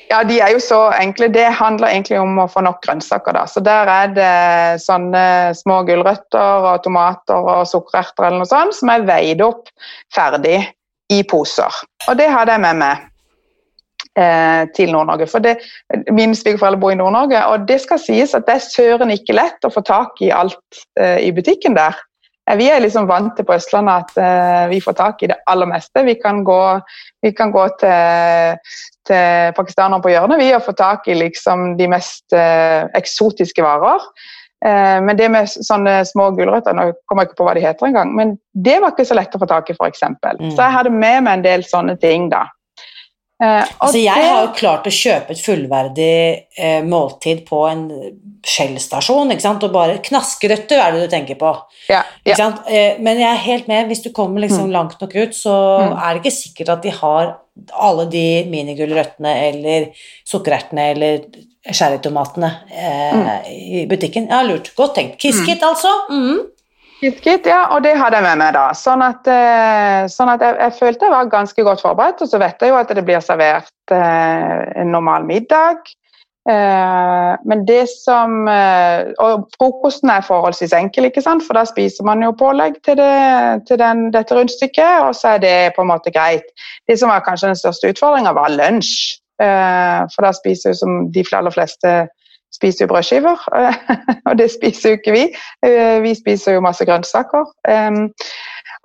Ja, 0.10 0.20
de 0.24 0.36
er 0.42 0.52
jo 0.54 0.60
så 0.62 0.80
enkle. 1.02 1.32
Det 1.34 1.46
handler 1.58 1.90
egentlig 1.94 2.20
om 2.22 2.38
å 2.42 2.46
få 2.50 2.62
nok 2.66 2.78
grønnsaker. 2.86 3.34
da. 3.34 3.46
Så 3.50 3.62
Der 3.66 3.90
er 3.90 4.12
det 4.14 4.82
sånne 4.84 5.54
små 5.58 5.80
gulrøtter 5.88 6.68
og 6.72 6.84
tomater 6.86 7.42
og 7.56 7.66
sukkererter 7.70 8.28
eller 8.28 8.44
noe 8.44 8.50
sånt, 8.50 8.78
som 8.78 8.90
er 8.94 9.06
veid 9.08 9.42
opp 9.42 9.70
ferdig 10.14 10.60
i 11.14 11.24
poser. 11.30 11.74
Og 12.10 12.18
det 12.18 12.30
hadde 12.30 12.54
jeg 12.54 12.62
med 12.62 12.82
meg 12.82 13.06
til 14.16 14.92
Nord-Norge. 14.96 15.28
For 15.28 15.44
det, 15.44 15.58
Mine 16.08 16.36
svigerforeldre 16.38 16.80
bor 16.80 16.94
i 16.94 16.96
Nord-Norge, 17.00 17.42
og 17.52 17.66
det 17.68 17.82
skal 17.84 18.00
sies 18.00 18.36
at 18.38 18.46
det 18.48 18.54
er 18.56 18.64
søren 18.64 19.12
ikke 19.12 19.36
lett 19.36 19.68
å 19.68 19.74
få 19.74 19.84
tak 19.84 20.22
i 20.24 20.32
alt 20.32 20.84
eh, 21.00 21.20
i 21.28 21.34
butikken 21.36 21.76
der. 21.76 21.98
Eh, 22.50 22.58
Vi 22.58 22.70
er 22.70 22.80
liksom 22.80 23.10
vant 23.10 23.36
til 23.36 23.46
på 23.46 23.58
Østlandet 23.58 24.06
at 24.06 24.22
eh, 24.22 24.70
vi 24.72 24.80
får 24.82 24.98
tak 25.02 25.24
i 25.24 25.32
det 25.32 25.40
aller 25.52 25.68
meste. 25.70 26.06
Vi 26.06 26.16
kan 26.22 26.44
gå, 26.48 26.62
vi 27.26 27.34
kan 27.36 27.52
gå 27.52 27.68
til, 27.82 28.64
til 29.08 29.54
pakistanere 29.58 30.02
på 30.02 30.14
hjørnet 30.14 30.40
vi 30.40 30.54
og 30.56 30.64
få 30.64 30.78
tak 30.78 31.08
i 31.08 31.20
liksom 31.20 31.76
de 31.78 31.92
mest 31.92 32.34
eh, 32.34 32.88
eksotiske 32.96 33.66
varer. 33.66 34.08
Eh, 34.66 35.00
men 35.04 35.18
det 35.18 35.30
med 35.30 35.50
sånne 35.52 36.00
små 36.08 36.32
gulrøtter, 36.38 36.74
nå 36.74 36.92
kommer 37.06 37.26
jeg 37.26 37.34
ikke 37.34 37.42
på 37.42 37.48
hva 37.50 37.56
de 37.58 37.66
heter 37.66 37.90
engang, 37.90 38.16
men 38.16 38.38
det 38.54 38.80
var 38.82 38.96
ikke 38.96 39.06
så 39.06 39.18
lett 39.18 39.36
å 39.36 39.42
få 39.42 39.50
tak 39.50 39.70
i, 39.70 39.76
f.eks. 39.76 40.06
Mm. 40.08 40.54
Så 40.56 40.62
jeg 40.62 40.76
hadde 40.78 40.94
med 40.94 41.26
meg 41.26 41.40
en 41.40 41.46
del 41.46 41.66
sånne 41.68 41.98
ting, 42.02 42.30
da. 42.32 42.48
Eh, 43.44 43.66
Altså, 43.82 43.98
jeg 44.02 44.16
det- 44.16 44.30
har 44.32 44.46
jo 44.48 44.54
klart 44.54 44.86
å 44.88 44.92
kjøpe 44.96 45.32
et 45.32 45.38
fullverdig 45.44 46.44
eh, 46.58 46.82
måltid 46.84 47.46
på 47.46 47.70
en 47.70 47.92
Shell-stasjon, 48.46 49.32
og 49.64 49.72
bare 49.74 49.98
knaskerøtter 49.98 50.78
er 50.80 50.92
det 50.94 51.02
du 51.10 51.16
tenker 51.16 51.36
på. 51.36 51.50
ja, 51.90 52.04
ja? 52.26 52.36
Eh, 52.70 52.96
men 53.00 53.18
jeg 53.18 53.28
er 53.34 53.42
helt 53.44 53.68
med, 53.68 53.88
hvis 53.88 54.04
du 54.04 54.12
kommer 54.12 54.40
liksom 54.40 54.72
langt 54.72 55.02
nok 55.02 55.16
ut, 55.16 55.32
så 55.34 55.80
Mm. 55.82 55.98
er 56.02 56.14
det 56.14 56.24
ikke 56.24 56.38
sikkert 56.38 56.70
at 56.70 56.82
de 56.84 56.90
har 56.92 57.38
alle 57.74 58.06
de 58.10 58.44
minigulrøttene 58.46 59.34
eller 59.50 59.88
sukkerertene 60.26 60.92
eller 60.92 61.20
sherrytomatene 61.72 62.52
Mm. 62.72 63.46
i 63.48 63.86
butikken. 63.88 64.30
Ja, 64.30 64.44
lurt. 64.44 64.74
Godt 64.76 64.96
tenkt. 64.96 65.18
Kiskit, 65.20 65.60
altså. 65.62 65.90
Mhm. 66.10 66.40
KitKit, 67.00 67.48
ja, 67.50 67.66
og 67.76 67.84
det 67.84 67.98
hadde 68.00 68.22
jeg 68.22 68.26
med 68.26 68.40
meg 68.40 68.56
da. 68.56 68.70
Sånn 68.78 69.04
at, 69.04 69.28
eh, 69.28 70.06
sånn 70.12 70.32
at 70.32 70.44
jeg, 70.46 70.56
jeg 70.64 70.76
følte 70.78 71.10
jeg 71.10 71.14
var 71.14 71.34
ganske 71.34 71.68
godt 71.68 71.84
forberedt, 71.84 72.24
og 72.24 72.32
så 72.32 72.40
vet 72.42 72.64
jeg 72.64 72.72
jo 72.72 72.80
at 72.80 72.94
det 72.96 73.04
blir 73.06 73.24
servert 73.24 73.94
eh, 73.94 74.64
en 74.82 74.94
normal 74.96 75.28
middag. 75.28 75.84
Eh, 76.46 77.32
men 77.50 77.64
det 77.66 77.88
som 77.90 78.46
eh, 78.46 79.08
Og 79.26 79.48
frokosten 79.56 80.12
er 80.14 80.22
forholdsvis 80.22 80.76
enkel, 80.78 81.08
ikke 81.10 81.24
sant? 81.26 81.42
for 81.42 81.58
da 81.58 81.64
spiser 81.66 82.06
man 82.06 82.22
jo 82.22 82.36
pålegg 82.38 82.78
til, 82.86 83.00
det, 83.02 83.66
til 83.66 83.80
den, 83.82 84.12
dette 84.14 84.38
rundstykket, 84.38 85.08
og 85.08 85.16
så 85.18 85.36
er 85.36 85.42
det 85.42 85.56
på 85.76 85.82
en 85.82 85.90
måte 85.90 86.14
greit. 86.14 86.46
Det 86.88 87.00
som 87.02 87.10
var 87.10 87.26
kanskje 87.26 87.50
den 87.52 87.60
største 87.60 87.90
utfordringa, 87.96 88.36
var 88.38 88.54
lunsj. 88.54 89.18
Eh, 89.42 90.06
for 90.14 90.24
da 90.24 90.32
spiser 90.38 90.72
jo 90.72 90.80
som 90.80 91.00
de 91.12 91.26
aller 91.36 91.52
fleste 91.52 91.96
spiser 92.56 92.86
jo 92.86 92.94
brødskiver, 92.94 93.46
og 94.30 94.38
det 94.40 94.50
spiser 94.54 94.96
jo 94.96 95.00
ikke 95.02 95.16
vi. 95.16 95.26
Eh, 95.66 96.02
Vi 96.06 96.16
spiser 96.18 96.58
jo 96.58 96.64
masse 96.66 96.86
grønnsaker. 96.88 97.52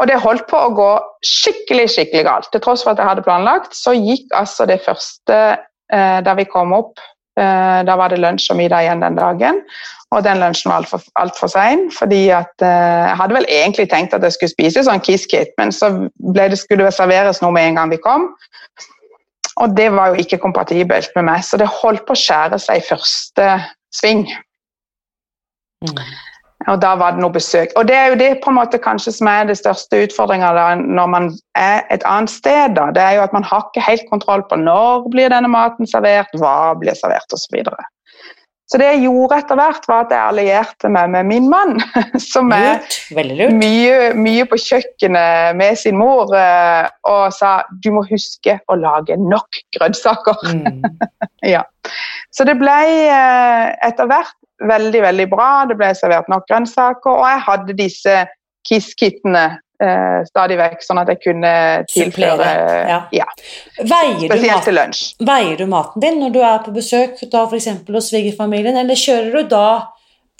Og 0.00 0.08
det 0.08 0.20
holdt 0.22 0.46
på 0.48 0.56
å 0.56 0.72
gå 0.72 0.90
skikkelig 1.26 1.90
skikkelig 1.92 2.24
galt. 2.24 2.48
Til 2.52 2.62
tross 2.64 2.84
for 2.84 2.94
at 2.94 3.00
jeg 3.02 3.10
hadde 3.10 3.24
planlagt, 3.26 3.76
så 3.76 3.92
gikk 3.96 4.32
altså 4.36 4.66
det 4.68 4.80
første 4.86 5.40
eh, 5.92 6.20
da 6.24 6.36
vi 6.38 6.48
kom 6.48 6.72
opp 6.76 7.02
eh, 7.36 7.80
Da 7.84 7.96
var 8.00 8.12
det 8.12 8.20
lunsj 8.22 8.48
og 8.54 8.60
middag 8.62 8.86
igjen 8.86 9.04
den 9.04 9.18
dagen. 9.20 9.60
Og 10.10 10.24
den 10.24 10.40
lunsjen 10.42 10.72
var 10.72 10.80
altfor 10.80 11.04
alt 11.20 11.36
for 11.38 11.52
sein. 11.52 11.84
Fordi 11.92 12.22
at 12.34 12.64
eh, 12.64 13.10
jeg 13.10 13.18
hadde 13.20 13.36
vel 13.36 13.50
egentlig 13.52 13.90
tenkt 13.92 14.16
at 14.16 14.24
jeg 14.24 14.38
skulle 14.38 14.54
spise 14.54 14.86
sånn 14.88 15.04
Kiss-Kit, 15.04 15.52
men 15.60 15.74
så 15.74 15.92
det, 16.38 16.48
skulle 16.62 16.88
det 16.88 16.96
serveres 16.96 17.44
noe 17.44 17.52
med 17.56 17.68
en 17.68 17.82
gang 17.82 17.92
vi 17.92 18.00
kom. 18.00 18.30
Og 19.60 19.76
det 19.76 19.90
var 19.92 20.12
jo 20.12 20.22
ikke 20.22 20.40
kompatibelt 20.40 21.12
med 21.16 21.28
meg, 21.28 21.44
så 21.44 21.60
det 21.60 21.68
holdt 21.68 22.06
på 22.08 22.16
å 22.16 22.22
skjære 22.22 22.58
seg 22.62 22.80
i 22.80 22.86
første 22.88 23.48
sving. 23.94 24.24
Mm. 25.84 26.00
Og 26.68 26.80
da 26.82 26.92
var 27.00 27.14
det 27.14 27.22
noe 27.22 27.32
besøk. 27.32 27.72
Og 27.80 27.86
det 27.88 27.96
er 27.96 28.10
jo 28.12 28.18
det 28.20 28.30
på 28.44 28.52
en 28.52 28.58
måte 28.58 28.80
kanskje 28.82 29.14
som 29.16 29.30
er 29.32 29.46
det 29.48 29.56
største 29.56 30.02
utfordringa 30.04 30.50
når 30.80 31.08
man 31.08 31.30
er 31.56 31.86
et 31.94 32.04
annet 32.04 32.32
sted. 32.32 32.76
da. 32.76 32.90
Det 32.92 33.00
er 33.00 33.16
jo 33.16 33.24
at 33.24 33.36
man 33.36 33.46
har 33.48 33.64
ikke 33.68 33.86
helt 33.86 34.04
kontroll 34.10 34.44
på 34.48 34.60
når 34.60 35.08
blir 35.14 35.32
denne 35.32 35.48
maten 35.48 35.88
servert, 35.88 36.28
hva 36.36 36.74
blir 36.80 36.98
servert 36.98 37.32
osv. 37.36 37.62
Så, 38.70 38.78
det 38.78 38.86
jeg 38.86 39.00
gjorde 39.08 39.40
etter 39.40 39.58
hvert, 39.58 39.86
var 39.90 40.04
at 40.04 40.12
jeg 40.14 40.22
allierte 40.22 40.90
meg 40.94 41.10
med 41.10 41.26
min 41.26 41.48
mann, 41.50 41.80
som 42.32 42.52
er 42.54 42.78
Lurt. 43.10 43.56
Mye, 43.58 44.12
mye 44.14 44.44
på 44.46 44.58
kjøkkenet 44.62 45.56
med 45.58 45.78
sin 45.80 45.98
mor, 45.98 46.30
eh, 46.38 46.86
og 47.10 47.34
sa 47.34 47.56
du 47.82 47.90
må 47.96 48.04
huske 48.06 48.60
å 48.70 48.76
lage 48.78 49.18
nok 49.18 49.62
grønnsaker. 49.76 50.46
Mm. 50.54 50.84
Ja. 51.40 51.62
Så 52.36 52.44
det 52.44 52.58
ble 52.60 52.74
eh, 53.08 53.70
etter 53.86 54.04
hvert 54.10 54.34
veldig 54.68 55.00
veldig 55.02 55.26
bra. 55.32 55.64
Det 55.70 55.76
ble 55.80 55.88
servert 55.96 56.28
nok 56.28 56.44
grønnsaker, 56.50 57.14
og 57.16 57.24
jeg 57.24 57.42
hadde 57.46 57.76
disse 57.78 58.16
Kiss-kittene 58.68 59.44
eh, 59.82 60.20
stadig 60.28 60.58
vekk, 60.60 60.84
sånn 60.84 61.00
at 61.02 61.10
jeg 61.12 61.22
kunne 61.24 61.52
tilføre 61.90 62.50
ja. 62.90 63.00
ja, 63.14 63.26
Spesielt 63.80 64.66
til 64.66 64.78
lunsj. 64.78 65.02
veier 65.26 65.56
du 65.60 65.66
maten 65.70 66.04
din 66.04 66.20
når 66.22 66.36
du 66.36 66.40
er 66.44 66.62
på 66.64 66.74
besøk, 66.76 67.18
da 67.32 67.46
f.eks. 67.48 67.70
hos 67.88 68.12
svigerfamilien, 68.12 68.78
eller 68.82 68.98
kjører 68.98 69.40
du 69.40 69.50
da 69.54 69.66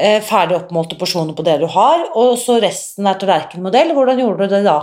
eh, 0.00 0.20
ferdig 0.24 0.61
oppmålte 0.61 0.98
porsjoner 1.00 1.37
på 1.37 1.46
det 1.46 1.61
du 1.64 1.68
har, 1.70 2.09
og 2.14 2.37
så 2.40 2.61
resten 2.62 3.09
er 3.09 3.20
tallerkenmodell? 3.20 3.94
Hvordan 3.96 4.24
gjorde 4.24 4.48
du 4.48 4.57
det 4.57 4.64
da? 4.68 4.81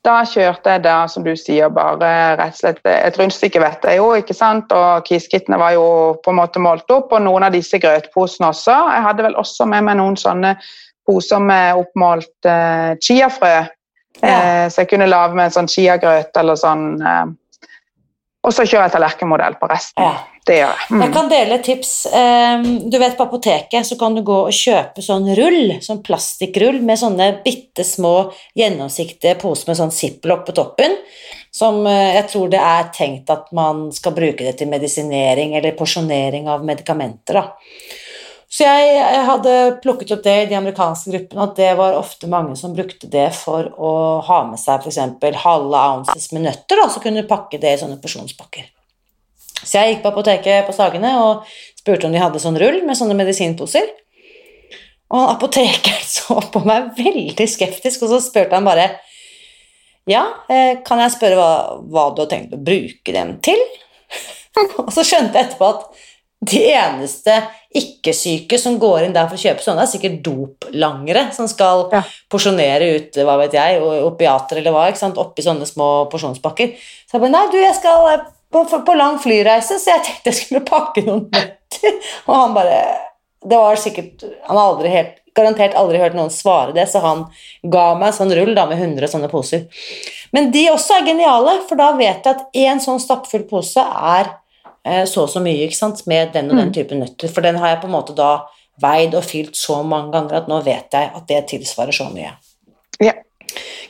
Da 0.00 0.22
kjørte 0.24 0.72
jeg 0.72 0.80
da, 0.86 0.94
som 1.12 1.24
du 1.26 1.34
sier, 1.36 1.68
bare 1.76 2.10
rett 2.40 2.54
og 2.54 2.60
slett 2.62 2.86
et 2.88 3.18
rundstykke 3.20 3.60
vet 3.60 3.82
jeg 3.84 3.98
jo, 3.98 4.06
ikke 4.16 4.36
sant. 4.36 4.72
Og 4.72 5.04
Kiss-kittene 5.04 5.58
var 5.60 5.74
jo 5.76 5.82
på 6.24 6.32
en 6.32 6.38
måte 6.38 6.62
målt 6.62 6.88
opp, 6.94 7.12
og 7.12 7.20
noen 7.26 7.44
av 7.44 7.52
disse 7.52 7.76
grøtposene 7.82 8.48
også. 8.48 8.76
Jeg 8.94 9.04
hadde 9.04 9.26
vel 9.28 9.36
også 9.40 9.68
med 9.68 9.84
meg 9.84 9.98
noen 10.00 10.16
sånne 10.16 10.54
poser 11.08 11.42
med 11.44 11.82
oppmålt 11.82 12.48
eh, 12.48 12.94
chiafrø. 13.04 13.52
Ja. 14.22 14.64
Eh, 14.64 14.68
så 14.68 14.82
jeg 14.82 14.90
kunne 14.90 15.06
lage 15.10 15.34
med 15.34 15.44
en 15.50 15.50
sånn 15.50 15.68
chiagrøt 15.70 16.36
eller 16.36 16.54
sånn. 16.60 16.84
Eh, 17.00 17.24
og 18.44 18.52
så 18.56 18.64
kjører 18.64 18.86
jeg 18.88 18.92
tallerkenmodell 18.96 19.58
på 19.60 19.68
resten. 19.68 20.02
Ja. 20.02 20.26
Det 20.48 20.54
gjør 20.56 20.70
jeg. 20.72 20.86
Jeg 20.88 21.08
Mm. 21.10 21.12
kan 21.12 21.28
dele 21.28 21.54
et 21.54 21.64
tips. 21.64 22.06
Ehm, 22.16 22.90
Du 22.90 22.98
vet 22.98 23.16
På 23.16 23.26
apoteket 23.28 23.84
så 23.86 23.98
kan 23.98 24.14
du 24.14 24.22
gå 24.22 24.46
og 24.46 24.50
kjøpe 24.50 25.02
sånn 25.04 25.28
rull, 25.36 25.78
sånn 25.80 26.02
plastikkrull 26.02 26.80
med 26.80 26.96
sånne 26.98 27.42
bitte 27.44 27.84
små 27.84 28.32
gjennomsiktige 28.56 29.38
poser 29.38 29.68
med 29.68 29.76
sånn 29.76 29.92
ziplock 29.92 30.46
på 30.46 30.54
toppen. 30.54 30.96
Som 31.52 31.86
eh, 31.86 32.14
jeg 32.14 32.28
tror 32.28 32.48
det 32.48 32.58
er 32.60 32.84
tenkt 32.94 33.28
at 33.30 33.52
man 33.52 33.90
skal 33.92 34.12
bruke 34.12 34.38
det 34.38 34.56
til 34.58 34.68
medisinering 34.68 35.54
eller 35.56 35.72
porsjonering 35.72 36.48
av 36.48 36.64
medikamenter. 36.64 37.34
da. 37.34 37.52
Så 38.50 38.66
jeg, 38.66 39.02
hadde 39.28 39.52
plukket 39.82 40.10
opp 40.16 40.24
det 40.24 40.32
i 40.40 40.46
de 40.50 40.56
amerikanske 40.58 41.12
gruppene, 41.12 41.44
at 41.44 41.52
det 41.54 41.70
var 41.78 41.94
ofte 41.94 42.26
mange 42.30 42.56
som 42.58 42.72
brukte 42.74 43.06
det 43.10 43.28
for 43.38 43.68
å 43.78 43.92
ha 44.26 44.40
med 44.48 44.58
seg 44.58 44.82
f.eks. 44.82 44.98
halve 45.44 45.82
ounces 45.92 46.32
med 46.34 46.48
nøtter, 46.48 46.80
da, 46.82 46.88
så 46.90 47.02
kunne 47.02 47.22
du 47.22 47.30
pakke 47.30 47.60
det 47.62 47.76
i 47.76 47.80
sånne 47.84 48.00
porsjonspakker. 48.02 48.66
Så 49.60 49.76
jeg 49.76 49.92
gikk 49.92 50.02
på 50.02 50.10
apoteket 50.10 50.66
på 50.66 50.74
Sagene 50.74 51.12
og 51.22 51.46
spurte 51.78 52.08
om 52.08 52.16
de 52.16 52.22
hadde 52.22 52.42
sånn 52.42 52.58
rull 52.58 52.80
med 52.86 52.98
sånne 52.98 53.14
medisinposer. 53.18 53.86
Og 55.14 55.30
apotekeren 55.36 56.10
så 56.16 56.40
på 56.50 56.64
meg 56.66 56.90
veldig 56.98 57.46
skeptisk, 57.54 58.02
og 58.02 58.16
så 58.16 58.20
spurte 58.24 58.58
han 58.58 58.66
bare 58.66 58.90
Ja, 60.10 60.24
eh, 60.50 60.80
kan 60.82 60.98
jeg 61.04 61.14
spørre 61.14 61.38
hva, 61.38 61.52
hva 61.86 62.08
du 62.16 62.24
har 62.24 62.30
tenkt 62.32 62.56
å 62.56 62.58
bruke 62.58 63.14
dem 63.14 63.36
til? 63.46 63.62
og 64.80 64.90
så 64.90 65.06
skjønte 65.06 65.38
jeg 65.38 65.52
etterpå 65.52 65.70
at 65.70 65.89
de 66.40 66.60
eneste 66.72 67.34
ikke-syke 67.76 68.56
som 68.58 68.78
går 68.80 69.04
inn 69.06 69.12
der 69.14 69.28
for 69.28 69.36
å 69.36 69.42
kjøpe 69.42 69.62
sånne, 69.62 69.84
er 69.84 69.90
sikkert 69.90 70.22
doplangere 70.24 71.26
som 71.36 71.46
skal 71.50 71.88
Ja. 71.92 72.02
porsjonere 72.32 72.88
ut 72.96 73.18
hva 73.20 73.36
vet 73.42 73.52
jeg, 73.52 73.80
opiater 73.82 74.58
eller 74.58 74.72
hva, 74.74 74.88
ikke 74.88 75.02
sant, 75.02 75.18
oppi 75.20 75.44
sånne 75.44 75.68
små 75.68 76.08
porsjonspakker. 76.10 76.72
Så 77.06 77.18
jeg 77.18 77.20
bare 77.20 77.30
Nei, 77.34 77.46
du, 77.52 77.58
jeg 77.60 77.76
skal 77.76 78.08
eh, 78.14 78.24
på, 78.50 78.64
på 78.64 78.96
lang 78.96 79.20
flyreise, 79.22 79.78
så 79.78 79.94
jeg 79.94 80.04
tenkte 80.06 80.32
jeg 80.32 80.40
skulle 80.40 80.64
pakke 80.66 81.04
noen 81.06 81.28
nøtter. 81.30 82.00
Og 82.28 82.34
han 82.34 82.54
bare 82.56 82.80
Det 83.40 83.56
var 83.56 83.76
sikkert 83.80 84.24
Han 84.48 84.56
har 84.58 84.66
aldri 84.74 84.90
helt 84.92 85.16
garantert 85.36 85.76
aldri 85.78 86.00
hørt 86.02 86.16
noen 86.18 86.32
svare 86.34 86.72
det, 86.74 86.88
så 86.90 86.98
han 87.00 87.22
ga 87.62 87.94
meg 87.94 88.10
en 88.10 88.16
sånn 88.16 88.32
rull 88.34 88.50
da 88.56 88.64
med 88.66 88.80
100 88.82 89.06
sånne 89.12 89.28
poser. 89.30 89.68
Men 90.34 90.50
de 90.50 90.64
også 90.72 90.96
er 90.98 91.06
geniale, 91.06 91.60
for 91.68 91.78
da 91.78 91.92
vet 91.96 92.26
jeg 92.26 92.34
at 92.34 92.58
én 92.58 92.82
sånn 92.82 92.98
stappfull 93.00 93.46
pose 93.48 93.80
er 93.80 94.32
så 95.08 95.26
og 95.26 95.32
så 95.32 95.42
mye, 95.44 95.66
ikke 95.66 95.76
sant, 95.76 96.04
med 96.08 96.32
den 96.32 96.50
og 96.52 96.56
den 96.60 96.72
type 96.72 96.96
nøtter. 96.96 97.28
For 97.28 97.44
den 97.44 97.58
har 97.60 97.74
jeg 97.74 97.82
på 97.82 97.90
en 97.90 97.96
måte 97.98 98.16
da 98.16 98.30
veid 98.80 99.14
og 99.18 99.26
fylt 99.26 99.58
så 99.58 99.82
mange 99.84 100.14
ganger 100.14 100.40
at 100.40 100.48
nå 100.48 100.60
vet 100.64 100.96
jeg 100.96 101.10
at 101.16 101.26
det 101.28 101.42
tilsvarer 101.50 101.92
så 101.94 102.08
mye. 102.12 102.32
Ja. 103.00 103.12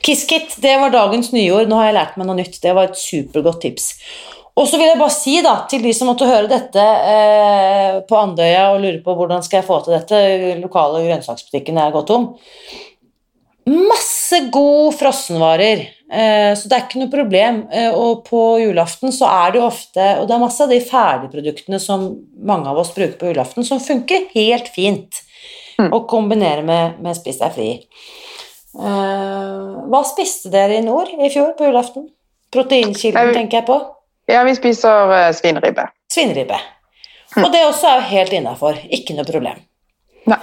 Kiskit, 0.02 0.56
det 0.62 0.74
var 0.80 0.92
dagens 0.94 1.30
nyord. 1.34 1.68
Nå 1.68 1.78
har 1.78 1.90
jeg 1.90 1.98
lært 1.98 2.18
meg 2.18 2.28
noe 2.28 2.38
nytt. 2.40 2.58
Det 2.62 2.74
var 2.76 2.90
et 2.90 2.98
supergodt 2.98 3.60
tips. 3.62 3.90
Og 4.58 4.66
så 4.68 4.80
vil 4.80 4.90
jeg 4.90 4.98
bare 5.00 5.14
si 5.14 5.36
da, 5.44 5.54
til 5.70 5.84
de 5.84 5.92
som 5.96 6.10
måtte 6.10 6.28
høre 6.28 6.50
dette 6.50 6.82
eh, 6.82 8.00
på 8.08 8.18
Andøya 8.18 8.70
og 8.74 8.80
lurer 8.82 9.00
på 9.04 9.14
hvordan 9.16 9.44
skal 9.46 9.60
jeg 9.60 9.68
få 9.68 9.78
til 9.84 9.94
dette, 9.94 10.20
lokale 10.60 11.04
grønnsaksbutikken 11.06 11.78
er 11.80 11.94
gått 11.94 12.10
tom. 12.10 12.32
Masse 13.70 14.42
god 14.52 14.96
frossenvarer, 14.98 15.84
eh, 15.86 15.99
så 16.58 16.68
det 16.68 16.76
er 16.76 16.84
ikke 16.88 17.00
noe 17.04 17.12
problem. 17.12 17.62
Eh, 17.70 17.90
og 17.94 18.24
på 18.26 18.42
julaften 18.64 19.14
så 19.14 19.28
er 19.30 19.52
det 19.52 19.60
jo 19.60 19.66
ofte 19.68 20.06
Og 20.18 20.26
det 20.26 20.34
er 20.34 20.42
masse 20.42 20.64
av 20.64 20.72
de 20.72 20.80
ferdigproduktene 20.82 21.78
som 21.78 22.08
mange 22.42 22.66
av 22.70 22.80
oss 22.82 22.90
bruker 22.96 23.18
på 23.20 23.30
julaften, 23.30 23.66
som 23.66 23.82
funker 23.82 24.26
helt 24.34 24.68
fint 24.74 25.22
Mm. 25.80 25.92
å 25.96 26.02
kombinere 26.04 26.62
med, 26.66 26.98
med 27.00 27.16
Spis 27.16 27.38
deg 27.40 27.54
fri. 27.54 27.68
Eh, 28.76 29.70
hva 29.90 30.02
spiste 30.06 30.50
dere 30.52 30.78
i 30.78 30.84
nord 30.84 31.08
i 31.16 31.30
fjor 31.32 31.54
på 31.58 31.70
julaften? 31.70 32.08
Proteinkilden 32.52 33.32
tenker 33.34 33.60
jeg 33.60 33.66
på. 33.70 33.78
Ja, 34.30 34.42
vi 34.46 34.54
spiser 34.58 35.32
svinribbe 35.34 35.88
Svinribbe 36.12 36.58
Svineribbe. 37.30 37.46
Og 37.46 37.52
det 37.54 37.62
også 37.64 37.88
er 37.88 38.00
jo 38.00 38.08
helt 38.10 38.32
innafor. 38.34 38.78
Ikke 38.90 39.14
noe 39.16 39.26
problem. 39.26 39.60
Nei. 40.30 40.40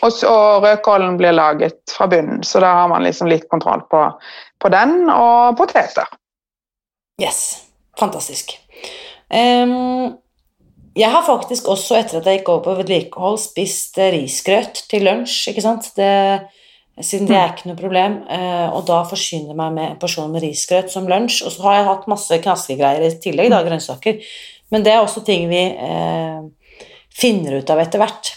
Og, 0.00 0.22
og 0.24 0.64
rødkålen 0.64 1.18
blir 1.20 1.34
laget 1.36 1.92
fra 1.92 2.06
bunnen, 2.08 2.40
så 2.44 2.62
da 2.64 2.72
har 2.78 2.88
man 2.88 3.04
liksom 3.04 3.28
litt 3.28 3.44
kontroll 3.52 3.82
på, 3.92 4.00
på 4.60 4.70
den, 4.72 5.08
og 5.12 5.56
poteter. 5.58 6.08
Yes. 7.20 7.66
Fantastisk. 8.00 8.54
Um, 9.30 10.16
jeg 10.96 11.10
har 11.10 11.22
faktisk 11.26 11.68
også, 11.70 12.00
etter 12.00 12.18
at 12.18 12.26
jeg 12.26 12.40
gikk 12.40 12.48
over 12.50 12.64
på 12.64 12.78
vedlikehold, 12.80 13.38
spist 13.38 13.98
eh, 14.00 14.10
risgrøt 14.16 14.82
til 14.90 15.04
lunsj, 15.06 15.52
ikke 15.52 15.62
sant? 15.62 15.86
Det, 15.96 16.10
siden 16.98 17.28
det 17.30 17.36
er 17.38 17.52
ikke 17.52 17.70
noe 17.70 17.78
problem. 17.78 18.16
eh, 18.26 18.66
og 18.74 18.82
da 18.88 19.02
forsyner 19.08 19.52
jeg 19.52 19.60
meg 19.60 19.76
med 19.76 19.86
en 19.86 20.00
porsjon 20.02 20.32
med 20.32 20.42
risgrøt 20.44 20.90
som 20.92 21.06
lunsj. 21.08 21.44
Og 21.46 21.54
så 21.54 21.66
har 21.68 21.78
jeg 21.78 21.88
hatt 21.92 22.10
masse 22.10 22.40
knaskegreier 22.42 23.06
i 23.06 23.12
tillegg, 23.22 23.52
da, 23.52 23.62
grønnsaker. 23.66 24.18
Men 24.74 24.86
det 24.86 24.94
er 24.94 25.04
også 25.04 25.22
ting 25.26 25.46
vi 25.50 25.62
eh, 25.70 26.42
finner 27.14 27.60
ut 27.60 27.70
av 27.70 27.84
etter 27.84 28.02
hvert. 28.02 28.34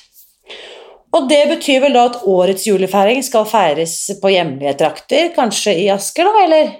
Og 1.13 1.28
det 1.30 1.43
betyr 1.52 1.84
vel 1.84 1.93
da 1.93 2.08
at 2.10 2.23
årets 2.26 2.65
julefeiring 2.65 3.21
skal 3.26 3.45
feires 3.49 3.97
på 4.21 4.32
hjemlige 4.34 4.73
trakter, 4.82 5.30
kanskje 5.36 5.76
i 5.84 5.86
Asker, 5.93 6.26
da, 6.26 6.45
eller? 6.47 6.73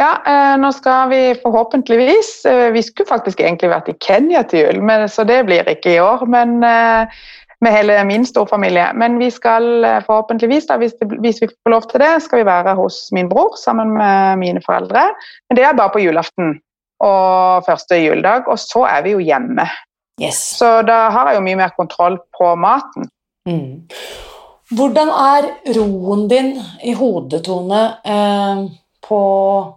Ja, 0.00 0.12
eh, 0.26 0.54
nå 0.56 0.70
skal 0.72 1.10
vi 1.10 1.20
forhåpentligvis 1.42 2.30
eh, 2.48 2.70
Vi 2.72 2.80
skulle 2.82 3.10
faktisk 3.10 3.42
egentlig 3.42 3.68
vært 3.68 3.90
i 3.92 3.96
Kenya 4.00 4.40
til 4.48 4.64
jul, 4.64 4.80
men, 4.80 5.04
så 5.12 5.26
det 5.28 5.42
blir 5.46 5.68
ikke 5.68 5.92
i 5.92 6.00
år. 6.00 6.24
Men 6.32 6.62
eh, 6.64 7.20
med 7.62 7.76
hele 7.76 8.00
min 8.08 8.24
storfamilie. 8.26 8.88
Men 8.98 9.20
vi 9.20 9.28
skal 9.30 9.84
forhåpentligvis, 10.08 10.66
da, 10.66 10.80
hvis, 10.82 10.96
det, 10.98 11.12
hvis 11.22 11.38
vi 11.44 11.46
får 11.52 11.70
lov 11.70 11.84
til 11.92 12.02
det, 12.02 12.10
skal 12.24 12.40
vi 12.40 12.48
være 12.48 12.74
hos 12.74 13.04
min 13.14 13.28
bror 13.30 13.54
sammen 13.60 13.92
med 13.94 14.40
mine 14.40 14.62
foreldre. 14.64 15.04
Men 15.46 15.60
det 15.60 15.68
er 15.68 15.76
bare 15.78 15.94
på 15.94 16.02
julaften 16.02 16.56
og 17.02 17.62
første 17.68 18.00
juledag, 18.02 18.50
og 18.50 18.58
så 18.58 18.82
er 18.90 19.06
vi 19.06 19.14
jo 19.14 19.22
hjemme. 19.22 19.68
Yes. 20.18 20.40
Så 20.58 20.80
da 20.86 21.04
har 21.14 21.30
jeg 21.30 21.38
jo 21.38 21.46
mye 21.46 21.60
mer 21.62 21.70
kontroll 21.78 22.18
på 22.34 22.50
maten. 22.58 23.06
Mm. 23.48 23.88
Hvordan 24.72 25.10
er 25.10 25.48
roen 25.76 26.28
din 26.30 26.54
i 26.82 26.94
hodet, 26.96 27.42
Tone, 27.44 27.82
eh, 28.04 28.62
på 29.02 29.22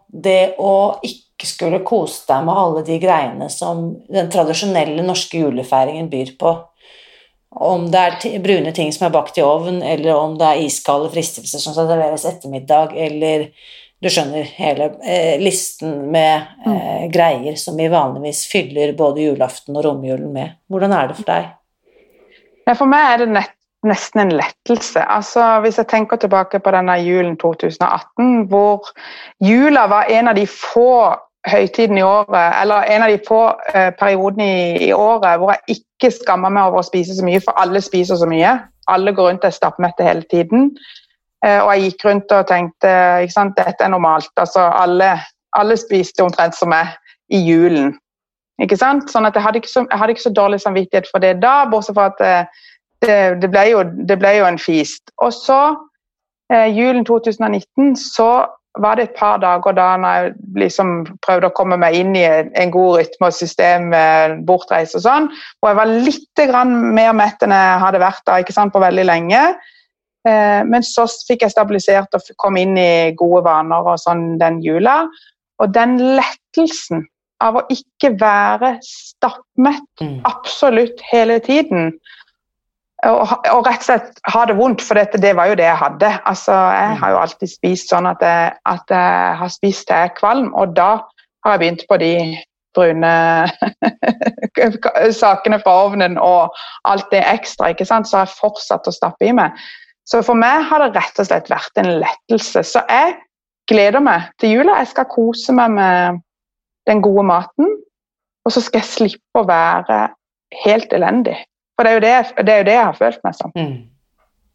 det 0.07 0.55
å 0.61 0.75
ikke 1.03 1.49
skulle 1.49 1.81
kose 1.83 2.23
deg 2.29 2.45
med 2.47 2.59
alle 2.61 2.83
de 2.87 2.99
greiene 3.01 3.49
som 3.51 3.89
den 4.07 4.29
tradisjonelle 4.31 5.03
norske 5.03 5.41
julefeiringen 5.41 6.07
byr 6.11 6.35
på? 6.39 6.53
Om 7.55 7.89
det 7.91 8.03
er 8.03 8.39
brune 8.43 8.71
ting 8.75 8.91
som 8.93 9.07
er 9.07 9.15
bakt 9.15 9.37
i 9.39 9.43
ovn, 9.43 9.81
eller 9.83 10.15
om 10.15 10.37
det 10.39 10.47
er 10.47 10.63
iskalde 10.65 11.11
fristelser 11.11 11.59
som 11.59 11.75
skal 11.75 11.89
serveres 11.91 12.27
ettermiddag, 12.27 12.95
eller 12.95 13.49
du 14.03 14.09
skjønner 14.11 14.47
hele 14.57 14.89
eh, 15.07 15.35
listen 15.41 16.11
med 16.11 16.65
eh, 16.67 17.05
greier 17.11 17.55
som 17.59 17.79
vi 17.79 17.87
vanligvis 17.91 18.43
fyller 18.51 18.91
både 18.97 19.23
julaften 19.23 19.75
og 19.75 19.87
romjulen 19.87 20.33
med. 20.35 20.57
Hvordan 20.71 20.95
er 20.95 21.09
det 21.09 21.19
for 21.19 21.31
deg? 21.31 21.53
For 22.73 22.89
meg 22.89 23.11
er 23.13 23.23
det 23.23 23.29
nett, 23.31 23.54
nesten 23.87 24.21
en 24.21 24.33
lettelse. 24.39 25.03
Altså, 25.11 25.59
hvis 25.63 25.77
jeg 25.77 25.87
tenker 25.91 26.19
tilbake 26.21 26.59
på 26.59 26.73
denne 26.75 26.97
julen 27.03 27.37
2018, 27.37 28.47
hvor 28.51 28.89
jula 29.43 29.87
var 29.91 30.11
en 30.11 30.31
av 30.31 30.35
de 30.35 30.47
få 30.47 31.13
høytidene 31.49 32.01
i 32.01 32.05
året, 32.05 32.55
eller 32.61 32.91
en 32.91 33.05
av 33.05 33.13
de 33.13 33.19
få 33.27 33.41
eh, 33.73 33.91
periodene 33.99 34.45
i, 34.45 34.87
i 34.89 34.93
året 34.93 35.39
hvor 35.39 35.53
jeg 35.53 35.77
ikke 35.77 36.11
skammer 36.15 36.53
meg 36.53 36.69
over 36.69 36.81
å 36.81 36.87
spise 36.87 37.17
så 37.17 37.25
mye, 37.25 37.41
for 37.43 37.57
alle 37.61 37.81
spiser 37.85 38.17
så 38.21 38.29
mye. 38.29 38.55
Alle 38.91 39.13
går 39.13 39.29
rundt 39.29 39.45
og 39.45 39.51
er 39.51 39.57
stappmette 39.57 40.05
hele 40.05 40.25
tiden. 40.31 40.71
Eh, 41.45 41.59
og 41.61 41.69
jeg 41.73 41.89
gikk 41.89 42.07
rundt 42.09 42.33
og 42.33 42.47
tenkte 42.49 42.95
ikke 43.25 43.37
sant, 43.37 43.59
dette 43.59 43.85
er 43.85 43.93
normalt. 43.93 44.31
Altså, 44.41 44.65
alle, 44.73 45.13
alle 45.57 45.77
spiste 45.77 46.25
omtrent 46.25 46.57
som 46.57 46.73
meg 46.73 46.95
i 47.33 47.41
julen. 47.45 47.93
Ikke 48.63 48.77
sant? 48.79 49.09
Sånn 49.11 49.27
at 49.27 49.35
jeg 49.35 49.43
hadde 49.43 49.59
ikke 49.59 49.71
så, 49.71 49.83
hadde 49.91 50.15
ikke 50.15 50.29
så 50.29 50.33
dårlig 50.35 50.61
samvittighet 50.63 51.09
for 51.11 51.23
det 51.23 51.35
da, 51.41 51.65
bortsett 51.69 51.97
fra 51.97 52.07
at 52.13 52.21
eh, 52.23 52.63
det, 53.07 53.41
det, 53.41 53.49
ble 53.53 53.65
jo, 53.71 53.81
det 54.09 54.19
ble 54.21 54.35
jo 54.39 54.45
en 54.49 54.59
feast. 54.61 55.09
Og 55.23 55.33
så, 55.35 55.61
eh, 56.53 56.69
julen 56.75 57.05
2019, 57.07 57.95
så 57.99 58.29
var 58.83 58.97
det 58.99 59.05
et 59.05 59.15
par 59.15 59.37
dager 59.39 59.71
da 59.71 59.93
jeg 59.95 60.33
liksom 60.59 61.05
prøvde 61.23 61.47
å 61.47 61.55
komme 61.55 61.77
meg 61.79 61.95
inn 61.95 62.15
i 62.19 62.25
en, 62.27 62.73
god 62.73 62.97
rytme 62.99 63.29
og 63.29 63.37
system 63.37 63.93
bortreise 64.43 64.97
og 64.99 65.05
sånn, 65.05 65.29
og 65.63 65.69
jeg 65.69 65.77
var 65.79 65.93
litt 65.93 66.41
grann 66.49 66.73
mer 66.97 67.13
mett 67.15 67.45
enn 67.45 67.55
jeg 67.55 67.79
hadde 67.85 68.03
vært 68.03 68.25
da, 68.27 68.41
ikke 68.43 68.57
sant, 68.57 68.73
på 68.75 68.83
veldig 68.83 69.07
lenge. 69.07 69.45
Eh, 70.25 70.61
men 70.65 70.85
så 70.85 71.05
fikk 71.27 71.45
jeg 71.45 71.53
stabilisert 71.53 72.17
og 72.17 72.35
kom 72.41 72.57
inn 72.57 72.77
i 72.79 73.13
gode 73.17 73.43
vaner 73.45 73.85
og 73.93 73.99
sånn 74.01 74.39
den 74.41 74.61
jula. 74.65 75.03
Og 75.61 75.73
den 75.75 75.99
lettelsen 76.17 77.05
av 77.43 77.59
å 77.59 77.65
ikke 77.71 78.15
være 78.19 78.77
stappmett 78.83 80.01
Mm. 80.01 80.21
absolutt 80.25 81.01
hele 81.11 81.39
tiden. 81.39 81.93
Og, 83.05 83.21
og 83.51 83.67
rett 83.67 83.83
og 83.83 83.85
slett 83.85 84.19
ha 84.33 84.41
det 84.49 84.55
vondt, 84.57 84.81
for 84.81 84.97
dette, 84.97 85.21
det 85.21 85.35
var 85.37 85.51
jo 85.51 85.57
det 85.59 85.67
jeg 85.67 85.77
hadde. 85.77 86.09
Altså, 86.25 86.55
jeg 86.55 86.97
har 87.01 87.13
jo 87.13 87.21
alltid 87.21 87.51
spist 87.51 87.93
sånn 87.93 88.09
at 88.09 88.23
jeg, 88.25 88.55
at 88.71 88.93
jeg 88.95 89.37
har 89.41 89.51
spist 89.53 89.85
til 89.85 89.99
jeg 89.99 90.09
er 90.09 90.17
kvalm, 90.17 90.49
og 90.57 90.73
da 90.77 90.89
har 91.45 91.55
jeg 91.55 91.61
begynt 91.61 91.85
på 91.89 91.99
de 92.01 92.13
brune 92.75 93.13
sakene 95.21 95.59
fra 95.61 95.75
ovnen 95.85 96.17
og 96.19 96.55
alt 96.89 97.07
det 97.13 97.23
ekstra, 97.29 97.71
ikke 97.71 97.87
sant? 97.87 98.09
så 98.09 98.19
har 98.19 98.27
jeg 98.27 98.39
fortsatt 98.39 98.89
å 98.89 98.95
stappe 98.95 99.29
i 99.29 99.35
meg. 99.35 99.55
Så 100.05 100.21
for 100.25 100.37
meg 100.37 100.67
har 100.69 100.83
det 100.83 100.93
rett 100.97 101.21
og 101.21 101.29
slett 101.29 101.49
vært 101.49 101.81
en 101.81 101.95
lettelse. 102.01 102.61
Så 102.67 102.83
jeg 102.89 103.15
gleder 103.69 104.03
meg 104.05 104.29
til 104.41 104.57
jula. 104.57 104.77
Jeg 104.81 104.91
skal 104.93 105.09
kose 105.09 105.55
meg 105.57 105.73
med 105.77 106.21
den 106.89 107.01
gode 107.01 107.25
maten, 107.25 107.71
og 108.45 108.53
så 108.53 108.61
skal 108.61 108.83
jeg 108.83 108.91
slippe 108.91 109.41
å 109.41 109.47
være 109.49 110.03
helt 110.65 110.93
elendig. 110.93 111.39
For 111.75 111.85
det 111.85 111.91
er 111.91 111.97
jo 111.97 112.03
det, 112.05 112.15
det, 112.45 112.53
er 112.53 112.57
jo 112.63 112.67
det 112.69 112.75
jeg 112.77 112.87
har 112.87 112.97
følt 112.97 113.21
meg 113.27 113.37
som. 113.37 113.51
Mm. 113.55 113.75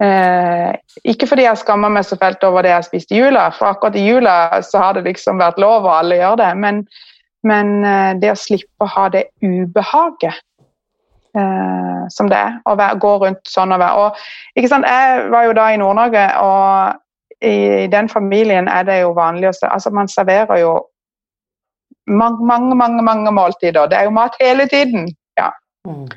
Eh, 0.00 0.70
ikke 1.12 1.28
fordi 1.28 1.44
jeg 1.44 1.60
skammer 1.60 1.92
meg 1.92 2.06
så 2.08 2.16
fælt 2.20 2.44
over 2.48 2.64
det 2.64 2.72
jeg 2.72 2.78
har 2.78 2.86
spist 2.86 3.10
i 3.12 3.18
jula, 3.20 3.50
for 3.52 3.68
akkurat 3.68 3.98
i 4.00 4.04
jula 4.06 4.36
så 4.64 4.80
har 4.80 4.96
det 4.96 5.04
liksom 5.04 5.42
vært 5.42 5.60
lov, 5.60 5.84
og 5.84 5.98
alle 5.98 6.16
gjør 6.20 6.38
det. 6.40 6.52
Men, 6.62 6.86
men 7.44 7.74
eh, 7.84 8.12
det 8.22 8.32
å 8.32 8.38
slippe 8.38 8.86
å 8.86 8.92
ha 8.94 9.08
det 9.12 9.26
ubehaget 9.44 10.40
eh, 11.36 12.06
som 12.08 12.32
det 12.32 12.38
er, 12.38 12.56
å 12.64 12.76
være, 12.80 13.00
gå 13.02 13.12
rundt 13.26 13.52
sånn 13.52 13.76
og 13.76 13.82
være 13.82 14.06
og, 14.06 14.24
ikke 14.56 14.72
sant, 14.72 14.88
Jeg 14.88 15.28
var 15.34 15.50
jo 15.50 15.58
da 15.60 15.68
i 15.68 15.78
Nord-Norge, 15.82 16.24
og 16.40 17.44
i 17.44 17.86
den 17.92 18.08
familien 18.08 18.68
er 18.68 18.88
det 18.88 18.98
jo 19.00 19.14
vanlig 19.16 19.48
å 19.48 19.54
se 19.56 19.68
altså 19.68 19.88
Man 19.96 20.10
serverer 20.12 20.58
jo 20.60 20.74
mange, 22.10 22.44
mange, 22.44 22.74
mange, 22.76 23.02
mange 23.02 23.30
måltider. 23.32 23.86
Det 23.88 23.96
er 23.96 24.08
jo 24.08 24.16
mat 24.16 24.34
hele 24.40 24.66
tiden. 24.68 25.06
Ja. 25.38 25.48
Mm. 25.86 26.08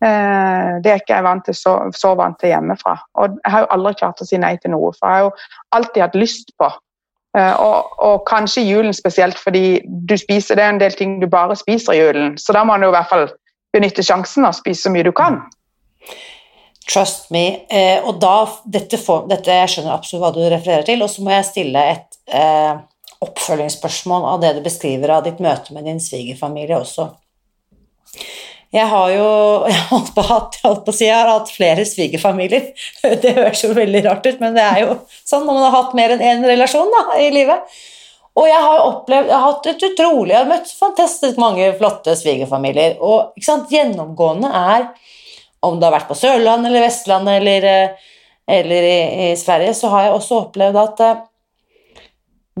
Eh, 0.00 0.68
det 0.80 0.92
er 0.92 1.02
ikke 1.02 1.16
jeg 1.18 1.26
vant 1.26 1.44
til, 1.44 1.56
så, 1.56 1.74
så 1.96 2.14
vant 2.16 2.38
til 2.40 2.54
hjemmefra. 2.54 2.96
Og 3.20 3.36
jeg 3.36 3.52
har 3.52 3.66
jo 3.66 3.72
aldri 3.76 3.96
klart 4.00 4.22
å 4.22 4.28
si 4.28 4.40
nei 4.40 4.54
til 4.60 4.72
noe, 4.74 4.94
for 4.96 5.06
jeg 5.06 5.18
har 5.18 5.26
jo 5.26 5.34
alltid 5.76 6.04
hatt 6.06 6.18
lyst 6.18 6.54
på. 6.60 6.70
Eh, 7.38 7.54
og, 7.62 7.92
og 8.02 8.24
kanskje 8.28 8.64
julen 8.66 8.96
spesielt, 8.96 9.38
fordi 9.38 9.80
du 9.84 10.16
spiser, 10.18 10.56
det 10.56 10.66
er 10.66 10.74
en 10.74 10.82
del 10.82 10.96
ting 10.98 11.18
du 11.20 11.28
bare 11.30 11.58
spiser 11.58 11.94
i 11.94 12.00
julen. 12.00 12.36
Så 12.40 12.56
da 12.56 12.64
må 12.66 12.78
du 12.80 12.88
i 12.88 12.94
hvert 12.94 13.12
fall 13.12 13.28
benytte 13.74 14.04
sjansen 14.06 14.48
og 14.48 14.56
spise 14.56 14.88
så 14.88 14.94
mye 14.94 15.06
du 15.06 15.12
kan. 15.14 15.42
Trust 16.90 17.28
me. 17.34 17.44
Eh, 17.70 18.00
og 18.02 18.18
da, 18.22 18.48
dette, 18.64 18.98
får, 18.98 19.28
dette, 19.30 19.52
Jeg 19.62 19.74
skjønner 19.74 19.94
absolutt 19.94 20.24
hva 20.24 20.32
du 20.34 20.42
refererer 20.48 20.86
til, 20.88 21.04
og 21.04 21.12
så 21.12 21.22
må 21.22 21.36
jeg 21.36 21.50
stille 21.52 21.84
et 21.92 22.20
eh, 22.34 22.80
oppfølgingsspørsmål 23.20 24.26
av 24.32 24.40
det 24.42 24.56
du 24.56 24.62
beskriver 24.64 25.12
av 25.18 25.26
ditt 25.28 25.42
møte 25.44 25.76
med 25.76 25.86
din 25.86 26.00
svigerfamilie 26.02 26.80
også. 26.80 27.10
Jeg 28.70 28.86
har 28.86 29.12
jo 29.12 29.28
jeg 29.70 29.86
holdt 29.90 30.10
på, 30.14 30.24
holdt 30.30 30.58
på 30.86 30.92
å 30.92 30.96
si 30.96 31.06
jeg 31.08 31.16
har 31.16 31.30
hatt 31.30 31.52
flere 31.52 31.86
svigerfamilier. 31.88 32.70
Det 33.22 33.36
høres 33.38 33.64
jo 33.64 33.72
veldig 33.76 34.04
rart 34.06 34.26
ut, 34.28 34.42
men 34.42 34.54
det 34.56 34.66
er 34.66 34.84
jo 34.84 34.98
sånn 35.26 35.46
når 35.46 35.56
man 35.56 35.66
har 35.66 35.78
hatt 35.78 35.96
mer 35.98 36.14
enn 36.14 36.26
én 36.32 36.46
relasjon 36.46 36.92
da, 36.94 37.06
i 37.22 37.30
livet. 37.34 37.80
Og 38.38 38.46
jeg 38.46 38.60
har 38.62 38.84
opplevd, 38.86 39.28
jeg 39.28 39.36
har 39.36 39.48
hatt 39.48 39.66
et 39.72 39.86
utrolig, 39.88 40.32
jeg 40.32 40.38
har 40.38 40.48
møtt 40.48 40.70
fantastisk 40.78 41.40
mange 41.42 41.66
flotte 41.80 42.14
svigerfamilier. 42.16 42.94
Og 43.02 43.34
ikke 43.34 43.48
sant, 43.48 43.72
gjennomgående 43.74 44.52
er, 44.54 44.86
om 45.66 45.80
det 45.80 45.88
har 45.88 45.96
vært 45.98 46.08
på 46.08 46.16
Sørlandet 46.16 46.70
eller 46.70 46.86
Vestlandet 46.86 47.40
eller, 47.40 47.66
eh, 47.68 48.12
eller 48.60 48.86
i, 48.86 49.00
i 49.26 49.32
Sverige, 49.36 49.74
så 49.76 49.90
har 49.92 50.06
jeg 50.06 50.14
også 50.14 50.38
opplevd 50.46 50.78
at 50.80 51.02
eh, 51.04 51.18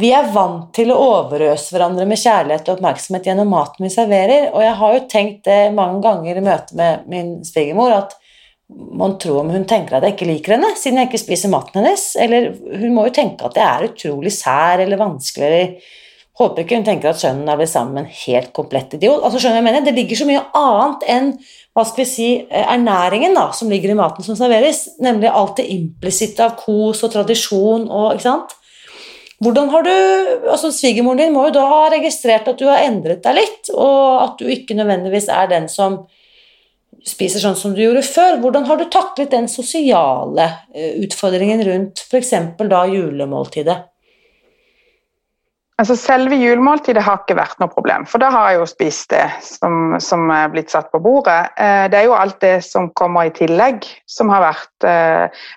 vi 0.00 0.10
er 0.16 0.30
vant 0.34 0.70
til 0.76 0.90
å 0.92 0.98
overøse 1.00 1.74
hverandre 1.74 2.06
med 2.08 2.20
kjærlighet 2.20 2.68
og 2.68 2.78
oppmerksomhet 2.78 3.28
gjennom 3.28 3.52
maten 3.52 3.86
vi 3.86 3.92
serverer, 3.92 4.48
og 4.54 4.64
jeg 4.64 4.74
har 4.80 4.96
jo 4.96 5.06
tenkt 5.12 5.46
det 5.48 5.60
mange 5.76 6.02
ganger 6.04 6.40
i 6.40 6.44
møte 6.44 6.76
med 6.78 7.06
min 7.10 7.38
svigermor 7.46 7.94
at 7.96 8.16
man 8.70 9.16
tror 9.18 9.40
om 9.40 9.50
hun 9.50 9.64
tenker 9.68 9.96
at 9.96 10.04
jeg 10.06 10.14
ikke 10.14 10.28
liker 10.28 10.54
henne, 10.54 10.74
siden 10.78 11.00
jeg 11.00 11.10
ikke 11.10 11.22
spiser 11.24 11.50
maten 11.50 11.80
hennes, 11.80 12.04
eller 12.22 12.52
hun 12.54 12.94
må 12.94 13.08
jo 13.08 13.16
tenke 13.16 13.48
at 13.48 13.58
jeg 13.58 13.66
er 13.66 13.88
utrolig 13.88 14.32
sær 14.34 14.82
eller 14.84 15.00
vanskelig, 15.00 15.48
eller 15.48 15.96
håper 16.40 16.64
ikke 16.64 16.78
hun 16.78 16.86
tenker 16.86 17.10
at 17.10 17.20
sønnen 17.20 17.50
har 17.50 17.58
blitt 17.60 17.72
sammen 17.72 17.98
med 17.98 18.06
en 18.06 18.20
helt 18.22 18.52
komplett 18.56 18.94
idiot. 18.96 19.24
Altså 19.26 19.42
skjønner 19.42 19.60
jeg 19.60 19.66
mener, 19.66 19.84
Det 19.84 19.96
ligger 19.96 20.20
så 20.20 20.28
mye 20.28 20.44
annet 20.56 21.04
enn 21.12 21.32
hva 21.76 21.84
skal 21.86 22.02
vi 22.02 22.08
si, 22.08 22.28
ernæringen 22.50 23.36
da, 23.36 23.50
som 23.54 23.70
ligger 23.70 23.92
i 23.92 23.98
maten 23.98 24.26
som 24.26 24.38
serveres, 24.38 24.86
nemlig 25.02 25.30
alt 25.30 25.58
det 25.60 25.68
implisitte 25.74 26.46
av 26.46 26.56
kos 26.58 27.04
og 27.06 27.12
tradisjon 27.12 27.86
og 27.90 28.14
ikke 28.14 28.26
sant? 28.26 28.56
Hvordan 29.40 29.70
har 29.72 29.84
du, 29.86 29.92
altså 30.52 30.68
Svigermoren 30.74 31.22
din 31.22 31.32
må 31.32 31.46
jo 31.46 31.54
da 31.56 31.62
ha 31.64 31.84
registrert 31.94 32.48
at 32.50 32.58
du 32.60 32.66
har 32.68 32.84
endret 32.84 33.22
deg 33.24 33.38
litt, 33.38 33.70
og 33.72 34.24
at 34.26 34.34
du 34.40 34.50
ikke 34.52 34.76
nødvendigvis 34.76 35.30
er 35.32 35.48
den 35.48 35.68
som 35.72 36.02
spiser 37.08 37.40
sånn 37.40 37.56
som 37.56 37.72
du 37.72 37.80
gjorde 37.80 38.02
før. 38.04 38.36
Hvordan 38.42 38.66
har 38.68 38.76
du 38.76 38.84
taklet 38.92 39.32
den 39.32 39.48
sosiale 39.48 40.50
utfordringen 41.00 41.64
rundt 41.64 42.04
f.eks. 42.04 42.34
da 42.60 42.82
julemåltidet? 42.92 43.78
Altså 45.80 45.94
Selve 45.96 46.36
julemåltidet 46.36 47.00
har 47.06 47.22
ikke 47.22 47.38
vært 47.38 47.60
noe 47.62 47.70
problem, 47.72 48.02
for 48.04 48.20
da 48.20 48.28
har 48.34 48.50
jeg 48.50 48.58
jo 48.58 48.66
spist 48.68 49.12
det 49.14 49.22
som, 49.40 49.94
som 50.02 50.26
er 50.34 50.50
blitt 50.52 50.72
satt 50.72 50.90
på 50.92 51.00
bordet. 51.00 51.38
Det 51.56 51.96
er 51.96 52.04
jo 52.04 52.16
alt 52.18 52.36
det 52.44 52.58
som 52.66 52.90
kommer 52.98 53.30
i 53.30 53.32
tillegg, 53.32 53.86
som 54.04 54.28
har 54.28 54.44
vært 54.44 54.88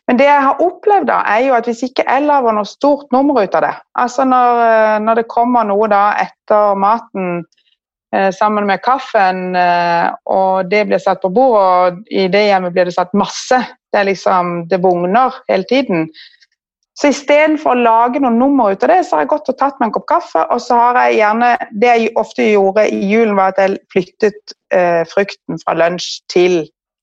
Men 0.07 0.21
det 0.21 0.29
jeg 0.29 0.45
har 0.45 0.61
opplevd, 0.63 1.09
da, 1.11 1.17
er 1.27 1.49
jo 1.49 1.57
at 1.57 1.67
hvis 1.67 1.83
ikke 1.89 2.05
jeg 2.07 2.23
lager 2.23 2.55
noe 2.55 2.69
stort 2.69 3.11
nummer 3.11 3.41
ut 3.41 3.57
av 3.59 3.65
det 3.65 3.73
Altså 3.99 4.23
når, 4.29 4.63
når 5.03 5.19
det 5.19 5.31
kommer 5.33 5.67
noe 5.67 5.91
da 5.91 6.05
etter 6.23 6.79
maten 6.79 7.43
sammen 8.31 8.69
med 8.69 8.79
kaffen, 8.85 9.57
og 9.57 10.69
det 10.69 10.85
blir 10.87 11.01
satt 11.01 11.19
på 11.23 11.33
bordet, 11.33 11.97
og 11.97 12.13
i 12.13 12.29
det 12.31 12.45
hjemmet 12.45 12.75
blir 12.75 12.87
det 12.87 12.95
satt 12.95 13.11
masse 13.17 13.57
Det 13.91 13.99
er 13.99 14.07
liksom, 14.07 14.69
det 14.69 14.79
bugner 14.81 15.35
hele 15.49 15.67
tiden. 15.67 16.07
Så 16.93 17.09
istedenfor 17.09 17.73
å 17.73 17.81
lage 17.81 18.19
noe 18.21 18.29
nummer 18.31 18.71
ut 18.75 18.83
av 18.85 18.91
det, 18.91 18.99
så 19.07 19.15
har 19.17 19.23
jeg 19.23 19.31
gått 19.31 19.47
og 19.49 19.57
tatt 19.57 19.79
meg 19.81 19.87
en 19.89 19.93
kopp 19.95 20.05
kaffe. 20.11 20.43
Og 20.53 20.59
så 20.61 20.77
har 20.77 20.99
jeg 21.07 21.17
gjerne 21.23 21.57
Det 21.81 21.89
jeg 21.89 22.11
ofte 22.21 22.45
gjorde 22.51 22.83
i 22.93 22.99
julen, 23.09 23.35
var 23.39 23.53
at 23.55 23.61
jeg 23.63 23.79
flyttet 23.93 24.53
eh, 24.73 25.01
frukten 25.09 25.57
fra 25.65 25.73
lunsj 25.73 26.21
til 26.29 26.59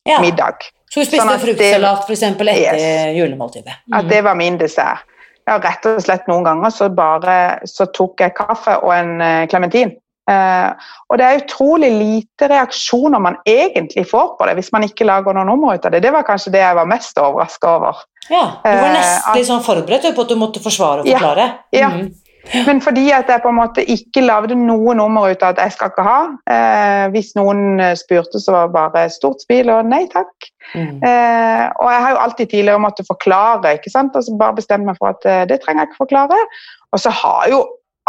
Ja. 0.07 0.21
middag. 0.23 0.63
Så 0.91 1.01
du 1.01 1.07
spiste 1.07 1.21
Sånn 1.23 1.35
at 1.35 1.43
fruktsalat 1.43 2.07
f.eks. 2.07 2.23
etter 2.23 2.47
Yes. 2.57 3.17
julemåltidet? 3.19 3.75
At 3.93 4.09
det 4.09 4.23
var 4.25 4.35
min 4.35 4.57
dessert. 4.59 5.03
Ja, 5.47 5.59
rett 5.59 5.87
og 5.87 6.01
slett 6.03 6.27
noen 6.29 6.45
ganger 6.45 6.71
så 6.71 6.89
bare 6.95 7.61
så 7.67 7.87
tok 7.93 8.21
jeg 8.21 8.35
kaffe 8.35 8.77
og 8.85 8.93
en 8.95 9.21
eh, 9.21 9.47
klementin. 9.47 9.97
Eh, 10.31 10.89
og 11.11 11.19
det 11.19 11.27
er 11.27 11.41
utrolig 11.43 11.91
lite 11.97 12.49
reaksjoner 12.53 13.23
man 13.23 13.37
egentlig 13.49 14.07
får 14.11 14.37
på 14.39 14.47
det 14.49 14.55
hvis 14.61 14.73
man 14.77 14.87
ikke 14.87 15.09
lager 15.09 15.35
noe 15.37 15.49
nummer 15.49 15.75
ut 15.75 15.87
av 15.89 15.95
det. 15.97 16.03
Det 16.07 16.13
var 16.15 16.27
kanskje 16.29 16.53
det 16.55 16.63
jeg 16.63 16.79
var 16.79 16.87
mest 16.91 17.19
overraska 17.19 17.77
over. 17.81 18.03
Ja, 18.31 18.45
Du 18.63 18.69
var 18.71 18.89
Eh, 18.91 18.95
nesten 18.95 19.35
litt 19.41 19.49
sånn 19.51 19.65
forberedt 19.67 20.11
på 20.15 20.23
at 20.27 20.29
du 20.29 20.37
måtte 20.39 20.63
forsvare 20.63 21.01
og 21.03 21.07
Ja, 21.11 21.19
forklare? 21.19 21.53
ja. 21.73 21.89
Mhm. 21.89 22.11
Men 22.67 22.81
fordi 22.81 23.11
at 23.13 23.29
jeg 23.29 23.43
på 23.43 23.51
en 23.51 23.55
måte 23.59 23.83
ikke 23.85 24.23
lagde 24.25 24.55
noe 24.57 24.95
nummer 24.97 25.29
ut 25.31 25.43
av 25.43 25.51
at 25.51 25.59
jeg 25.61 25.73
skal 25.73 25.91
ikke 25.91 26.03
ha. 26.07 26.21
Eh, 26.51 27.09
hvis 27.13 27.35
noen 27.37 27.79
eh, 27.81 27.93
spurte, 27.95 28.41
så 28.41 28.55
var 28.55 28.67
det 28.67 28.73
bare 28.75 29.11
stort 29.13 29.43
smil 29.45 29.69
og 29.71 29.85
nei 29.87 30.07
takk. 30.09 30.49
Mm. 30.75 31.03
Eh, 31.05 31.67
og 31.79 31.91
jeg 31.93 32.01
har 32.01 32.11
jo 32.15 32.23
alltid 32.25 32.51
tidligere 32.51 32.81
måttet 32.81 33.07
forklare, 33.07 33.75
ikke 33.77 33.91
sant? 33.93 34.17
og 34.17 34.25
så 34.25 34.39
bare 34.41 34.57
bestemte 34.57 34.87
meg 34.89 34.97
for 34.99 35.13
at 35.13 35.27
eh, 35.29 35.45
det 35.53 35.61
trenger 35.61 35.85
jeg 35.85 35.91
ikke 35.93 36.03
forklare. 36.07 36.39
Og 36.93 36.99
så 37.05 37.11
har 37.11 37.45
jo 37.53 37.61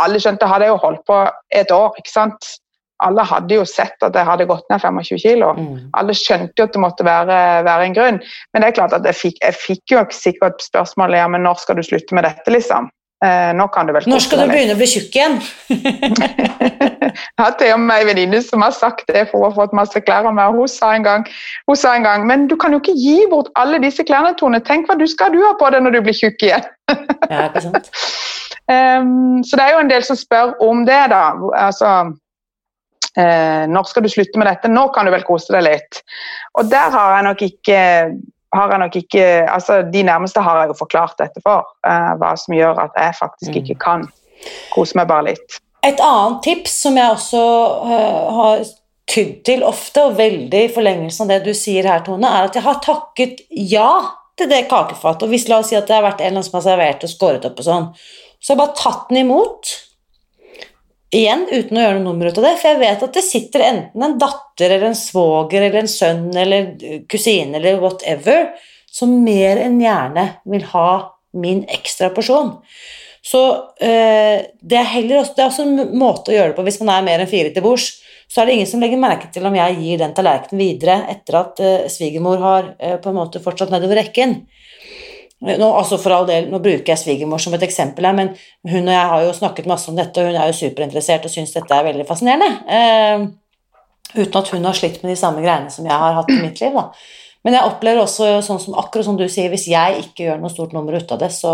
alle 0.03 0.21
skjønte, 0.21 0.49
hadde 0.49 0.67
jeg 0.67 0.75
jo 0.75 0.81
holdt 0.83 1.05
på 1.09 1.21
et 1.61 1.73
år, 1.75 1.95
ikke 1.99 2.13
sant. 2.13 2.51
Alle 3.01 3.25
hadde 3.25 3.57
jo 3.57 3.65
sett 3.65 4.03
at 4.05 4.15
jeg 4.17 4.27
hadde 4.27 4.45
gått 4.49 4.67
ned 4.69 4.81
25 4.83 5.21
kilo. 5.23 5.51
Mm. 5.57 5.75
Alle 5.97 6.13
skjønte 6.17 6.61
jo 6.61 6.67
at 6.67 6.75
det 6.75 6.81
måtte 6.83 7.05
være, 7.05 7.37
være 7.65 7.87
en 7.87 7.97
grunn. 7.97 8.19
Men 8.53 8.61
det 8.61 8.69
er 8.69 8.77
klart 8.77 8.93
at 8.97 9.07
jeg 9.09 9.17
fikk, 9.17 9.39
jeg 9.41 9.57
fikk 9.57 9.95
jo 9.95 10.03
sikkert 10.13 10.61
spørsmålet 10.61 11.23
ja, 11.23 11.29
men 11.31 11.41
når 11.47 11.63
skal 11.63 11.79
du 11.79 11.85
slutte 11.85 12.17
med 12.17 12.27
dette, 12.29 12.53
liksom. 12.53 12.91
Eh, 13.21 13.51
nå 13.53 13.67
kan 13.69 13.85
du 13.85 13.93
vel 13.93 14.05
Når 14.09 14.23
skal 14.25 14.39
du 14.41 14.49
begynne 14.49 14.73
å 14.73 14.79
bli 14.79 14.87
tjukk 14.89 15.13
igjen? 15.13 15.35
Jeg 17.11 17.43
har 17.43 17.53
til 17.59 17.73
og 17.75 17.81
med 17.83 18.01
ei 18.01 18.05
venninne 18.07 18.39
som 18.41 18.63
har 18.65 18.73
sagt 18.73 19.03
det, 19.11 19.27
for 19.29 19.41
hun 19.41 19.49
har 19.49 19.57
fått 19.59 19.75
masse 19.77 20.01
klær 20.05 20.25
av 20.29 20.33
meg. 20.33 20.55
Hun 20.57 20.69
sa, 20.71 20.93
en 20.95 21.05
gang, 21.05 21.25
hun 21.69 21.77
sa 21.77 21.93
en 21.97 22.05
gang 22.05 22.25
Men 22.29 22.47
du 22.49 22.55
kan 22.57 22.73
jo 22.73 22.79
ikke 22.81 22.95
gi 22.97 23.27
bort 23.29 23.51
alle 23.61 23.81
disse 23.83 24.05
klærne, 24.07 24.33
Tone. 24.39 24.61
Tenk 24.65 24.89
hva 24.89 24.97
du 24.97 25.05
skal 25.09 25.33
du 25.35 25.41
ha 25.43 25.53
på 25.59 25.69
deg 25.73 25.85
når 25.85 25.97
du 25.97 26.01
blir 26.07 26.17
tjukk 26.17 26.47
igjen. 26.47 26.65
Ja, 27.29 27.49
ikke 27.49 27.65
sant? 27.67 27.91
Ehm, 28.71 29.43
så 29.43 29.57
det 29.57 29.65
er 29.65 29.75
jo 29.75 29.83
en 29.83 29.91
del 29.91 30.03
som 30.05 30.19
spør 30.19 30.55
om 30.63 30.83
det, 30.87 30.99
da. 31.11 31.23
Altså 31.59 31.93
uh, 32.11 33.63
Når 33.71 33.89
skal 33.89 34.05
du 34.05 34.11
slutte 34.11 34.39
med 34.39 34.47
dette? 34.49 34.71
Nå 34.71 34.87
kan 34.95 35.07
du 35.07 35.13
vel 35.13 35.25
kose 35.27 35.53
deg 35.55 35.65
litt. 35.67 36.03
Og 36.59 36.69
der 36.71 36.93
har 36.93 37.17
jeg 37.17 37.27
nok 37.29 37.47
ikke 37.47 37.81
har 38.51 38.73
jeg 38.73 38.79
nok 38.81 38.95
ikke, 38.99 39.25
altså 39.47 39.77
De 39.87 40.03
nærmeste 40.03 40.41
har 40.43 40.57
jeg 40.59 40.73
jo 40.73 40.79
forklart 40.81 41.15
dette 41.21 41.39
for, 41.43 41.67
uh, 41.87 42.13
hva 42.19 42.33
som 42.39 42.55
gjør 42.55 42.83
at 42.83 42.97
jeg 42.99 43.19
faktisk 43.19 43.59
ikke 43.61 43.77
kan 43.79 44.07
kose 44.73 44.97
meg 44.99 45.07
bare 45.07 45.29
litt. 45.31 45.61
Et 45.87 46.01
annet 46.03 46.41
tips 46.45 46.73
som 46.83 46.97
jeg 46.99 47.13
også 47.15 47.43
uh, 47.87 48.25
har 48.37 48.65
tydd 49.11 49.37
til 49.47 49.63
ofte, 49.67 50.03
og 50.03 50.17
veldig 50.19 50.65
i 50.65 50.71
forlengelsen 50.71 51.25
av 51.25 51.31
det 51.31 51.39
du 51.47 51.55
sier 51.57 51.87
her, 51.87 52.03
Tone, 52.05 52.27
er 52.27 52.49
at 52.49 52.57
jeg 52.57 52.65
har 52.65 52.83
takket 52.83 53.41
ja 53.49 53.91
til 54.39 54.51
det 54.51 54.65
kakefatet, 54.71 55.25
og 55.25 55.31
hvis 55.31 55.47
la 55.49 55.61
oss 55.61 55.71
si 55.71 55.77
at 55.77 55.87
det 55.87 55.97
har 55.97 56.05
vært 56.05 56.23
en 56.25 56.39
som 56.43 56.59
har 56.59 56.65
servert 56.65 57.03
og 57.05 57.11
skåret 57.11 57.47
opp 57.47 57.59
og 57.59 57.67
sånn, 57.67 57.87
så 58.41 58.51
jeg 58.51 58.57
har 58.57 58.65
bare 58.65 58.77
tatt 58.79 59.09
den 59.11 59.21
imot. 59.21 59.71
Igjen 61.13 61.43
uten 61.51 61.77
å 61.77 61.81
gjøre 61.83 61.97
noe 61.99 62.05
nummer 62.07 62.31
ut 62.31 62.37
av 62.39 62.45
det, 62.47 62.53
for 62.61 62.71
jeg 62.71 62.81
vet 62.81 63.05
at 63.05 63.17
det 63.17 63.23
sitter 63.27 63.65
enten 63.67 64.05
en 64.05 64.17
datter 64.19 64.71
eller 64.71 64.89
en 64.89 64.97
svoger 64.97 65.65
eller 65.67 65.83
en 65.83 65.91
sønn 65.91 66.29
eller 66.39 66.71
kusine 67.11 67.59
eller 67.59 67.81
whatever 67.83 68.47
som 68.91 69.13
mer 69.23 69.59
enn 69.59 69.79
gjerne 69.81 70.25
vil 70.51 70.63
ha 70.71 70.91
min 71.37 71.63
ekstra 71.71 72.09
porsjon. 72.15 72.55
Så 73.21 73.41
øh, 73.53 74.37
det, 74.61 74.77
er 74.77 75.19
også, 75.19 75.35
det 75.35 75.43
er 75.43 75.49
også 75.49 75.65
en 75.67 75.97
måte 75.99 76.33
å 76.33 76.35
gjøre 76.35 76.51
det 76.51 76.57
på 76.57 76.65
hvis 76.65 76.79
man 76.81 76.95
er 76.95 77.05
mer 77.05 77.23
enn 77.23 77.29
fire 77.29 77.51
til 77.53 77.65
bords. 77.65 77.91
Så 78.31 78.41
er 78.41 78.47
det 78.47 78.55
ingen 78.55 78.69
som 78.69 78.81
legger 78.81 78.99
merke 78.99 79.27
til 79.33 79.45
om 79.45 79.55
jeg 79.55 79.77
gir 79.81 79.99
den 79.99 80.15
tallerkenen 80.15 80.61
videre 80.63 80.97
etter 81.11 81.37
at 81.41 81.61
øh, 81.61 81.87
svigermor 81.91 82.41
har 82.41 82.71
øh, 82.73 82.97
på 83.03 83.11
en 83.11 83.19
måte 83.19 83.43
fortsatt 83.43 83.73
nedover 83.73 83.99
rekken. 83.99 84.39
Nå, 85.41 85.67
altså 85.73 85.97
for 85.97 86.13
all 86.13 86.27
del, 86.29 86.51
nå 86.51 86.59
bruker 86.61 86.91
jeg 86.93 87.01
svigermor 87.01 87.41
som 87.41 87.55
et 87.57 87.63
eksempel 87.65 88.05
her, 88.05 88.13
men 88.13 88.27
hun 88.69 88.83
og 88.83 88.93
jeg 88.93 89.07
har 89.11 89.23
jo 89.25 89.31
snakket 89.33 89.69
masse 89.71 89.89
om 89.89 89.97
dette, 89.97 90.21
og 90.21 90.29
hun 90.29 90.37
er 90.37 90.51
jo 90.51 90.57
superinteressert 90.59 91.25
og 91.25 91.33
syns 91.33 91.55
dette 91.55 91.73
er 91.77 91.87
veldig 91.87 92.05
fascinerende. 92.05 92.51
uten 94.13 94.37
at 94.37 94.51
hun 94.53 94.67
har 94.67 94.77
slitt 94.77 95.01
med 95.01 95.13
de 95.13 95.17
samme 95.17 95.41
greiene 95.41 95.71
som 95.73 95.87
jeg 95.87 95.97
har 96.03 96.13
hatt 96.19 96.29
i 96.29 96.41
mitt 96.43 96.61
liv. 96.61 96.77
da. 96.77 96.91
Men 97.41 97.57
jeg 97.57 97.71
opplever 97.71 98.03
også, 98.03 98.27
sånn 98.45 98.59
som, 98.61 98.77
akkurat 98.77 99.07
som 99.07 99.17
du 99.17 99.25
sier, 99.25 99.49
hvis 99.49 99.65
jeg 99.71 100.03
ikke 100.03 100.27
gjør 100.27 100.41
noe 100.43 100.53
stort 100.53 100.75
nummer 100.77 100.93
ut 100.93 101.13
av 101.15 101.23
det, 101.23 101.31
så 101.33 101.53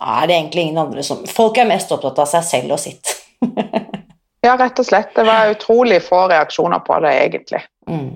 er 0.00 0.28
det 0.28 0.36
egentlig 0.36 0.66
ingen 0.66 0.82
andre 0.82 1.04
som 1.06 1.24
Folk 1.28 1.56
er 1.60 1.68
mest 1.68 1.92
opptatt 1.92 2.20
av 2.20 2.28
seg 2.28 2.44
selv 2.44 2.76
og 2.76 2.82
sitt. 2.82 3.14
ja, 4.44 4.52
rett 4.52 4.82
og 4.82 4.86
slett. 4.86 5.14
Det 5.16 5.24
var 5.24 5.54
utrolig 5.54 6.02
få 6.04 6.26
reaksjoner 6.28 6.84
på 6.84 7.00
det, 7.06 7.14
egentlig. 7.24 7.62
Mm. 7.88 8.10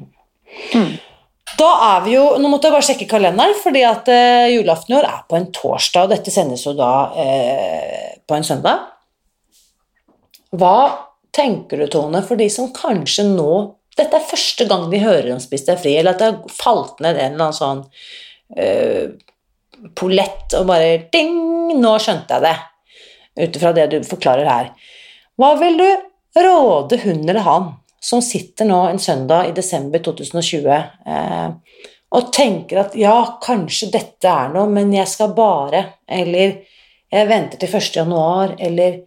Mm. 0.74 0.92
Da 1.58 1.70
er 1.94 2.02
vi 2.06 2.14
jo 2.16 2.24
Nå 2.40 2.50
måtte 2.50 2.68
jeg 2.68 2.74
bare 2.74 2.86
sjekke 2.86 3.08
kalenderen, 3.10 3.56
fordi 3.62 3.84
at 3.86 4.08
eh, 4.12 4.50
julaften 4.54 4.94
i 4.94 4.98
år 4.98 5.08
er 5.08 5.22
på 5.28 5.38
en 5.38 5.50
torsdag, 5.54 6.06
og 6.06 6.14
dette 6.14 6.34
sendes 6.34 6.64
jo 6.66 6.74
da 6.78 6.92
eh, 7.20 8.14
på 8.26 8.36
en 8.36 8.46
søndag. 8.46 8.88
Hva 10.54 10.76
tenker 11.34 11.80
du, 11.82 11.86
Tone, 11.90 12.22
for 12.26 12.40
de 12.40 12.48
som 12.52 12.72
kanskje 12.74 13.26
nå 13.32 13.54
Dette 13.94 14.18
er 14.18 14.26
første 14.26 14.64
gang 14.66 14.88
de 14.90 14.98
hører 14.98 15.28
om 15.30 15.38
Spis 15.38 15.62
deg 15.68 15.78
fri, 15.78 15.92
eller 16.00 16.16
at 16.16 16.22
det 16.22 16.30
har 16.32 16.54
falt 16.56 16.98
ned 17.04 17.14
en 17.14 17.36
eller 17.36 17.44
annen 17.44 17.54
sånn 17.54 17.82
eh, 18.58 19.12
polett 19.94 20.56
og 20.58 20.66
bare 20.66 20.96
ding, 21.14 21.36
nå 21.78 21.92
skjønte 22.02 22.34
jeg 22.34 22.42
det. 22.42 22.56
Ut 23.38 23.58
ifra 23.60 23.70
det 23.76 23.84
du 23.92 23.96
forklarer 24.08 24.50
her. 24.50 24.72
Hva 25.38 25.52
vil 25.60 25.78
du 25.78 25.86
råde 26.42 26.98
hun 27.04 27.22
eller 27.22 27.46
han 27.46 27.70
som 28.04 28.22
sitter 28.22 28.68
nå 28.68 28.82
en 28.88 29.00
søndag 29.00 29.48
i 29.48 29.56
desember 29.56 30.02
2020 30.04 30.70
eh, 30.70 31.80
og 32.14 32.30
tenker 32.36 32.82
at 32.82 32.96
ja, 32.98 33.16
kanskje 33.42 33.88
dette 33.94 34.28
er 34.30 34.52
noe, 34.52 34.68
men 34.70 34.92
jeg 34.94 35.08
skal 35.10 35.32
bare 35.34 35.80
Eller 36.06 36.60
jeg 37.14 37.28
venter 37.28 37.58
til 37.58 37.70
1. 37.70 37.88
januar, 37.94 38.56
eller 38.58 39.00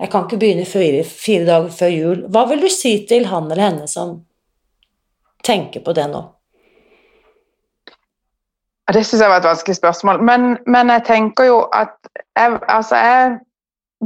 jeg 0.00 0.08
kan 0.10 0.24
ikke 0.24 0.38
begynne 0.40 0.64
fire, 0.64 1.02
fire 1.04 1.44
dager 1.44 1.72
før 1.76 1.90
jul. 1.92 2.20
Hva 2.32 2.46
vil 2.48 2.62
du 2.64 2.70
si 2.72 2.94
til 3.08 3.26
han 3.28 3.50
eller 3.50 3.66
henne 3.66 3.88
som 3.90 4.14
tenker 5.44 5.84
på 5.84 5.92
det 5.96 6.06
nå? 6.08 6.22
Det 8.90 9.02
syns 9.04 9.20
jeg 9.22 9.30
var 9.30 9.42
et 9.42 9.50
vanskelig 9.50 9.76
spørsmål. 9.76 10.22
Men, 10.24 10.46
men, 10.66 10.90
jeg 10.96 11.04
tenker 11.06 11.50
jo 11.50 11.58
at 11.76 11.92
jeg, 12.16 12.56
altså 12.64 12.96
jeg 12.96 13.36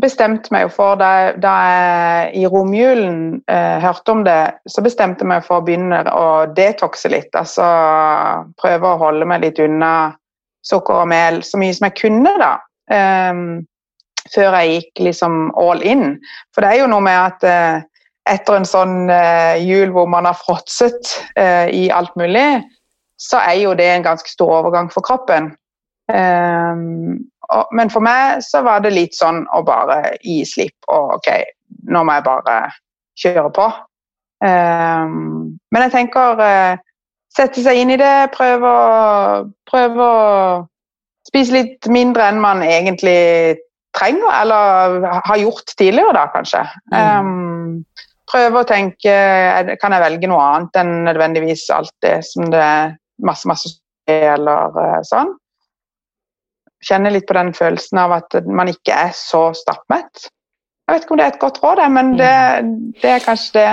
bestemte 0.02 0.50
meg 0.54 0.70
for 0.74 0.98
da, 0.98 1.32
da 1.38 1.52
jeg 1.68 2.42
i 2.42 2.48
romjulen 2.50 3.18
eh, 3.50 3.76
hørte 3.82 4.14
om 4.14 4.24
det, 4.26 4.40
så 4.70 4.82
bestemte 4.84 5.22
jeg 5.22 5.30
meg 5.30 5.44
for 5.46 5.60
å 5.60 5.66
begynne 5.66 6.02
å 6.10 6.26
detoxe 6.56 7.12
litt. 7.12 7.30
Altså 7.38 7.66
prøve 8.60 8.90
å 8.90 9.00
holde 9.02 9.28
meg 9.30 9.44
litt 9.46 9.62
unna 9.62 10.14
sukker 10.64 11.04
og 11.04 11.10
mel 11.12 11.42
så 11.46 11.60
mye 11.60 11.76
som 11.76 11.88
jeg 11.90 11.98
kunne, 12.00 12.34
da. 12.40 12.56
Um, 12.90 13.64
før 14.32 14.56
jeg 14.58 14.76
gikk 14.78 15.02
liksom 15.08 15.50
all 15.60 15.82
in. 15.84 16.16
For 16.54 16.64
det 16.64 16.72
er 16.72 16.82
jo 16.82 16.90
noe 16.90 17.04
med 17.04 17.18
at 17.18 17.44
eh, 17.48 17.82
etter 18.30 18.56
en 18.58 18.68
sånn 18.68 19.10
eh, 19.12 19.60
jul 19.64 19.92
hvor 19.94 20.08
man 20.10 20.28
har 20.28 20.38
fråtset 20.38 21.12
eh, 21.36 21.68
i 21.68 21.84
alt 21.92 22.14
mulig, 22.16 22.64
så 23.20 23.42
er 23.44 23.60
jo 23.60 23.74
det 23.78 23.90
en 23.90 24.06
ganske 24.06 24.30
stor 24.30 24.60
overgang 24.62 24.90
for 24.92 25.04
kroppen. 25.04 25.52
Um, 26.10 27.24
men 27.76 27.90
for 27.92 28.04
meg 28.04 28.42
så 28.44 28.62
var 28.66 28.82
det 28.84 28.94
litt 28.94 29.16
sånn 29.16 29.44
å 29.54 29.62
bare 29.66 30.16
gi 30.22 30.42
slipp 30.48 30.88
og 30.92 31.18
ok, 31.18 31.28
nå 31.90 32.04
må 32.04 32.16
jeg 32.16 32.26
bare 32.26 32.56
kjøre 33.20 33.50
på. 33.54 33.66
Um, 34.44 35.54
men 35.72 35.86
jeg 35.86 35.92
tenker 35.94 36.40
uh, 36.40 36.80
sette 37.34 37.62
seg 37.64 37.80
inn 37.80 37.94
i 37.94 38.00
det, 38.00 38.30
prøve 38.34 38.70
å, 38.70 39.44
prøve 39.70 40.08
å 40.08 40.24
spise 41.28 41.56
litt 41.56 41.88
mindre 41.92 42.28
enn 42.28 42.42
man 42.42 42.62
egentlig 42.66 43.60
trenger, 43.96 44.26
eller 44.42 45.06
har 45.24 45.40
gjort 45.40 45.76
tidligere, 45.78 46.14
da 46.16 46.26
kanskje. 46.34 46.64
Mm. 46.92 46.98
Um, 46.98 48.10
prøve 48.30 48.62
å 48.62 48.68
tenke 48.68 49.14
kan 49.80 49.94
jeg 49.94 50.02
velge 50.02 50.30
noe 50.30 50.42
annet 50.42 50.80
enn 50.80 50.92
nødvendigvis 51.06 51.68
alt 51.74 51.94
det 52.02 52.18
som 52.26 52.50
det 52.50 52.60
er 52.60 52.94
masse, 53.24 53.46
masse 53.48 53.76
eller 54.10 54.74
uh, 54.74 55.00
sånn. 55.06 55.32
Kjenner 56.84 57.14
litt 57.14 57.26
på 57.28 57.36
den 57.36 57.52
følelsen 57.56 58.00
av 58.02 58.12
at 58.18 58.38
man 58.44 58.70
ikke 58.72 58.96
er 59.06 59.12
så 59.16 59.48
stappmett. 59.56 60.28
Jeg 60.84 60.92
vet 60.92 61.04
ikke 61.06 61.14
om 61.14 61.20
det 61.20 61.24
er 61.24 61.32
et 61.32 61.40
godt 61.40 61.60
råd, 61.62 61.80
men 61.94 62.10
det, 62.18 62.32
det, 63.00 63.12
er 63.14 63.22
kanskje 63.24 63.54
det 63.56 63.68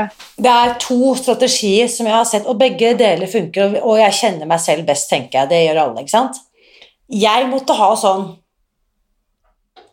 Det 0.46 0.52
er 0.52 0.78
to 0.80 1.10
strategier 1.20 1.90
som 1.92 2.08
jeg 2.08 2.16
har 2.16 2.28
sett, 2.30 2.48
og 2.48 2.60
begge 2.62 2.94
deler 3.00 3.28
funker. 3.28 3.76
Og 3.84 4.00
jeg 4.00 4.16
kjenner 4.16 4.48
meg 4.48 4.62
selv 4.64 4.88
best, 4.88 5.10
tenker 5.12 5.42
jeg. 5.42 5.52
Det 5.52 5.60
gjør 5.66 5.82
alle, 5.84 6.06
ikke 6.06 6.14
sant? 6.14 6.40
Jeg 7.12 7.50
måtte 7.52 7.76
ha 7.76 7.90
sånn 8.00 8.30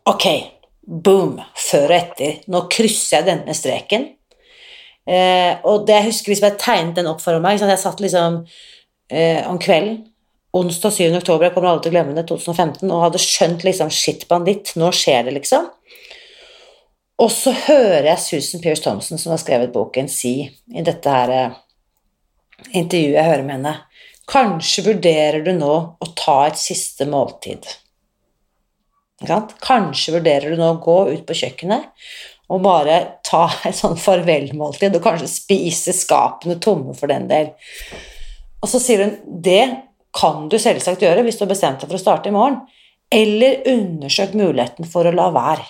Ok, 0.08 0.24
boom, 0.86 1.34
før 1.58 1.90
og 1.90 1.96
etter. 1.98 2.38
Nå 2.48 2.62
krysser 2.72 3.18
jeg 3.18 3.26
denne 3.26 3.56
streken. 3.56 4.06
Eh, 5.08 5.58
og 5.66 5.88
det 5.88 5.98
jeg 5.98 6.08
husker 6.12 6.32
hvis 6.32 6.44
jeg 6.44 6.60
tegnet 6.60 6.98
den 7.00 7.08
opp 7.08 7.22
for 7.24 7.40
meg 7.40 7.56
Jeg 7.62 7.80
satt 7.80 8.00
liksom 8.04 8.42
eh, 9.08 9.40
om 9.48 9.56
kvelden 9.60 10.02
onsdag 10.58 10.94
7. 10.96 11.16
oktober, 11.18 11.46
jeg 11.46 11.54
kommer 11.54 11.70
aldri 11.72 11.86
til 11.86 11.92
å 11.92 11.96
glemme 11.96 12.16
det, 12.16 12.26
2015, 12.28 12.84
og 12.90 13.04
hadde 13.06 13.22
skjønt 13.22 13.64
liksom 13.66 13.90
Shit, 13.94 14.26
banditt, 14.30 14.74
nå 14.80 14.90
skjer 14.94 15.28
det, 15.28 15.34
liksom. 15.38 15.68
Og 17.18 17.32
så 17.34 17.52
hører 17.66 18.12
jeg 18.12 18.22
Susan 18.22 18.62
Pierce 18.62 18.84
Thompson, 18.84 19.18
som 19.18 19.34
har 19.34 19.42
skrevet 19.42 19.74
boken, 19.74 20.10
si 20.10 20.34
i 20.46 20.84
dette 20.86 21.10
her 21.10 21.34
eh, 21.34 21.58
intervjuet 22.78 23.16
jeg 23.16 23.28
hører 23.30 23.46
med 23.46 23.58
henne 23.58 23.76
Kanskje 24.28 24.84
vurderer 24.90 25.40
du 25.40 25.54
nå 25.56 25.74
å 25.98 26.06
ta 26.18 26.42
et 26.50 26.58
siste 26.60 27.06
måltid. 27.08 27.64
Kanskje 29.24 30.18
vurderer 30.18 30.52
du 30.52 30.60
nå 30.60 30.74
å 30.74 30.80
gå 30.84 30.98
ut 31.14 31.22
på 31.26 31.36
kjøkkenet 31.38 31.88
og 32.52 32.60
bare 32.64 32.98
ta 33.24 33.46
et 33.68 33.76
sånn 33.76 33.96
farvelmåltid, 34.00 34.94
og 34.96 35.04
kanskje 35.04 35.30
spise 35.32 35.94
skapene 35.96 36.58
tomme 36.60 36.92
for 36.96 37.08
den 37.08 37.26
del. 37.28 37.50
Og 38.60 38.68
så 38.68 38.80
sier 38.82 39.04
hun 39.04 39.16
det 39.44 39.64
kan 40.18 40.48
du 40.50 40.58
selvsagt 40.60 41.04
gjøre 41.04 41.24
hvis 41.26 41.38
du 41.38 41.44
har 41.46 41.52
bestemt 41.52 41.82
deg 41.82 41.90
for 41.90 41.98
å 41.98 42.02
starte 42.02 42.30
i 42.30 42.34
morgen, 42.34 42.60
eller 43.14 43.62
undersøk 43.70 44.34
muligheten 44.36 44.88
for 44.88 45.08
å 45.08 45.14
la 45.14 45.28
være. 45.34 45.64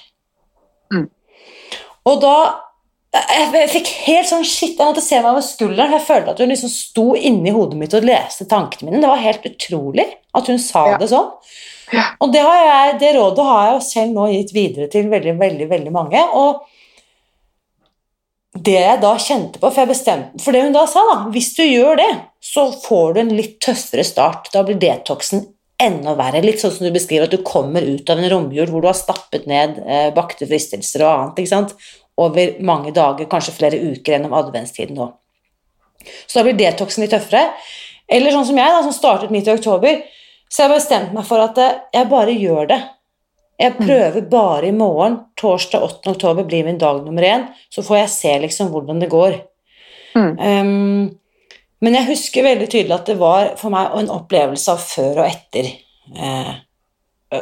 Mm. 0.94 1.06
Og 2.08 2.22
da 2.24 2.38
jeg 3.08 3.70
fikk 3.72 3.88
helt 4.04 4.28
sånn 4.28 4.44
shit, 4.44 4.76
Jeg 4.76 4.84
måtte 4.84 5.02
se 5.02 5.16
meg 5.16 5.30
over 5.30 5.44
skulderen. 5.44 5.94
Jeg 5.96 6.04
følte 6.04 6.34
at 6.34 6.42
hun 6.42 6.50
liksom 6.52 6.70
sto 6.70 7.06
inni 7.16 7.54
hodet 7.54 7.78
mitt 7.80 7.94
og 7.96 8.04
leste 8.04 8.44
tankene 8.48 8.90
mine. 8.90 9.00
Det 9.00 9.10
var 9.10 9.22
helt 9.22 9.46
utrolig 9.48 10.04
at 10.36 10.50
hun 10.50 10.60
sa 10.60 10.84
ja. 10.92 10.98
det 11.00 11.08
sånn. 11.10 11.30
Ja. 11.94 12.04
Og 12.20 12.34
det, 12.34 12.42
jeg, 12.44 12.98
det, 13.00 13.14
rådet 13.16 13.46
har 13.48 13.62
jeg 13.64 13.74
jo 13.74 13.84
selv 13.86 14.12
nå 14.12 14.26
gitt 14.34 14.52
videre 14.52 14.90
til 14.92 15.08
veldig, 15.08 15.34
veldig, 15.40 15.68
veldig 15.70 15.94
mange. 15.94 16.24
Og 16.36 16.60
det 18.64 18.78
jeg 18.78 19.00
da 19.02 19.12
kjente 19.20 19.60
på 19.60 19.68
For 19.70 19.82
jeg 19.82 19.90
bestemte 19.90 20.42
For 20.42 20.54
det 20.56 20.64
hun 20.64 20.74
da 20.74 20.84
sa, 20.90 21.02
da 21.08 21.16
Hvis 21.34 21.52
du 21.56 21.62
gjør 21.62 21.98
det, 22.00 22.08
så 22.44 22.68
får 22.72 23.14
du 23.14 23.20
en 23.22 23.32
litt 23.36 23.58
tøffere 23.64 24.04
start. 24.06 24.50
Da 24.54 24.62
blir 24.66 24.78
detoxen 24.80 25.44
enda 25.78 26.14
verre. 26.18 26.42
Litt 26.42 26.62
sånn 26.62 26.72
som 26.74 26.86
du 26.86 26.94
beskriver 26.94 27.28
at 27.28 27.34
du 27.34 27.44
kommer 27.46 27.84
ut 27.84 28.10
av 28.10 28.18
en 28.18 28.30
romjul 28.32 28.70
hvor 28.70 28.82
du 28.82 28.88
har 28.90 28.98
stappet 28.98 29.46
ned 29.50 29.78
eh, 29.84 30.08
bakte 30.16 30.48
fristelser 30.48 31.04
og 31.04 31.10
annet 31.12 31.42
ikke 31.42 31.52
sant? 31.52 31.74
over 32.18 32.56
mange 32.66 32.90
dager, 32.90 33.28
kanskje 33.30 33.54
flere 33.54 33.78
uker 33.78 34.16
gjennom 34.16 34.34
adventstiden 34.34 34.96
nå. 34.98 35.12
Så 36.26 36.40
da 36.40 36.46
blir 36.46 36.56
detoxen 36.58 37.04
litt 37.04 37.12
tøffere. 37.14 37.44
Eller 38.10 38.34
sånn 38.34 38.46
som 38.48 38.58
jeg, 38.58 38.72
da, 38.74 38.80
som 38.82 38.94
startet 38.96 39.30
midt 39.34 39.46
i 39.46 39.54
oktober. 39.54 40.00
Så 40.48 40.64
jeg 40.64 40.72
bestemte 40.72 40.80
bestemt 40.80 41.14
meg 41.14 41.28
for 41.28 41.44
at 41.44 41.60
eh, 41.62 41.76
jeg 41.94 42.10
bare 42.10 42.34
gjør 42.34 42.70
det. 42.72 42.80
Jeg 43.58 43.74
mm. 43.74 43.80
prøver 43.86 44.26
bare 44.30 44.68
i 44.68 44.74
morgen. 44.74 45.18
Torsdag 45.40 45.82
8. 45.82 46.12
oktober 46.14 46.46
blir 46.46 46.66
min 46.66 46.78
dag 46.78 47.02
nummer 47.04 47.26
én. 47.26 47.48
Så 47.74 47.82
får 47.82 48.02
jeg 48.02 48.12
se 48.14 48.36
liksom 48.44 48.70
hvordan 48.74 49.02
det 49.02 49.10
går. 49.12 49.40
Mm. 50.14 50.38
Um, 50.38 51.10
men 51.82 51.98
jeg 51.98 52.08
husker 52.08 52.46
veldig 52.46 52.70
tydelig 52.70 52.96
at 52.96 53.10
det 53.10 53.18
var 53.20 53.52
for 53.58 53.74
meg 53.74 53.92
en 53.98 54.10
opplevelse 54.14 54.72
av 54.72 54.82
før 54.82 55.22
og 55.22 55.28
etter. 55.28 55.70
Uh, 56.14 56.54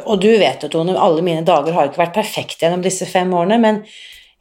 og 0.03 0.19
du 0.21 0.29
vet 0.41 0.65
jo, 0.65 0.69
Tone, 0.73 0.97
alle 0.99 1.23
mine 1.23 1.45
dager 1.47 1.73
har 1.73 1.87
ikke 1.87 2.01
vært 2.01 2.17
perfekte 2.17 2.65
gjennom 2.65 2.83
disse 2.83 3.07
fem 3.07 3.31
årene, 3.33 3.59
men 3.61 3.79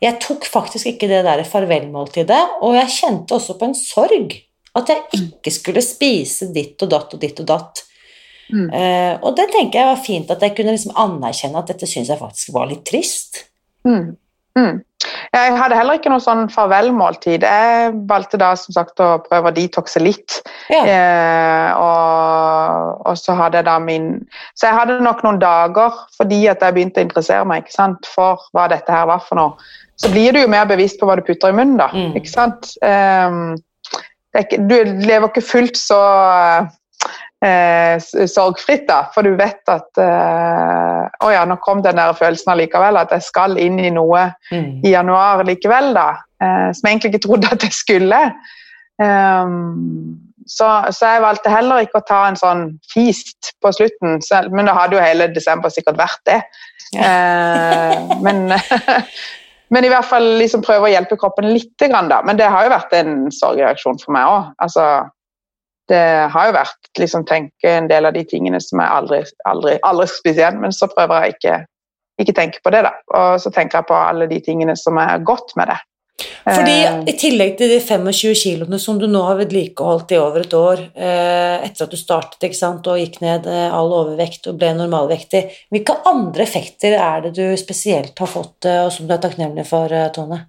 jeg 0.03 0.19
tok 0.21 0.45
faktisk 0.49 0.91
ikke 0.91 1.09
det 1.09 1.23
der 1.25 1.45
farvelmåltidet, 1.47 2.43
og 2.67 2.75
jeg 2.77 2.93
kjente 2.97 3.37
også 3.37 3.57
på 3.57 3.71
en 3.71 3.79
sorg 3.79 4.35
at 4.77 4.91
jeg 4.93 5.21
ikke 5.23 5.53
skulle 5.55 5.85
spise 5.85 6.51
ditt 6.53 6.83
og 6.85 6.91
datt 6.93 7.15
og 7.17 7.23
ditt 7.23 7.39
og 7.41 7.49
datt. 7.49 7.81
Mm. 8.53 8.69
Uh, 8.71 9.15
og 9.27 9.35
det 9.39 9.49
tenker 9.55 9.81
jeg 9.81 9.91
var 9.91 10.05
fint 10.05 10.31
at 10.31 10.45
jeg 10.45 10.55
kunne 10.57 10.77
liksom 10.77 10.95
anerkjenne 10.99 11.63
at 11.63 11.73
dette 11.73 11.89
syns 11.91 12.13
jeg 12.13 12.21
faktisk 12.21 12.55
var 12.55 12.71
litt 12.71 12.85
trist. 12.89 13.45
Mm. 13.87 14.15
Mm. 14.57 14.79
Jeg 15.35 15.57
hadde 15.61 15.77
heller 15.77 15.99
ikke 15.99 16.11
noe 16.11 16.23
sånn 16.25 16.47
farvelmåltid. 16.51 17.45
Jeg 17.45 17.91
valgte 18.09 18.39
da 18.41 18.55
som 18.59 18.73
sagt 18.75 19.03
å 19.05 19.19
prøve 19.27 19.51
å 19.51 19.55
detoxe 19.55 20.01
litt. 20.01 20.39
Ja. 20.73 20.81
Eh, 20.81 21.69
og, 21.77 23.03
og, 23.05 23.19
så 23.21 23.37
hadde 23.37 23.61
jeg 23.61 23.69
da 23.69 23.77
min 23.83 24.09
Så 24.57 24.71
jeg 24.71 24.79
hadde 24.79 24.97
nok 25.05 25.21
noen 25.27 25.39
dager 25.43 25.95
fordi 26.17 26.41
at 26.51 26.65
jeg 26.65 26.77
begynte 26.79 27.03
å 27.03 27.07
interessere 27.07 27.49
meg 27.49 27.69
sant, 27.75 28.09
for 28.09 28.43
hva 28.57 28.67
dette 28.73 28.93
her 28.93 29.07
var 29.13 29.23
for 29.27 29.39
noe. 29.39 29.69
Så 30.01 30.11
blir 30.13 30.33
du 30.33 30.43
jo 30.43 30.51
mer 30.53 30.67
bevisst 30.69 30.99
på 31.01 31.09
hva 31.09 31.19
du 31.21 31.25
putter 31.25 31.53
i 31.53 31.57
munnen, 31.57 31.79
da. 31.81 31.91
Mm. 31.93 32.17
Ikke 32.19 32.33
sant? 32.33 32.73
Um, 32.85 33.55
ikke, 34.37 34.59
du 34.69 34.77
lever 35.07 35.31
ikke 35.31 35.45
fullt 35.45 35.79
så 35.81 36.01
eh, 37.47 38.27
sorgfritt, 38.27 38.85
da, 38.89 39.05
for 39.15 39.27
du 39.27 39.37
vet 39.39 39.63
at 39.71 40.01
eh, 40.03 41.03
Å 41.07 41.31
ja, 41.33 41.45
nå 41.49 41.57
kom 41.65 41.81
den 41.85 41.99
der 42.01 42.17
følelsen 42.19 42.53
allikevel, 42.53 42.99
at 43.01 43.15
jeg 43.15 43.25
skal 43.25 43.57
inn 43.63 43.79
i 43.81 43.93
noe 43.95 44.29
mm. 44.51 44.85
i 44.85 44.93
januar 44.93 45.45
likevel, 45.47 45.93
da. 45.97 46.09
Eh, 46.43 46.69
som 46.75 46.89
jeg 46.89 46.97
egentlig 46.97 47.15
ikke 47.15 47.27
trodde 47.29 47.53
at 47.55 47.65
jeg 47.65 47.77
skulle. 47.77 48.23
Um, 48.97 50.17
så, 50.49 50.67
så, 50.95 51.09
jeg 51.11 51.23
valgte 51.25 51.53
heller 51.53 51.83
ikke 51.85 52.01
å 52.01 52.07
ta 52.07 52.21
en 52.29 52.39
sånn 52.39 52.67
feast 52.93 53.53
på 53.63 53.73
slutten, 53.75 54.21
selv, 54.25 54.55
men 54.55 54.69
det 54.69 54.77
hadde 54.77 54.97
jo 54.97 55.03
hele 55.03 55.27
desember 55.35 55.73
sikkert 55.73 55.99
vært 55.99 56.23
det. 56.29 56.39
Ja. 56.95 57.03
eh, 57.03 58.15
men, 58.23 58.47
men, 59.75 59.85
i 59.87 59.91
hvert 59.91 60.07
fall 60.07 60.29
liksom 60.39 60.63
prøve 60.65 60.87
å 60.87 60.93
hjelpe 60.93 61.19
kroppen 61.19 61.51
litt. 61.51 61.75
Grann, 61.83 62.11
da. 62.13 62.23
Men 62.27 62.39
det 62.39 62.51
har 62.53 62.67
jo 62.67 62.75
vært 62.77 62.95
en 62.99 63.27
sorgreaksjon 63.35 63.99
for 64.03 64.15
meg 64.17 64.31
òg. 64.31 64.53
Altså, 64.63 64.87
det 65.91 66.05
har 66.33 66.49
jo 66.49 66.57
vært 66.57 67.01
liksom 67.01 67.27
tenke 67.29 67.71
en 67.71 67.89
del 67.91 68.09
av 68.09 68.15
de 68.17 68.25
tingene 68.29 68.61
som 68.63 68.83
jeg 68.83 68.93
aldri, 68.99 69.23
aldri, 69.49 69.77
aldri 69.87 70.07
spiser 70.11 70.43
igjen, 70.43 70.63
men 70.63 70.75
så 70.75 70.89
prøver 70.91 71.27
jeg 71.27 71.37
ikke, 71.37 71.59
ikke 72.25 72.37
tenke 72.39 72.63
på 72.65 72.73
det, 72.75 72.87
da. 72.87 72.95
Og 73.19 73.43
så 73.43 73.53
tenker 73.55 73.81
jeg 73.81 73.91
på 73.91 73.99
alle 73.99 74.31
de 74.31 74.41
tingene 74.45 74.77
som 74.79 74.99
er 75.03 75.23
godt 75.27 75.55
med 75.61 75.71
det. 75.73 75.79
Fordi 76.47 76.75
eh. 76.87 76.99
I 77.11 77.15
tillegg 77.19 77.57
til 77.59 77.73
de 77.75 77.79
25 77.83 78.35
kiloene 78.41 78.79
som 78.81 78.97
du 79.01 79.05
nå 79.11 79.21
har 79.27 79.37
vedlikeholdt 79.41 80.15
i 80.15 80.21
over 80.21 80.47
et 80.47 80.57
år, 80.57 80.83
eh, 80.95 81.67
etter 81.67 81.87
at 81.87 81.93
du 81.93 81.99
startet 82.01 82.57
sant, 82.57 82.87
og 82.89 83.01
gikk 83.03 83.21
ned 83.25 83.49
eh, 83.51 83.69
all 83.69 83.93
overvekt 83.93 84.49
og 84.51 84.59
ble 84.61 84.73
normalvektig, 84.79 85.45
hvilke 85.75 85.99
andre 86.09 86.47
effekter 86.47 86.97
er 86.97 87.27
det 87.27 87.35
du 87.37 87.45
spesielt 87.61 88.17
har 88.23 88.31
fått, 88.31 88.65
og 88.65 88.93
som 88.95 89.09
du 89.09 89.17
er 89.17 89.23
takknemlig 89.23 89.67
for, 89.69 89.93
Tone? 90.17 90.47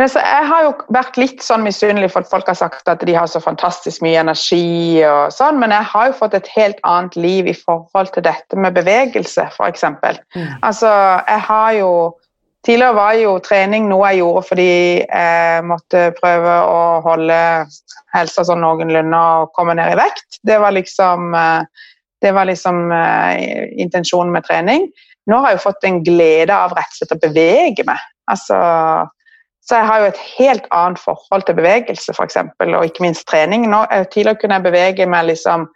Altså, 0.00 0.22
jeg 0.24 0.46
har 0.48 0.62
jo 0.64 0.70
vært 0.94 1.18
litt 1.20 1.42
sånn 1.44 1.66
misunnelig 1.66 2.08
for 2.14 2.24
at 2.24 2.30
folk 2.30 2.46
har 2.48 2.56
sagt 2.56 2.88
at 2.88 3.02
de 3.04 3.12
har 3.12 3.28
så 3.28 3.42
fantastisk 3.44 4.00
mye 4.04 4.22
energi, 4.22 5.02
og 5.04 5.34
sånn, 5.36 5.58
men 5.60 5.74
jeg 5.74 5.84
har 5.90 6.08
jo 6.08 6.16
fått 6.16 6.36
et 6.38 6.48
helt 6.54 6.80
annet 6.88 7.18
liv 7.20 7.50
i 7.52 7.56
forhold 7.56 8.08
til 8.14 8.24
dette 8.24 8.56
med 8.56 8.78
bevegelse, 8.78 9.50
f.eks. 9.52 9.84
Mm. 9.84 10.48
Altså, 10.62 10.90
jeg 11.28 11.48
har 11.48 11.72
jo 11.80 11.94
Tidligere 12.62 12.94
var 12.94 13.16
jo 13.18 13.30
trening 13.42 13.88
noe 13.90 14.12
jeg 14.12 14.20
gjorde 14.20 14.42
fordi 14.46 14.74
jeg 15.02 15.62
måtte 15.66 16.02
prøve 16.14 16.52
å 16.62 16.76
holde 17.02 17.38
helsa 18.14 18.44
sånn 18.46 18.62
noenlunde 18.62 19.18
og 19.18 19.50
komme 19.56 19.74
ned 19.74 19.90
i 19.90 19.96
vekt. 19.98 20.38
Det 20.46 20.60
var 20.62 20.70
liksom, 20.76 21.34
det 22.22 22.30
var 22.36 22.46
liksom 22.46 22.84
uh, 22.94 23.34
intensjonen 23.82 24.30
med 24.30 24.46
trening. 24.46 24.86
Nå 25.26 25.40
har 25.42 25.50
jeg 25.50 25.58
jo 25.58 25.64
fått 25.64 25.88
en 25.88 25.98
glede 26.06 26.54
av 26.54 26.76
rett 26.78 26.94
og 26.94 27.00
slett 27.00 27.16
å 27.16 27.20
bevege 27.24 27.88
meg. 27.88 28.06
Altså, 28.30 28.60
så 29.62 29.78
jeg 29.78 29.86
har 29.86 30.02
jo 30.02 30.10
et 30.10 30.20
helt 30.38 30.64
annet 30.74 30.98
forhold 30.98 31.46
til 31.46 31.54
bevegelse, 31.54 32.14
f.eks., 32.16 32.38
og 32.60 32.84
ikke 32.84 33.04
minst 33.04 33.26
trening. 33.30 33.68
Nå, 33.70 33.84
eh, 33.94 34.04
tidligere 34.10 34.40
kunne 34.40 34.58
jeg 34.58 34.66
bevege 34.66 35.06
meg 35.06 35.28
liksom 35.30 35.68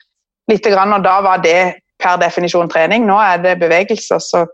lite 0.51 0.73
grann, 0.75 0.95
og 0.97 1.05
da 1.05 1.21
var 1.23 1.43
det 1.45 1.77
per 2.03 2.19
definisjon 2.21 2.71
trening. 2.71 3.07
Nå 3.07 3.19
er 3.23 3.39
det 3.43 3.61
bevegelse, 3.63 4.19
så 4.21 4.45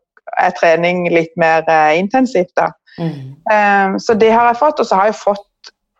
er 0.41 0.53
trening 0.61 1.07
litt 1.13 1.33
mer 1.41 1.65
uh, 1.69 1.93
intensivt. 1.97 2.53
da. 2.57 2.71
Mm. 2.99 3.33
Um, 3.49 3.97
så 4.01 4.15
det 4.15 4.31
har 4.33 4.51
jeg 4.51 4.61
fått, 4.61 4.81
og 4.81 4.89
så 4.89 5.01
har 5.01 5.11
jeg 5.11 5.21
fått 5.21 5.49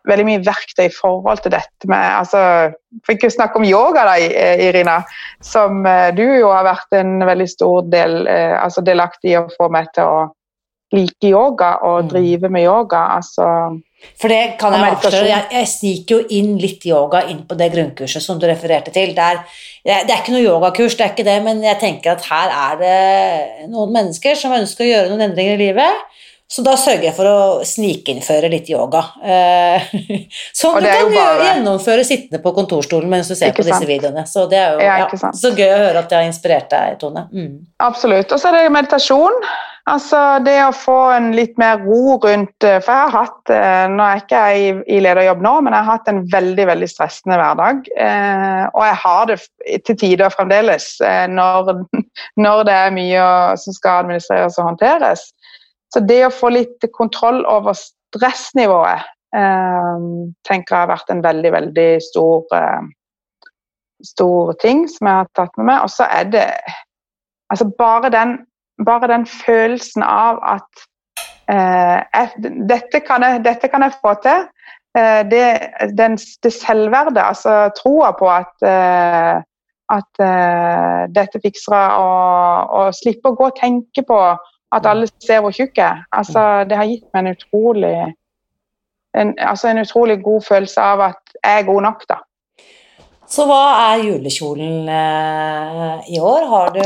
veldig 0.09 0.25
mye 0.27 0.43
verktøy 0.43 0.85
i 0.89 0.93
forhold 0.93 1.39
til 1.45 1.53
dette 1.53 1.87
med 1.87 2.01
altså, 2.11 2.39
For 3.05 3.15
ikke 3.15 3.29
å 3.31 3.35
snakke 3.37 3.59
om 3.59 3.65
yoga, 3.67 4.03
da, 4.09 4.17
Irina, 4.61 4.99
som 5.41 5.81
uh, 5.87 6.11
du 6.15 6.23
jo 6.23 6.51
har 6.51 6.67
vært 6.67 6.99
en 6.99 7.23
veldig 7.25 7.49
stor 7.49 7.89
del 7.91 8.23
uh, 8.27 8.59
altså 8.61 8.83
delaktig 8.85 9.33
i 9.33 9.37
å 9.39 9.47
få 9.57 9.71
meg 9.73 9.89
til 9.95 10.09
å 10.09 10.23
like 10.93 11.29
yoga 11.33 11.75
og 11.87 12.09
driver 12.11 12.23
drive 12.23 12.53
med 12.53 12.67
yoga. 12.67 13.07
altså 13.17 13.47
for 14.19 14.31
det 14.31 14.57
kan 14.59 14.73
jeg 14.75 14.95
avsløre. 14.97 15.27
Jeg, 15.29 15.45
jeg, 15.51 15.67
sniker 15.71 16.17
jo 16.17 16.37
inn 16.37 16.57
litt 16.59 16.85
yoga 16.87 17.23
inn 17.31 17.43
på 17.47 17.55
det 17.59 17.69
grunnkurset 17.73 18.23
som 18.23 18.39
du 18.39 18.47
refererte 18.49 18.91
til. 18.91 19.13
Det 19.15 19.23
er, 19.23 19.39
det 19.85 19.93
er, 20.11 20.19
ikke 20.19 20.35
noe 20.35 20.43
yogakurs, 20.43 20.97
det 20.99 21.05
er 21.05 21.13
ikke 21.13 21.27
det, 21.27 21.37
men 21.45 21.63
jeg 21.63 21.79
tenker 21.81 22.17
at 22.17 22.27
her 22.27 22.51
er 22.51 22.81
det 22.81 23.69
noen 23.71 23.93
mennesker 23.95 24.37
som 24.39 24.55
ønsker 24.55 24.85
å 24.85 24.91
gjøre 24.91 25.13
noen 25.13 25.29
endringer 25.29 25.55
i 25.55 25.69
livet. 25.69 26.19
Så 26.53 26.61
da 26.61 26.75
sørger 26.77 27.07
jeg 27.07 27.15
for 27.17 27.25
å 27.25 27.37
snikinnføre 27.65 28.49
litt 28.51 28.67
yoga. 28.69 29.01
Eh, 29.25 29.93
som 30.59 30.75
du 30.77 30.85
kan 30.85 31.09
bare... 31.09 31.47
gjennomføre 31.47 32.03
sittende 32.05 32.43
på 32.43 32.53
kontorstolen 32.53 33.09
mens 33.09 33.31
du 33.31 33.33
ser 33.33 33.49
ikke 33.49 33.63
på 33.63 33.69
disse 33.71 33.87
videoene. 33.89 34.27
Så 34.29 34.45
det 34.51 34.59
er 34.61 34.75
jo 34.75 34.83
ja, 34.83 34.99
ja, 35.07 35.31
så 35.39 35.53
gøy 35.55 35.71
å 35.71 35.79
høre 35.87 36.03
at 36.03 36.11
det 36.11 36.19
har 36.19 36.27
inspirert 36.27 36.69
deg, 36.69 36.99
Tone. 37.01 37.25
Mm. 37.33 37.55
Absolutt. 37.81 38.35
Og 38.35 38.41
så 38.41 38.51
er 38.51 38.59
det 38.59 38.75
meditasjon. 38.75 39.39
Altså 39.91 40.19
det 40.45 40.55
å 40.63 40.71
få 40.71 40.95
en 41.11 41.33
litt 41.35 41.57
mer 41.59 41.81
ro 41.83 42.15
rundt 42.23 42.63
eh, 42.63 42.77
For 42.79 42.87
jeg 42.87 43.09
har 43.09 43.15
hatt 43.17 43.51
eh, 43.51 43.81
Nå 43.91 44.03
er 44.05 44.13
jeg 44.13 44.21
ikke 44.21 44.43
i, 44.55 44.67
i 44.95 44.99
lederjobb 45.03 45.41
nå, 45.43 45.51
men 45.65 45.75
jeg 45.75 45.83
har 45.83 45.97
hatt 45.97 46.07
en 46.07 46.21
veldig 46.31 46.67
veldig 46.69 46.87
stressende 46.87 47.39
hverdag. 47.41 47.89
Eh, 47.91 48.61
og 48.69 48.85
jeg 48.87 48.99
har 49.01 49.25
det 49.27 49.37
til 49.89 49.97
tider 49.99 50.31
fremdeles 50.31 50.87
når, 51.33 51.73
når, 52.45 52.63
det 52.69 52.77
er 52.77 52.95
mye 52.95 53.25
som 53.59 53.75
skal 53.75 54.05
administreres 54.05 54.59
og 54.61 54.69
håndteres. 54.69 55.25
Så 55.91 55.99
det 56.07 56.21
å 56.29 56.31
få 56.31 56.53
litt 56.55 56.87
kontroll 56.95 57.43
over 57.49 57.75
stressnivået 57.77 59.09
tenker 59.33 60.75
jeg 60.75 60.77
har 60.77 60.89
vært 60.91 61.07
en 61.09 61.23
veldig, 61.25 61.51
veldig 61.55 61.87
stor, 62.05 62.43
stor 64.05 64.51
ting 64.61 64.83
som 64.85 65.09
jeg 65.09 65.23
har 65.23 65.31
tatt 65.33 65.55
med 65.57 65.71
meg. 65.71 65.87
Og 65.87 65.89
så 65.89 66.05
er 66.05 66.27
det 66.29 66.45
altså 67.49 67.65
bare 67.79 68.13
den 68.13 68.35
bare 68.85 69.07
den 69.07 69.25
følelsen 69.25 70.03
av 70.03 70.39
at 70.55 70.85
eh, 71.51 72.33
dette, 72.69 72.99
kan 73.05 73.23
jeg, 73.25 73.43
dette, 73.45 73.69
kan 73.69 73.85
jeg, 73.85 73.97
få 74.01 74.15
til. 74.23 74.47
Eh, 74.97 75.21
det, 75.29 75.43
den, 75.97 76.17
det 76.43 76.53
selvverdet, 76.53 77.21
altså 77.21 77.69
troa 77.77 78.11
på 78.17 78.29
at, 78.29 78.65
eh, 78.67 79.37
at 79.97 80.25
eh, 80.25 81.05
dette 81.15 81.41
fikser 81.43 81.77
jeg, 81.77 82.01
og, 82.01 82.73
og, 82.79 82.97
slippe 82.97 83.31
å 83.31 83.37
gå 83.37 83.49
og 83.51 83.61
tenke 83.61 84.05
på 84.07 84.19
at 84.73 84.89
alle 84.89 85.09
ser 85.21 85.43
hvor 85.45 85.53
tjukk 85.53 85.77
jeg 85.77 85.85
er. 85.85 86.03
Altså, 86.13 86.65
det 86.69 86.77
har 86.77 86.89
gitt 86.89 87.07
meg 87.13 87.25
en 87.25 87.37
utrolig, 87.37 87.97
en, 89.17 89.33
altså 89.37 89.69
en 89.69 89.83
utrolig 89.83 90.21
god 90.25 90.45
følelse 90.47 90.81
av 90.93 91.09
at 91.11 91.35
jeg 91.43 91.59
er 91.59 91.67
god 91.69 91.85
nok, 91.89 92.07
da. 92.09 92.21
Så 93.29 93.45
hva 93.47 93.59
er 93.95 94.01
julekjolen 94.03 94.89
eh, 94.91 96.09
i 96.13 96.19
år? 96.19 96.43
Har 96.49 96.73
du 96.75 96.81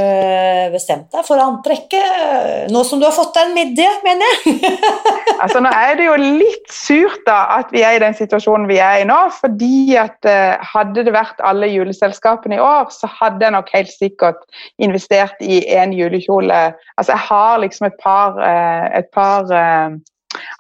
bestemt 0.72 1.10
deg 1.12 1.26
for 1.26 1.42
antrekket? 1.42 2.70
Nå 2.72 2.84
som 2.88 3.02
du 3.02 3.08
har 3.08 3.16
fått 3.16 3.34
deg 3.36 3.50
en 3.50 3.56
midje, 3.58 3.88
mener 4.06 4.36
jeg. 4.46 4.60
altså, 5.44 5.62
nå 5.64 5.72
er 5.74 5.98
det 5.98 6.06
jo 6.08 6.18
litt 6.22 6.70
surt 6.72 7.24
da, 7.28 7.40
at 7.58 7.74
vi 7.74 7.82
er 7.84 7.98
i 7.98 8.04
den 8.04 8.16
situasjonen 8.18 8.70
vi 8.70 8.78
er 8.84 9.02
i 9.02 9.08
nå. 9.10 9.18
fordi 9.40 9.98
at 10.00 10.30
eh, 10.30 10.70
hadde 10.74 11.08
det 11.08 11.16
vært 11.16 11.42
alle 11.42 11.72
juleselskapene 11.74 12.60
i 12.60 12.64
år, 12.64 12.94
så 12.94 13.10
hadde 13.18 13.44
jeg 13.48 13.56
nok 13.58 13.74
helt 13.74 13.92
sikkert 13.96 14.46
investert 14.78 15.42
i 15.42 15.64
en 15.76 15.96
julekjole. 15.96 16.62
Altså, 16.96 17.12
jeg 17.16 17.26
har 17.32 17.60
liksom 17.66 17.90
et 17.90 18.00
par, 18.04 18.38
eh, 18.46 18.88
et 19.02 19.12
par 19.16 19.52
eh, 19.52 19.98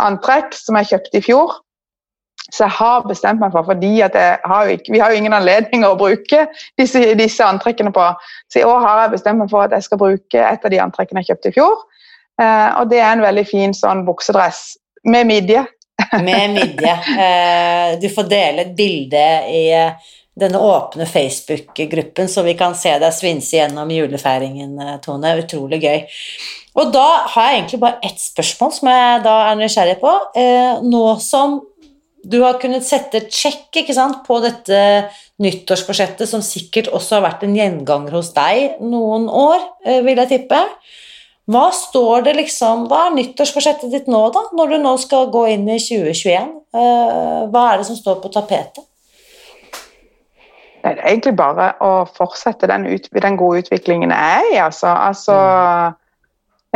antrekk 0.03 0.57
som 0.57 0.81
jeg 0.81 0.95
kjøpte 0.95 1.21
i 1.21 1.25
fjor 1.29 1.55
så 2.53 2.63
jeg 2.63 2.75
har 2.77 3.07
bestemt 3.07 3.41
meg 3.41 3.51
for, 3.51 3.67
fordi 3.67 3.91
har 3.99 4.71
ikke, 4.71 4.91
vi 4.93 5.01
har 5.03 5.11
jo 5.11 5.19
ingen 5.19 5.35
anledninger 5.35 5.89
å 5.89 5.99
bruke 5.99 6.45
disse, 6.79 7.01
disse, 7.19 7.43
antrekkene 7.43 7.91
på. 7.95 8.05
Så 8.51 8.61
i 8.61 8.67
år 8.67 8.79
har 8.85 9.01
jeg 9.03 9.15
bestemt 9.17 9.41
meg 9.41 9.51
for 9.51 9.65
at 9.65 9.75
jeg 9.75 9.87
skal 9.87 9.99
bruke 9.99 10.43
et 10.43 10.67
av 10.67 10.73
de 10.73 10.79
antrekkene 10.83 11.23
jeg 11.23 11.33
kjøpte 11.33 11.51
i 11.51 11.57
fjor. 11.57 11.81
Eh, 12.39 12.69
og 12.79 12.91
det 12.91 13.01
er 13.01 13.11
en 13.11 13.25
veldig 13.25 13.43
fin 13.49 13.75
sånn 13.75 14.05
buksedress 14.07 14.77
med 15.11 15.27
midje. 15.27 15.65
med 16.27 16.55
midje. 16.55 16.95
Eh, 17.25 17.97
du 17.99 18.07
får 18.13 18.31
dele 18.31 18.63
et 18.63 18.75
bilde 18.77 19.25
i 19.51 19.63
eh, 19.75 20.13
denne 20.37 20.59
åpne 20.61 21.07
Facebook-gruppen, 21.09 22.29
så 22.29 22.43
vi 22.45 22.53
kan 22.57 22.75
se 22.77 22.93
deg 23.01 23.15
svinse 23.15 23.57
gjennom 23.57 23.89
julefeiringen, 23.91 24.77
eh, 24.79 24.99
Tone. 25.03 25.33
Utrolig 25.41 25.81
gøy. 25.83 26.03
Og 26.77 26.91
da 26.93 27.07
har 27.33 27.49
jeg 27.49 27.57
egentlig 27.57 27.79
bare 27.81 27.99
ett 28.05 28.21
spørsmål 28.21 28.73
som 28.75 28.91
jeg 28.91 29.23
da 29.25 29.35
er 29.47 29.57
nysgjerrig 29.57 29.97
på. 29.99 30.13
Eh, 30.37 30.83
nå 30.85 31.05
som 31.23 31.59
du 32.27 32.41
har 32.43 32.59
kunnet 32.61 32.83
sette 32.83 33.23
check 33.31 33.77
sant, 33.95 34.23
på 34.27 34.39
dette 34.43 34.79
nyttårsforsettet, 35.43 36.27
som 36.29 36.43
sikkert 36.43 36.89
også 36.91 37.17
har 37.17 37.27
vært 37.27 37.45
en 37.47 37.55
gjenganger 37.55 38.17
hos 38.17 38.33
deg 38.35 38.81
noen 38.83 39.29
år, 39.31 39.61
eh, 39.85 40.01
vil 40.03 40.19
jeg 40.23 40.33
tippe. 40.33 40.59
Hva 41.47 41.69
står 41.71 42.25
det 42.27 42.35
liksom, 42.41 42.87
hva 42.91 43.05
er 43.07 43.15
nyttårsforsettet 43.15 43.93
ditt 43.93 44.09
nå, 44.11 44.25
da, 44.35 44.43
når 44.57 44.73
du 44.73 44.77
nå 44.83 44.97
skal 44.99 45.29
gå 45.31 45.45
inn 45.53 45.63
i 45.71 45.79
2021? 45.79 46.51
Eh, 46.75 47.41
hva 47.53 47.63
er 47.71 47.79
det 47.79 47.87
som 47.87 47.99
står 47.99 48.19
på 48.23 48.33
tapetet? 48.33 48.83
det 50.87 51.01
er 51.01 51.09
egentlig 51.09 51.33
bare 51.35 51.71
å 51.83 52.05
fortsette 52.15 52.67
den, 52.69 52.85
ut, 52.87 53.09
den 53.11 53.37
gode 53.39 53.63
utviklingen 53.63 54.13
jeg 54.13 54.37
er 54.37 54.49
i. 54.53 54.57
Altså, 54.63 54.87
altså 54.87 55.37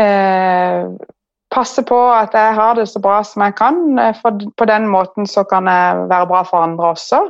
eh, 0.01 0.89
passe 1.51 1.83
på 1.87 1.99
at 2.13 2.33
jeg 2.35 2.55
har 2.55 2.75
det 2.79 2.87
så 2.89 3.01
bra 3.03 3.21
som 3.27 3.43
jeg 3.45 3.55
kan. 3.59 3.99
eh, 3.99 4.15
For 4.21 4.39
på 4.57 4.65
den 4.65 4.87
måten 4.87 5.27
så 5.27 5.43
kan 5.43 5.67
jeg 5.67 6.09
være 6.09 6.27
bra 6.27 6.41
for 6.47 6.63
andre 6.63 6.91
også. 6.95 7.21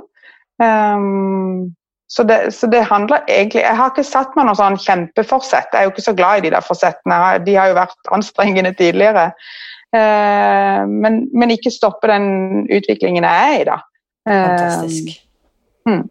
Um, 0.62 1.74
så, 2.10 2.24
det, 2.24 2.54
så 2.54 2.68
det 2.68 2.84
handler 2.86 3.24
egentlig 3.28 3.62
Jeg 3.62 3.78
har 3.78 3.90
ikke 3.90 4.04
satt 4.04 4.36
meg 4.38 4.46
noe 4.46 4.56
sånn 4.60 4.78
kjempeforsett. 4.78 5.74
Jeg 5.74 5.80
er 5.80 5.88
jo 5.88 5.94
ikke 5.96 6.10
så 6.10 6.14
glad 6.14 6.38
i 6.38 6.46
de 6.46 6.54
der 6.54 6.66
forsettene. 6.66 7.20
De 7.46 7.58
har 7.58 7.72
jo 7.72 7.80
vært 7.80 8.14
anstrengende 8.14 8.74
tidligere. 8.78 9.32
Uh, 9.92 10.88
men, 10.88 11.26
men, 11.34 11.52
ikke 11.52 11.74
stoppe 11.74 12.08
den 12.08 12.68
utviklingen 12.72 13.28
jeg 13.28 13.56
er 13.56 13.62
i, 13.62 13.68
da. 13.68 13.82
Fantastisk. 14.30 15.18
Um, 15.90 16.06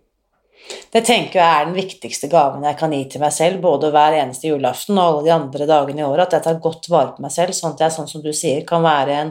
Det 0.91 1.03
tenker 1.07 1.39
jeg 1.39 1.47
er 1.47 1.69
den 1.69 1.77
viktigste 1.77 2.29
gaven 2.31 2.65
jeg 2.67 2.79
kan 2.79 2.95
gi 2.95 3.05
til 3.13 3.23
meg 3.23 3.35
selv, 3.35 3.61
både 3.63 3.93
hver 3.95 4.17
eneste 4.21 4.51
julaften 4.51 4.99
og 4.99 5.05
alle 5.05 5.27
de 5.27 5.35
andre 5.35 5.69
dagene 5.71 6.03
i 6.03 6.07
året, 6.07 6.27
at 6.27 6.39
jeg 6.39 6.47
tar 6.47 6.63
godt 6.63 6.89
vare 6.91 7.15
på 7.17 7.25
meg 7.25 7.35
selv, 7.35 7.55
sånn 7.57 7.77
at 7.77 7.85
jeg, 7.85 7.95
sånn 7.95 8.11
som 8.11 8.25
du 8.25 8.33
sier, 8.37 8.65
kan 8.67 8.83
være 8.85 9.21
en 9.21 9.31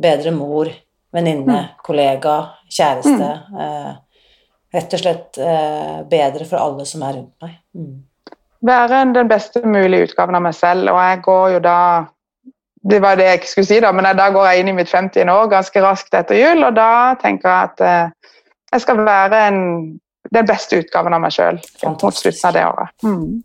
bedre 0.00 0.34
mor, 0.36 0.70
venninne, 1.14 1.62
mm. 1.64 1.80
kollega, 1.84 2.36
kjæreste. 2.68 3.30
Mm. 3.48 3.62
Eh, 3.64 4.36
rett 4.76 4.94
og 4.94 5.02
slett 5.02 5.40
eh, 5.40 5.96
bedre 6.08 6.46
for 6.48 6.60
alle 6.60 6.86
som 6.88 7.02
er 7.06 7.16
rundt 7.16 7.46
meg. 7.46 7.56
Mm. 7.76 8.36
Være 8.68 9.02
den 9.14 9.30
beste 9.30 9.62
mulige 9.64 10.10
utgaven 10.10 10.36
av 10.36 10.44
meg 10.44 10.56
selv, 10.58 10.90
og 10.92 11.00
jeg 11.00 11.20
går 11.24 11.50
jo 11.56 11.64
da 11.64 11.80
det 12.88 13.00
var 13.02 13.18
det 13.18 13.26
jeg 13.26 13.40
ikke 13.40 13.50
skulle 13.50 13.68
si, 13.68 13.78
da, 13.82 13.90
men 13.92 14.06
da 14.16 14.28
går 14.32 14.44
jeg 14.48 14.60
inn 14.62 14.70
i 14.70 14.76
mitt 14.76 14.90
50. 14.90 15.28
år 15.28 15.48
ganske 15.50 15.80
raskt 15.82 16.14
etter 16.14 16.38
jul, 16.38 16.62
og 16.64 16.76
da 16.76 17.16
tenker 17.20 17.50
jeg 17.50 17.72
at 17.72 17.82
eh, 17.84 18.34
jeg 18.72 18.84
skal 18.84 19.02
være 19.04 19.40
en 19.48 19.60
den 20.30 20.48
beste 20.48 20.80
utgaven 20.82 21.14
av 21.16 21.22
meg 21.22 21.34
sjøl 21.34 21.60
mot 21.84 22.02
slutten 22.14 22.48
av 22.48 22.56
det 22.56 22.64
året. 22.66 22.96
Mm. 23.04 23.42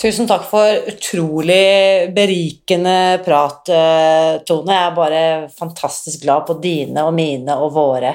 Tusen 0.00 0.26
takk 0.26 0.46
for 0.50 0.90
utrolig 0.90 2.10
berikende 2.14 3.22
prat, 3.24 3.68
eh, 3.68 4.30
Tone. 4.46 4.74
Jeg 4.74 4.86
er 4.86 4.96
bare 4.96 5.24
fantastisk 5.58 6.24
glad 6.24 6.46
på 6.48 6.58
dine 6.62 7.04
og 7.06 7.14
mine 7.14 7.54
og 7.54 7.72
våre 7.76 8.14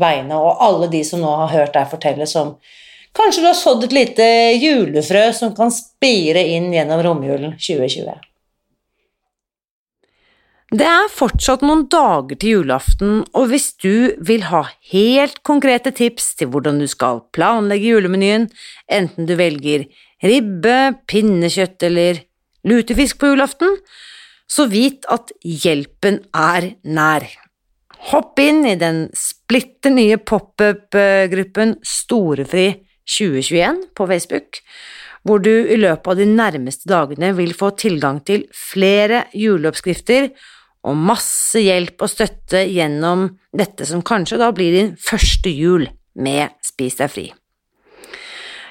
vegne, 0.00 0.38
og 0.38 0.62
alle 0.64 0.88
de 0.88 1.02
som 1.04 1.20
nå 1.20 1.34
har 1.42 1.52
hørt 1.52 1.74
deg 1.76 1.90
fortelle 1.90 2.26
som 2.26 2.56
Kanskje 3.10 3.42
du 3.42 3.46
har 3.48 3.56
sådd 3.58 3.84
et 3.88 3.92
lite 3.92 4.24
julefrø 4.54 5.32
som 5.34 5.50
kan 5.54 5.72
spire 5.74 6.44
inn 6.46 6.68
gjennom 6.70 7.00
romjulen 7.02 7.56
2020. 7.58 8.12
Det 10.70 10.86
er 10.86 11.08
fortsatt 11.10 11.64
noen 11.66 11.88
dager 11.90 12.38
til 12.38 12.60
julaften, 12.60 13.24
og 13.34 13.48
hvis 13.50 13.72
du 13.82 14.14
vil 14.22 14.44
ha 14.52 14.60
helt 14.92 15.40
konkrete 15.42 15.90
tips 15.90 16.36
til 16.38 16.52
hvordan 16.52 16.76
du 16.78 16.86
skal 16.86 17.24
planlegge 17.34 17.90
julemenyen, 17.90 18.46
enten 18.86 19.26
du 19.26 19.34
velger 19.34 19.88
ribbe, 20.22 20.76
pinnekjøtt 21.10 21.82
eller 21.88 22.20
lutefisk 22.70 23.18
på 23.18 23.32
julaften, 23.32 23.74
så 24.46 24.68
vit 24.70 25.08
at 25.10 25.32
hjelpen 25.42 26.20
er 26.38 26.68
nær. 26.86 27.26
Hopp 28.12 28.38
inn 28.38 28.62
i 28.70 28.76
den 28.78 29.08
splitter 29.18 29.90
nye 29.90 30.20
pop-up-gruppen 30.22 31.80
Storefri 31.82 32.68
2021 33.10 33.82
på 33.98 34.08
Facebook, 34.14 34.62
hvor 35.26 35.42
du 35.42 35.50
i 35.50 35.82
løpet 35.82 36.14
av 36.14 36.22
de 36.22 36.30
nærmeste 36.30 36.86
dagene 36.94 37.34
vil 37.34 37.58
få 37.58 37.74
tilgang 37.74 38.22
til 38.22 38.46
flere 38.54 39.26
juleoppskrifter 39.34 40.30
og 40.86 40.96
masse 40.96 41.60
hjelp 41.60 42.00
og 42.00 42.10
støtte 42.10 42.62
gjennom 42.70 43.26
dette 43.56 43.86
som 43.88 44.04
kanskje 44.06 44.40
da 44.40 44.48
blir 44.56 44.72
din 44.76 44.94
første 45.00 45.52
jul 45.52 45.86
med 46.20 46.56
Spis 46.64 46.96
deg 47.00 47.12
fri. 47.12 47.26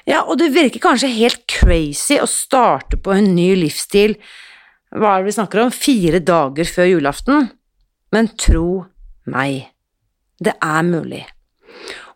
Ja, 0.08 0.24
og 0.24 0.38
det 0.40 0.50
virker 0.54 0.82
kanskje 0.82 1.12
helt 1.12 1.44
crazy 1.50 2.18
å 2.18 2.28
starte 2.28 2.98
på 2.98 3.12
en 3.14 3.34
ny 3.36 3.52
livsstil, 3.60 4.16
hva 4.90 5.14
er 5.14 5.22
det 5.22 5.30
vi 5.30 5.36
snakker 5.36 5.62
om, 5.62 5.74
fire 5.74 6.18
dager 6.24 6.66
før 6.66 6.88
julaften, 6.88 7.50
men 8.10 8.30
tro 8.40 8.86
meg, 9.30 9.68
det 10.42 10.56
er 10.56 10.86
mulig. 10.88 11.22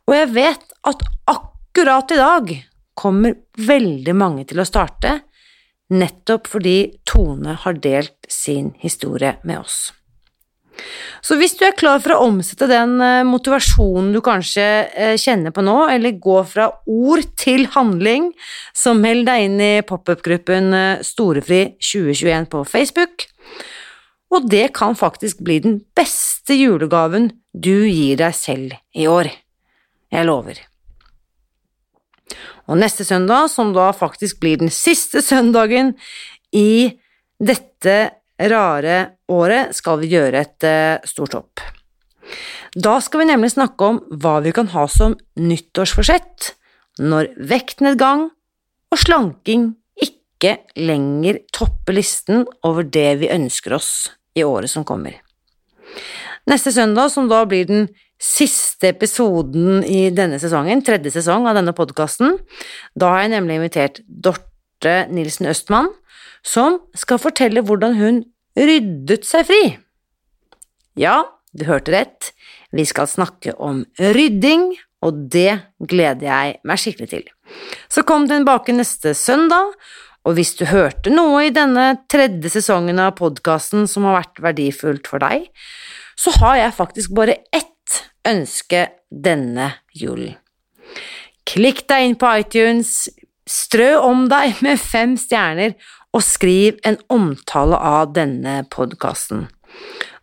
Og 0.09 0.17
jeg 0.17 0.31
vet 0.35 0.65
at 0.91 1.05
akkurat 1.31 2.11
i 2.11 2.19
dag 2.19 2.51
kommer 2.99 3.37
veldig 3.59 4.15
mange 4.17 4.47
til 4.49 4.63
å 4.63 4.67
starte, 4.67 5.21
nettopp 5.95 6.49
fordi 6.51 6.79
Tone 7.09 7.57
har 7.65 7.83
delt 7.83 8.31
sin 8.31 8.73
historie 8.83 9.37
med 9.43 9.63
oss. 9.65 9.93
Så 11.25 11.37
hvis 11.41 11.55
du 11.57 11.63
er 11.67 11.77
klar 11.79 12.01
for 12.05 12.17
å 12.17 12.25
omsette 12.27 12.67
den 12.69 12.97
eh, 13.03 13.23
motivasjonen 13.27 14.11
du 14.15 14.21
kanskje 14.25 14.65
eh, 14.91 15.15
kjenner 15.21 15.55
på 15.55 15.63
nå, 15.65 15.77
eller 15.93 16.19
gå 16.21 16.41
fra 16.51 16.69
ord 16.91 17.25
til 17.41 17.69
handling, 17.77 18.33
så 18.77 18.93
meld 18.99 19.29
deg 19.31 19.47
inn 19.47 19.63
i 19.63 19.73
pop-up-gruppen 19.87 20.75
eh, 20.77 21.07
Storefri 21.07 21.63
2021 21.79 22.51
på 22.53 22.65
Facebook. 22.69 23.29
Og 24.35 24.51
det 24.51 24.73
kan 24.77 24.99
faktisk 24.99 25.45
bli 25.47 25.61
den 25.65 25.81
beste 25.97 26.59
julegaven 26.59 27.31
du 27.55 27.87
gir 27.87 28.19
deg 28.21 28.37
selv 28.37 28.77
i 28.93 29.07
år. 29.09 29.31
Jeg 30.13 30.29
lover. 30.29 30.59
Og 32.70 32.79
neste 32.81 33.05
søndag, 33.07 33.51
som 33.53 33.72
da 33.77 33.91
faktisk 33.97 34.41
blir 34.43 34.61
den 34.62 34.72
siste 34.72 35.22
søndagen 35.25 35.95
i 36.55 36.95
dette 37.43 37.99
rare 38.41 38.99
året, 39.31 39.75
skal 39.77 40.01
vi 40.01 40.12
gjøre 40.14 40.41
et 40.41 40.66
uh, 40.66 41.05
stort 41.07 41.37
hopp. 41.37 41.64
Da 42.75 42.97
skal 43.05 43.22
vi 43.22 43.31
nemlig 43.31 43.53
snakke 43.55 43.87
om 43.87 44.01
hva 44.11 44.39
vi 44.43 44.53
kan 44.55 44.70
ha 44.72 44.87
som 44.91 45.14
nyttårsforsett 45.39 46.55
når 47.05 47.31
vektnedgang 47.51 48.29
og 48.95 49.01
slanking 49.03 49.72
ikke 50.03 50.57
lenger 50.79 51.43
topper 51.55 51.97
listen 51.97 52.45
over 52.66 52.87
det 52.87 53.11
vi 53.22 53.31
ønsker 53.35 53.77
oss 53.77 53.93
i 54.35 54.43
året 54.47 54.72
som 54.72 54.87
kommer. 54.87 55.20
Neste 56.51 56.72
søndag, 56.75 57.12
som 57.12 57.29
da 57.31 57.45
blir 57.49 57.68
den 57.68 57.87
siste 58.21 58.93
episoden 58.93 59.83
i 59.85 60.09
denne 60.15 60.39
sesongen, 60.43 60.83
tredje 60.87 61.12
sesong 61.17 61.49
av 61.51 61.59
denne 61.59 61.75
podkasten. 61.77 62.39
Da 62.97 63.12
har 63.12 63.25
jeg 63.25 63.35
nemlig 63.35 63.59
invitert 63.61 64.01
Dorte 64.07 65.05
Nilsen 65.12 65.51
Østmann, 65.51 65.91
som 66.45 66.81
skal 66.99 67.21
fortelle 67.23 67.65
hvordan 67.65 67.99
hun 67.99 68.23
ryddet 68.59 69.27
seg 69.27 69.49
fri. 69.49 69.62
Ja, 70.99 71.25
du 71.55 71.67
hørte 71.67 71.95
rett, 71.95 72.33
vi 72.75 72.87
skal 72.87 73.11
snakke 73.11 73.55
om 73.62 73.85
rydding, 73.99 74.73
og 75.05 75.27
det 75.33 75.59
gleder 75.85 76.27
jeg 76.29 76.57
meg 76.65 76.81
skikkelig 76.81 77.11
til. 77.11 77.27
Så 77.93 78.05
kom 78.07 78.29
den 78.31 78.47
bake 78.47 78.75
neste 78.75 79.12
søndag, 79.19 79.75
og 80.25 80.39
hvis 80.39 80.55
du 80.57 80.65
hørte 80.71 81.12
noe 81.12 81.43
i 81.47 81.53
denne 81.53 81.91
tredje 82.09 82.55
sesongen 82.55 83.03
av 83.03 83.17
podkasten 83.19 83.85
som 83.91 84.07
har 84.09 84.23
vært 84.23 84.41
verdifullt 84.47 85.11
for 85.11 85.21
deg, 85.21 85.51
så 86.17 86.33
har 86.41 86.57
jeg 86.62 86.77
faktisk 86.79 87.15
bare 87.17 87.43
ett 87.53 87.74
ønske 88.29 88.89
denne 89.09 89.70
julen. 89.95 90.37
Klikk 91.45 91.85
deg 91.91 92.07
inn 92.07 92.16
på 92.18 92.31
iTunes, 92.41 93.09
strø 93.49 93.95
om 94.01 94.29
deg 94.33 94.59
med 94.64 94.81
fem 94.81 95.18
stjerner 95.20 95.77
og 96.14 96.22
skriv 96.25 96.79
en 96.87 96.99
omtale 97.12 97.79
av 97.79 98.14
denne 98.16 98.62
podkasten. 98.70 99.49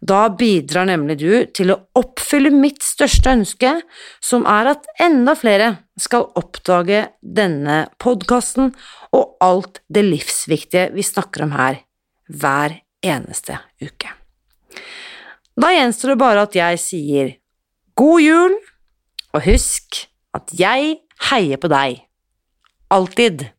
Da 0.02 0.32
bidrar 0.34 0.88
nemlig 0.90 1.20
du 1.22 1.34
til 1.54 1.74
å 1.74 1.82
oppfylle 2.00 2.50
mitt 2.56 2.82
største 2.82 3.36
ønske, 3.36 3.74
som 4.24 4.48
er 4.50 4.72
at 4.72 4.88
enda 5.04 5.36
flere 5.38 5.68
skal 6.02 6.32
oppdage 6.40 7.04
denne 7.22 7.84
podkasten 8.02 8.72
og 9.14 9.36
alt 9.44 9.84
det 9.94 10.08
livsviktige 10.08 10.88
vi 10.96 11.06
snakker 11.06 11.46
om 11.46 11.54
her 11.54 11.84
hver 12.32 12.80
eneste 13.06 13.60
uke. 13.84 14.16
Da 15.62 15.70
gjenstår 15.76 16.16
det 16.16 16.22
bare 16.24 16.48
at 16.48 16.58
jeg 16.58 16.82
sier 16.82 17.34
God 17.96 18.22
jul, 18.22 18.54
og 19.34 19.44
husk 19.46 20.08
at 20.34 20.54
jeg 20.60 20.98
heier 21.30 21.58
på 21.58 21.68
deg. 21.68 22.06
Alltid. 22.92 23.52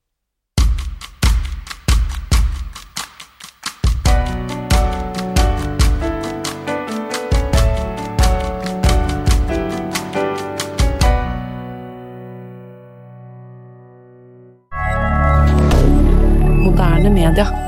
Moderne 16.62 17.10
media. 17.10 17.61